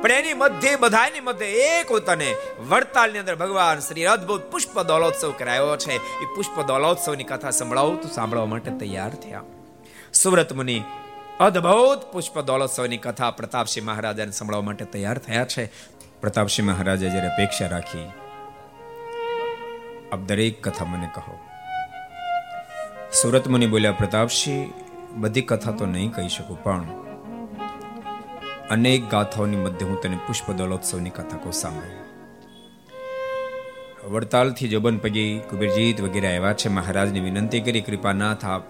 [0.02, 2.36] પણ એની મધ્ય, બધાની મધ્ય એક તને
[2.70, 5.95] વડતાલની અંદર ભગવાન શ્રી અદ્ભુત પુષ્પ દોલોત્સવ કરાયો છે.
[5.95, 9.41] એ પુષ્પ દોલોત્સવની કથા સંભળાવો તો સાંભળવા માટે તૈયાર થયા.
[10.14, 10.84] સુરત મુનિ
[11.40, 15.72] અદ્ભુત પુષ્પ દોલોત્સવની કથા પ્રતાપસિંહ મહારાજાને સંભળાવવા માટે તૈયાર થયા છે.
[16.22, 18.11] પ્રતાપસિંહ મહારાજે જ્યારે અપેક્ષા રાખી
[20.14, 21.35] આપ દરેક કથા મને કહો.
[23.22, 24.64] સુરત મુનિ બોલ્યા પ્રતાપસિંહ
[25.18, 26.85] બધી કથા તો નહીં કહી શકું, પણ
[28.69, 31.95] અનેક ગાથાઓની મધ્ય હું તને પુષ્પ દોલોત્સવની કથા કહું સાંભળ.
[34.14, 36.69] વડતાલથી જોબન પગી કુબીરજીત વગેરે આવ્યા છે.
[36.69, 38.64] મહારાજને વિનંતી કરી, કૃપાનાથ, આપ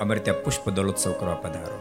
[0.00, 1.78] અમારે ત્યાં પુષ્પ દોલોત્સવ કરવા પધારો.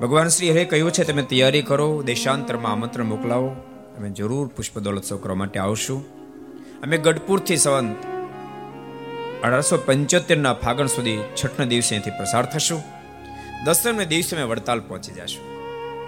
[0.00, 3.50] ભગવાન શ્રી હરે કહ્યું છે, તમે તૈયારી કરો, દેશાંતરમાં આમંત્રણ મોકલાવો.
[3.98, 6.19] અમે જરૂર પુષ્પ દોલોત્સવ કરવા માટે આવશું.
[6.82, 7.96] અમે ગઢપુરથી સંવંત
[9.44, 12.82] અઢારસો પંચોતેરના ફાગણ સુધી છઠના દિવસે અહીંથી પ્રસાર થશું.
[13.64, 15.44] દસમને દિવસે અમે વડતાલ પહોંચી જશું.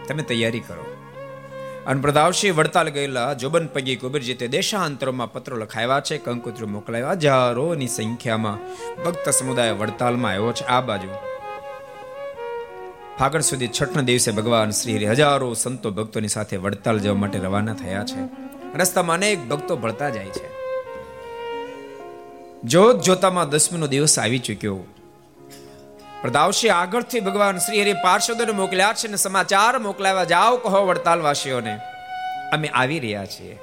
[0.06, 0.96] તમે તૈયારી કરો.
[1.86, 8.58] અને પ્રતાપસિંહ વડતાલ ગયેલા જોબન પગી કુબીરજીતે દેશાંતરોમાં પત્રો લખાવ્યા છે, કંકુત્રો મોકલાવ્યા, હજારોની સંખ્યામાં
[9.02, 10.64] ભક્ત સમુદાય વડતાલમાં આવ્યો છે.
[10.64, 11.08] આ બાજુ
[13.18, 17.74] ફાગણ સુધી છઠના દિવસે ભગવાન શ્રી હરિ હજારો સંતો ભક્તોની સાથે વડતાલ જવા માટે રવાના
[17.74, 18.52] થયા છે.
[18.78, 20.61] રસ્તામાં અનેક ભક્તો ભળતા જાય છે.
[22.64, 24.78] જોત જોતામાં દસમીનો દિવસ આવી ચૂક્યો.
[26.22, 31.78] પ્રદાવશે આગળથી ભગવાન શ્રી હરિ પાર્ષદોને મોકલ્યા છે ને સમાચાર મોકલાવ્યા જાઓ કહો વડતાલવાસીઓને.
[32.52, 33.58] અમે આવી રહ્યા છીએ.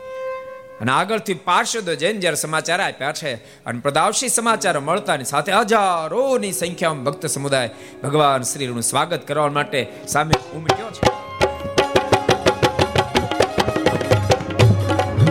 [0.82, 3.36] અને આગળથી પાર્ષદો જૈન જ્યારે સમાચાર આપ્યા છે
[3.66, 7.70] અને પ્રદાવશી સમાચાર મળતાની સાથે હજારોની સંખ્યામાં ભક્ત સમુદાય
[8.04, 11.10] ભગવાન શ્રીનું સ્વાગત કરવા માટે સામે ઉમટ્યો છે.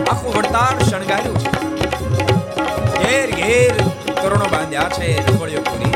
[0.03, 1.58] આખું વડતાલ શણગાર્યું છે.
[3.09, 3.75] ઘેર ઘેર
[4.21, 5.93] તોરણો બાંધ્યા છે રૂપળીઓ પૂરી.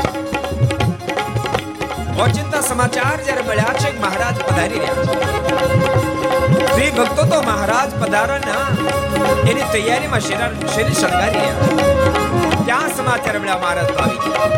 [2.23, 5.15] ઓચિંતા સમાચાર જ્યારે મળ્યા છે, મહારાજ પધારી રહ્યા છે.
[6.71, 8.67] શ્રી ભક્તો તો મહારાજ પધારવાના,
[9.51, 14.49] એની તૈયારીમાં શરીર શરીર શણગારી રહ્યા ત્યાં સમાચાર મળ્યા, મહારાજ આવી ગયા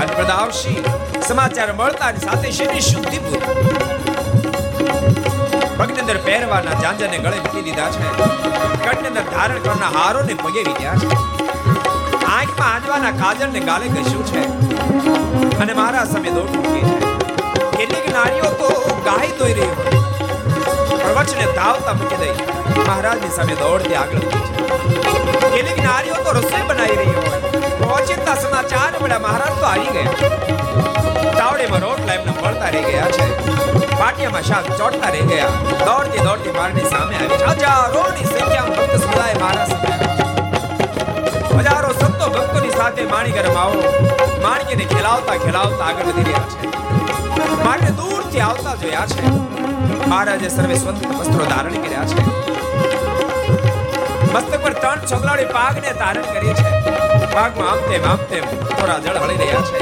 [0.00, 0.80] અને પ્રદાવશી
[1.28, 3.46] સમાચાર મળતા સાથે શરીર શુદ્ધિ પૂરી.
[5.78, 8.06] પગની અંદર પહેરવાના જાંજાને ગળે મૂકી દીધા છે.
[8.84, 11.08] કટની અંદર ધારણ કરવાના હારોને પગે વીટ્યા છે.
[12.24, 14.42] આંખમાં આંજવાના કાજળને ગાલે ઘસ્યું છે.
[15.64, 16.96] અને મારા સામે દોટ મૂકી છે.
[17.78, 18.68] કેટલીક નારીઓ તો
[19.08, 19.90] ગાય દોઈ રહી હોય.
[21.02, 22.34] પ્રવચને ધાવતા મૂકી દઈ
[22.86, 25.50] મહારાજની સામે દોડતી આગળ વધી છે.
[25.56, 27.38] કેટલીક નારીઓ તો રસોઈ બનાવી રહી હોય.
[27.98, 30.14] ઓચિંતા સમાચાર મળ્યા મહારાજ તો આવી ગયા.
[31.38, 33.85] તાવડેમાં રોટલા એમને મળતા રહી ગયા છે.
[33.98, 35.50] પાટિયામાં શાક ચોટતા ગયા.
[35.86, 37.38] દોડતી દોડતી મારની સામે આવી.
[37.50, 39.86] હજારોની સંખ્યામાં ભક્ત સમુદાય મારા સામે
[41.62, 43.82] હજારો સંતો ભક્તોની સાથે માણી ગરમ આવો.
[44.42, 46.66] માણકીને ખેલાવતા ખેલાવતા આગળ વધી રહ્યા છે.
[47.64, 49.26] માટે દૂરથી આવતા જોયા છે.
[50.06, 52.26] મહારાજે સર્વે સ્વતંત્ર વસ્ત્રો ધારણ કર્યા છે.
[54.32, 56.70] મસ્તક પર ત્રણ છગલાડી પાગને ધારણ કરી છે.
[57.34, 58.18] પાગમાં આમ તેમ, આમ
[58.80, 59.78] થોડા જળ હળી રહ્યા છે.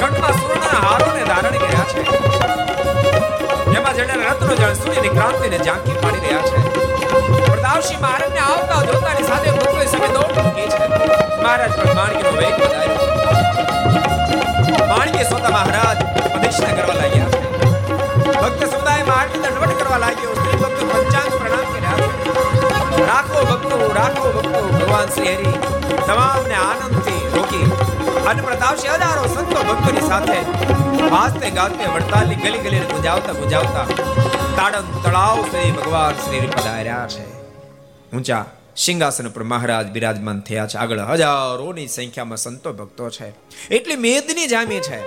[0.00, 2.27] કંઠમાં સુવર્ણના હારોને ધારણ કર્યા છે.
[3.88, 6.56] એમાં જડેલા રત્નો જળ સૂર્યની ક્રાંતિને ઝાંકી પાડી રહ્યા છે.
[7.44, 10.84] પ્રતાપસિંહ મહારાજને આવતા જોતાની સાથે ભક્તોએ સમય દોડ મૂકી છે.
[11.42, 13.06] મહારાજ પણ માણકીનો વેગ વધાર્યો.
[14.90, 15.98] માણકી સ્વતઃ મહારાજ
[16.32, 17.30] પ્રદક્ષિણા કરવા લાગ્યા.
[18.42, 20.32] ભક્ત સમુદાય મહારાજને દંડવટ કરવા લાગ્યો.
[20.34, 21.37] સ્ત્રી ભક્ત પંચાંગ
[23.08, 25.52] રાખો ભક્તો રાખો ભક્તો, ભગવાન શ્રી હરિ.
[26.06, 27.70] તમામને આનંદથી રોકી
[28.26, 30.40] અને પ્રતાપશી હજારો સંતો ભક્તોની સાથે
[31.08, 33.86] વાસ્તે ગાતે વડતાલની ગલી ગલીને ગુંજાવતા ગુંજાવતા
[34.56, 37.32] તાડન તળાવ સુધી ભગવાન શ્રી પધાર્યા છે.
[38.16, 38.44] ઊંચા
[38.76, 40.78] સિંહાસન ઉપર મહારાજ બિરાજમાન થયા છે.
[40.78, 43.32] આગળ હજારોની સંખ્યામાં સંતો ભક્તો છે.
[43.74, 45.00] એટલી મેદની જામી છે.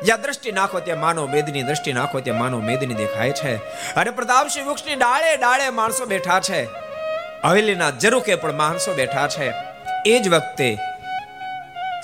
[0.00, 3.56] જ્યાં દ્રષ્ટિ નાખો ત્યાં માનો મેદની, દ્રષ્ટિ નાખો ત્યાં માનો મેદની દેખાય છે.
[3.94, 6.89] અને પ્રતાપસિંહ વૃક્ષની ડાળે ડાળે માણસો બેઠા છે.
[7.44, 9.52] હવેલીના જરૂકે પણ માણસો બેઠા છે.
[10.06, 10.78] એ જ વખતે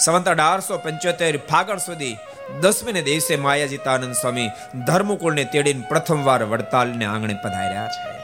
[0.04, 2.16] સંવંત અઢારસો પંચોતેર ફાગણ સુધી
[2.60, 4.50] દસમીને દિવસે માયાજીતાનંદ સ્વામી
[4.86, 8.16] ધર્મકુળને તેડીને પ્રથમવાર વડતાલને આંગણે પધાર્યા છે.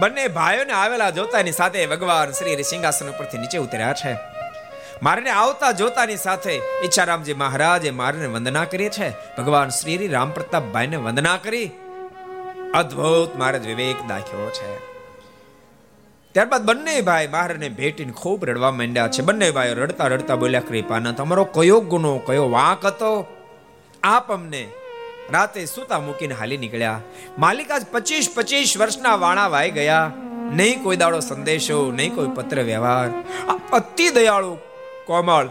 [0.00, 4.16] બંને ભાઈઓને આવેલા જોતાની સાથે ભગવાન શ્રી સિંહાસન ઉપરથી નીચે ઉતર્યા છે.
[5.02, 9.10] મારને આવતા જોતાની સાથે ઈચ્છારામજી મહારાજે મારને વંદના કરી છે.
[9.10, 11.70] ભગવાન શ્રી રામ પ્રતાપભાઈને વંદના કરી.
[12.74, 14.87] અદ્ભુત મહારાજ વિવેક દાખ્યો છે.
[16.38, 19.22] ત્યારબાદ બંને ભાઈ મહારાજને ભેટીને ખૂબ રડવા માંડ્યા છે.
[19.22, 23.26] બંને ભાઈઓ રડતા રડતા બોલ્યા, કૃપાના, તમારો કયો ગુનો, કયો વાંક હતો?
[24.02, 24.68] આપ અમને
[25.32, 27.00] રાતે સૂતા મૂકીને હાલી નીકળ્યા.
[27.38, 30.12] માલિક આજ પચીસ પચીસ વર્ષના વાણા વાઈ ગયા.
[30.52, 33.10] નહીં કોઈ દાડો સંદેશો, નહીં કોઈ પત્ર વ્યવહાર.
[33.72, 34.58] અતિ દયાળુ
[35.06, 35.46] કોમળ.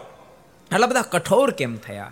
[0.71, 2.11] આટલા બધા કઠોર કેમ થયા?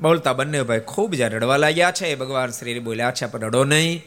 [0.00, 2.14] બોલતા બંને ભાઈ ખૂબ જ્યાં રડવા લાગ્યા છે.
[2.14, 4.04] ભગવાન શ્રી બોલ્યા છે પણ રડો નહીં.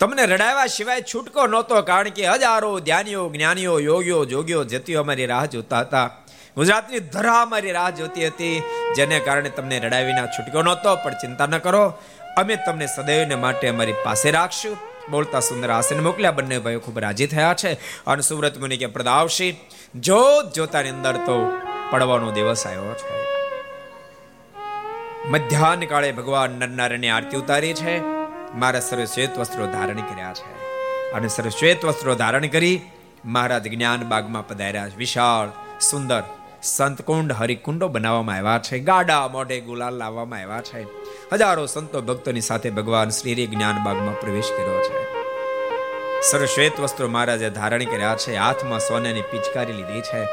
[0.00, 5.44] તમને રડાવ્યા સિવાય છૂટકો નહોતો, કારણ કે હજારો ધ્યાનીઓ, જ્ઞાનીઓ, યોગીઓ, જોગીઓ જતીઓ અમારી રાહ
[5.44, 6.10] જોતા હતા.
[6.56, 8.62] ગુજરાતની ધરા અમારી રાહ જોતી હતી,
[8.96, 11.94] જેને કારણે તમને રડાવીના છૂટકો નહોતો, પણ ચિંતા ન કરો.
[12.36, 14.76] અમે તમને સદૈવને માટે અમારી પાસે રાખશું.
[15.10, 17.72] બોલતા સુંદર આસન મોકલ્યા, બંને ભાઈઓ ખૂબ રાજી થયા છે.
[18.06, 19.60] અને સુવ્રત મુનિ કે પ્રદાવશી
[20.00, 21.60] જોત જોતાની અંદર તો
[21.90, 23.22] પડવાનો દિવસ આવ્યો છે.
[25.28, 28.17] મધ્યાહન કાળે ભગવાન નરનારાયણની આરતી ઉતારી છે.
[28.54, 30.58] મારા સર્વ શ્વેત વસ્ત્રો ધારણ કર્યા છે.
[31.12, 32.80] અને સર્વ શ્વેત વસ્ત્રો ધારણ કરી
[33.24, 35.48] મહારાજ જ્ઞાન બાગમાં પધાર્યા વિશાળ,
[35.80, 36.22] સુંદર,
[36.62, 38.78] સંતકુંડ હરિકુંડો બનાવવામાં આવ્યા છે.
[38.78, 40.82] ગાડા, મોઢે ગુલાલ લાવવામાં આવ્યા છે.
[41.32, 45.18] હજારો સંતો ભક્તોની સાથે ભગવાન શ્રી જ્ઞાન બાગમાં પ્રવેશ કર્યો છે.
[46.30, 48.36] સર્વશ્વેત વસ્ત્રો મહારાજે ધારણ કર્યા છે.
[48.36, 50.28] હાથમાં સોનાની પિચકારી લીધી છે.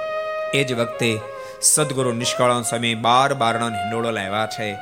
[0.53, 1.19] એ જ વખતે
[1.61, 4.77] સદગુરુ નિષ્કાળન સ્વામી બાર બારણો હિંડોળો લાવ્યા છે.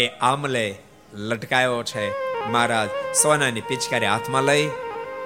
[0.00, 0.74] એ આમલે
[1.14, 2.33] લટકાયો છે.
[2.52, 2.88] મહારાજ
[3.22, 4.66] સોનાની પિચકારી હાથમાં લઈ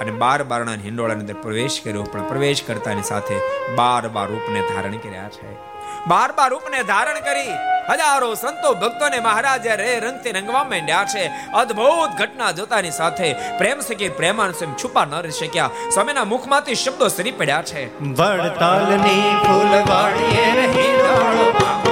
[0.00, 3.36] અને બાર બારણા હિંડોળાની અંદર પ્રવેશ કર્યો, પણ પ્રવેશ કરતાની સાથે
[3.78, 5.48] બાર બાર રૂપને ધારણ કર્યા છે.
[6.08, 7.56] બાર બાર રૂપને ધારણ કરી
[7.90, 11.24] હજારો સંતો ભક્તોને મહારાજે રે રંગથી રંગવા માંડ્યા છે.
[11.54, 13.28] અદ્ભુત ઘટના જોતાની સાથે
[13.58, 15.90] પ્રેમ સખી પ્રેમાન સ્વયં છુપા ન રહી શક્યા.
[15.94, 17.82] સ્વામીના મુખમાંથી શબ્દો સરી પડ્યા છે.
[18.20, 21.87] વડતાલની ફૂલવાડીએ રહી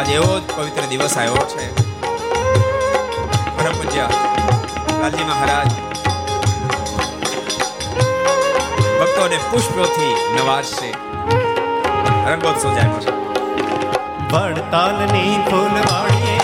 [0.00, 1.64] આજે એવો જ પવિત્ર દિવસ આવ્યો છે.
[3.56, 4.08] પરમ પૂજ્ય
[5.00, 5.72] લાલજી મહારાજ.
[9.00, 10.90] ભક્તોને પુષ્પોથી નવાજશે
[12.30, 13.10] રંગોત્સવ જાય છે.
[14.32, 16.39] વડતાલની ફૂલવાડીએ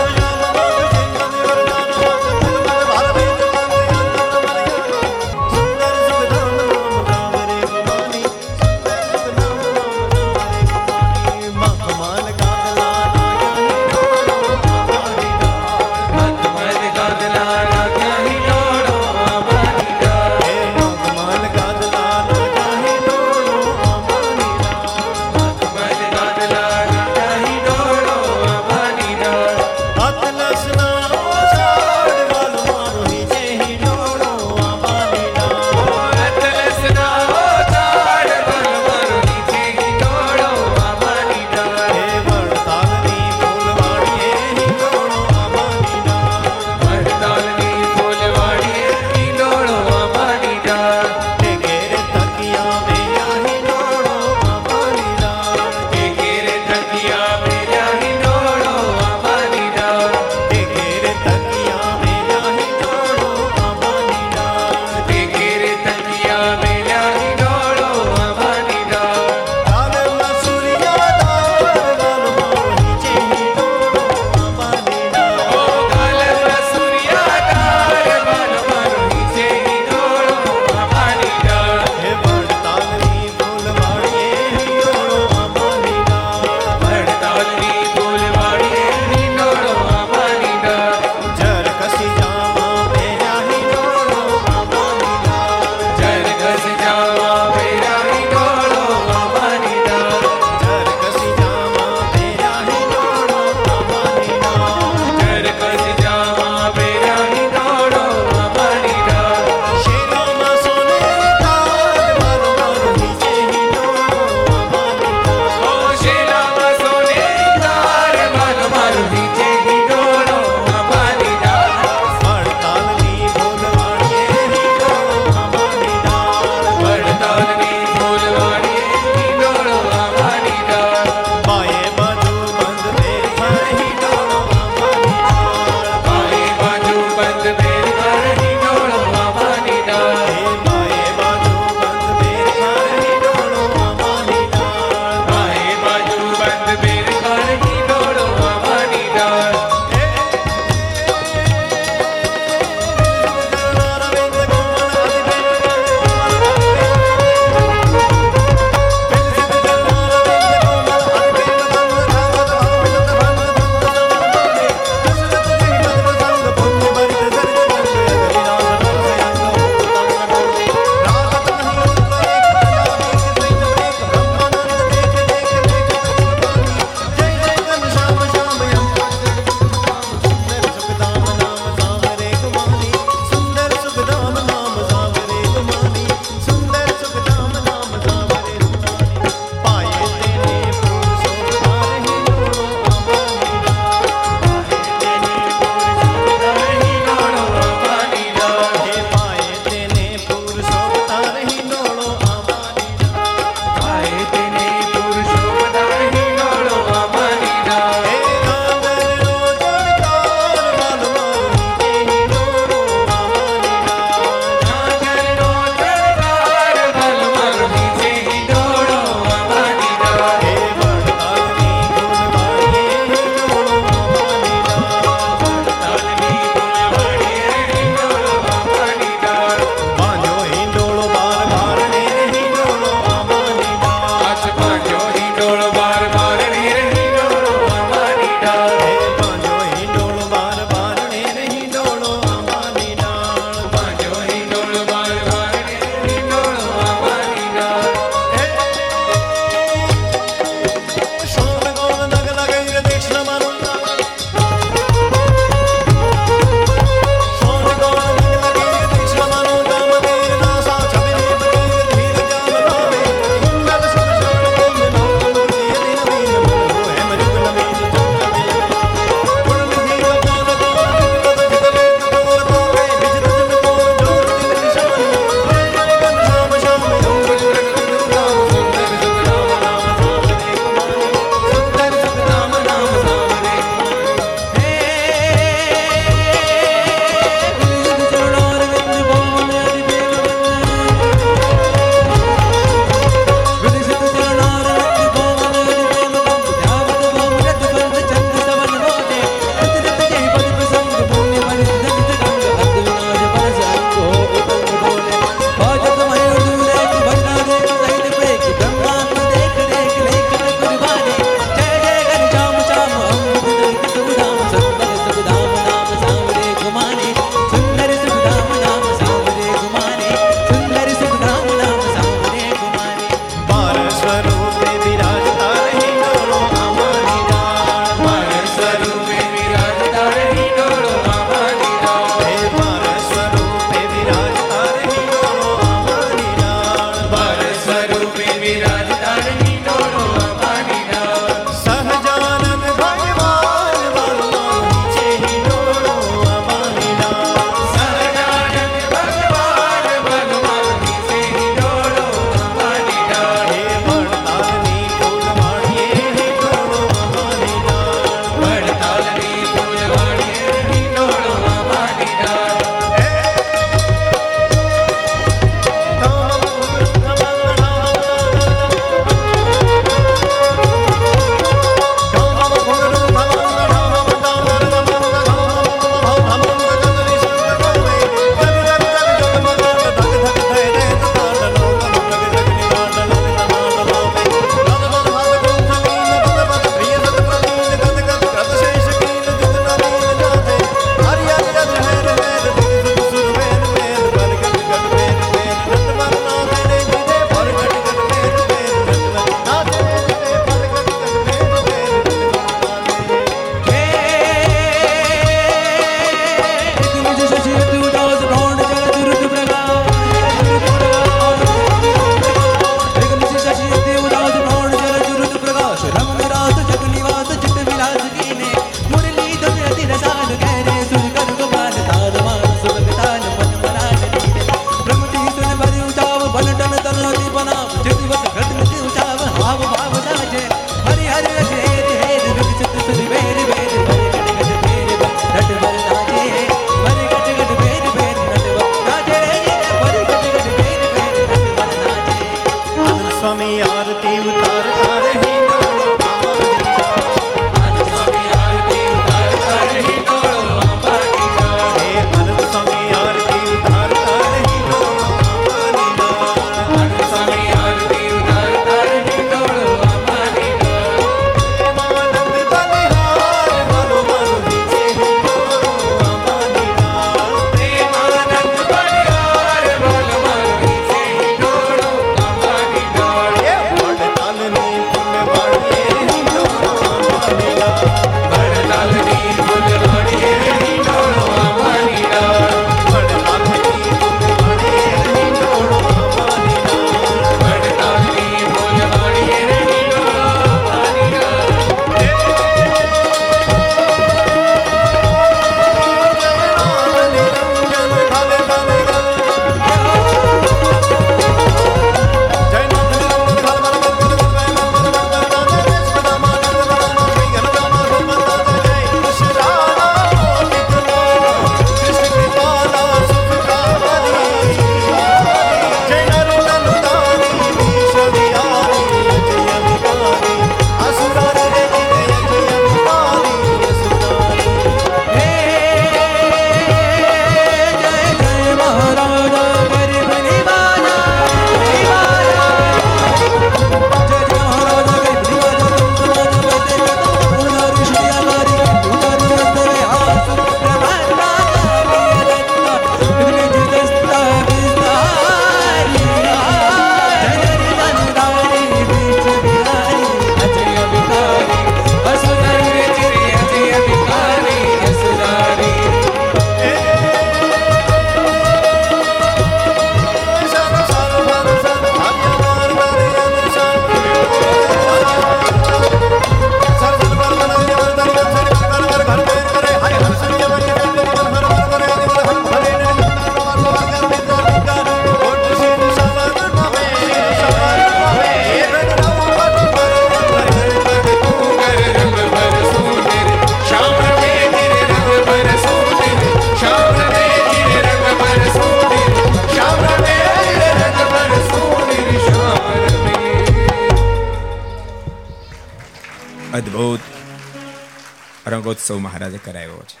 [598.92, 600.00] રંગોત્સવ મહારાજે કરાવ્યો છે.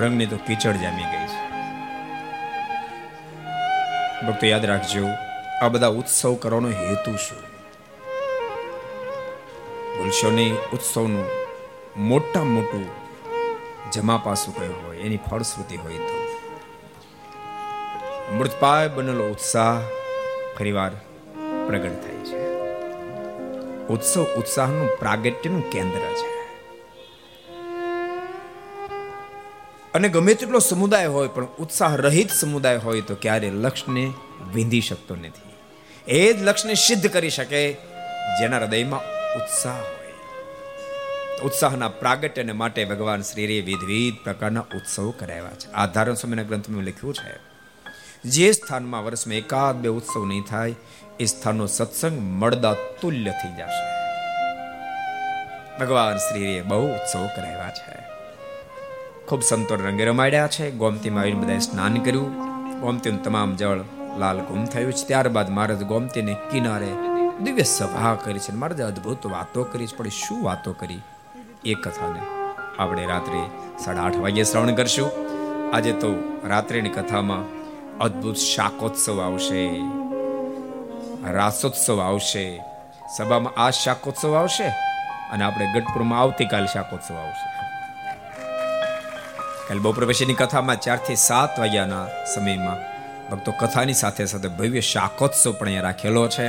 [0.00, 1.42] રંગની તો કીચડ જામી ગઈ છે.
[4.26, 5.06] ભક્તો યાદ રાખજો,
[5.62, 7.38] આ બધા ઉત્સવ કરવાનો હેતુ શું?
[9.98, 11.26] ભૂલશો નહીં ઉત્સવનું
[11.96, 12.86] મોટા મોટું
[13.92, 16.24] જમા પાસું કયું હોય, એની ફળશ્રુતિ હોય તો.
[18.34, 19.80] મૃતપાય બનેલો ઉત્સાહ
[20.58, 20.90] ફરીવાર
[21.66, 22.13] પ્રગટ થાય.
[23.90, 26.34] ઉત્સવ ઉત્સાહનું પ્રાગટ્યનું કેન્દ્ર છે.
[29.94, 34.12] અને ગમે તેટલો સમુદાય હોય, પણ ઉત્સાહ રહિત સમુદાય હોય, તો ક્યારે લક્ષ્યને
[34.54, 35.54] વિંધી શકતો નથી.
[36.08, 37.72] એ જ લક્ષ્યને સિદ્ધ કરી શકે
[38.40, 39.00] જેના હૃદયમાં
[39.36, 40.12] ઉત્સાહ હોય.
[41.42, 45.72] ઉત્સાહના પ્રાગટ્યને માટે ભગવાન શ્રીએ વિવિધ પ્રકારના ઉત્સવ કરાવ્યા છે.
[45.72, 47.54] આ ધારણ સમયના ગ્રંથમાં લખ્યું છે.
[48.24, 50.74] જે સ્થાનમાં વર્ષમાં એકાદ બે ઉત્સવ નહીં થાય
[51.20, 53.94] સ્થાનનો સત્સંગ મળદા તુલ્ય થઈ જશે.
[55.80, 58.04] ભગવાન શ્રીએ બહુ ઉત્સવ કરાવ્યા છે.
[59.26, 60.70] ખૂબ સંતો રંગે રમાડ્યા છે.
[60.70, 62.32] ગોમતીમાં આવીને બધાએ સ્નાન કર્યું.
[62.80, 63.80] ગોમતીનું તમામ જળ
[64.18, 65.06] લાલ ગુમ થયું છે.
[65.06, 66.88] ત્યારબાદ મહારાજ ગોમતીને કિનારે
[67.40, 68.52] દિવ્ય સભા કરી છે.
[68.52, 69.96] મહારાજ અદ્ભુત વાતો કરી છે.
[69.96, 71.00] પણ શું વાતો કરી?
[71.64, 72.20] એ કથાને
[72.78, 73.50] આપણે રાત્રે
[73.84, 75.10] સાડા આઠ વાગ્યે શ્રવણ કરશું.
[75.76, 77.64] આજે તો રાત્રિની કથામાં
[77.98, 79.80] અદ્ભુત શાકોત્સવ આવશે.
[81.32, 82.62] રાસોત્સવ આવશે.
[83.16, 84.66] સભામાં આ શાકોત્સવ આવશે
[85.32, 87.54] અને આપણે ગઢપુરમાં આવતીકાલ શાકોત્સવ આવશે.
[89.68, 92.94] કાલે બપોર પછીની કથામાં ચારથી સાત વાગ્યાના સમયમાં
[93.30, 96.48] ભક્તો કથાની સાથે સાથે ભવ્ય શાકોત્સવ પણ અહીંયા રાખેલો છે.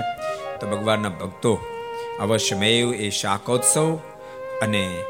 [0.59, 1.59] તો ભગવાનના ભક્તો,
[2.19, 3.95] અવશ્યમેવ એ શાકોત્સવ
[4.61, 5.03] અને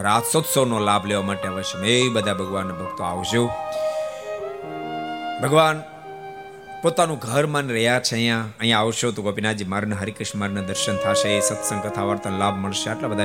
[0.00, 3.50] રાસોત્સવનો લાભ લેવા માટે અવશ્યમેવ બધા ભગવાનના ભક્તો આવજો.
[5.42, 5.82] ભગવાન
[6.86, 8.44] પોતાનું ઘર માન રહ્યા છે અહીંયા.
[8.60, 12.90] અહીંયા આવશો તો ગોપીનાથજી મારના, હરિકૃષ્ણ મારના દર્શન થશે સત્સંગ કથા વાર્તા લાભ મળશે.
[12.90, 13.24] આટલા બધા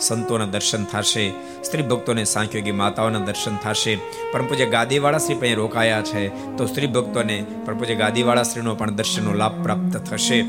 [0.00, 1.30] સંતોના દર્શન થશે,
[1.64, 3.94] સ્ત્રી ભક્તોને સાંખ્યોગી માતાઓના દર્શન થશે.
[4.32, 9.62] પરમ ગાદીવાળા શ્રી પણ રોકાયા છે, તો સ્ત્રી ભક્તોને પરમ ગાદીવાળા શ્રીનો પણ દર્શનનો લાભ
[9.62, 10.40] પ્રાપ્ત થશે.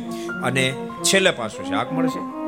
[0.43, 0.73] અને
[1.03, 2.40] છેલ્લે પાછું શાક મળશે.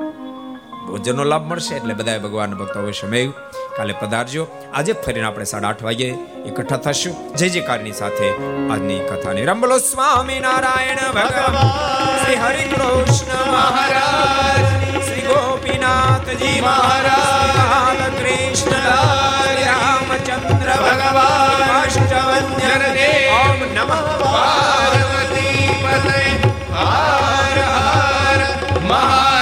[0.87, 3.31] ભોજનનો લાભ મળશે એટલે બધા ભગવાન ભક્તો અવશ્ય મેં
[3.77, 4.47] કાલે પધારજો.
[4.73, 6.07] આજે ફરીને આપણે સાડા આઠ વાગે
[6.45, 7.35] એકઠા થશું.
[7.35, 8.29] જય જયકારની સાથે
[8.73, 9.45] આજની કથાને.
[9.45, 12.25] રમ બોલો, સ્વામી નારાયણ ભગવાન.
[12.25, 15.05] શ્રી હરિ કૃષ્ણ મહારાજ.
[15.05, 18.13] શ્રી ગોપીનાથજી મહારાજ.
[18.19, 18.71] કૃષ્ણ
[19.65, 21.81] રામચંદ્ર ભગવાન.
[21.81, 22.83] અષ્ટવંજન
[23.29, 29.32] ઓમ નમઃ પાર્વતી પતય હર હર મહા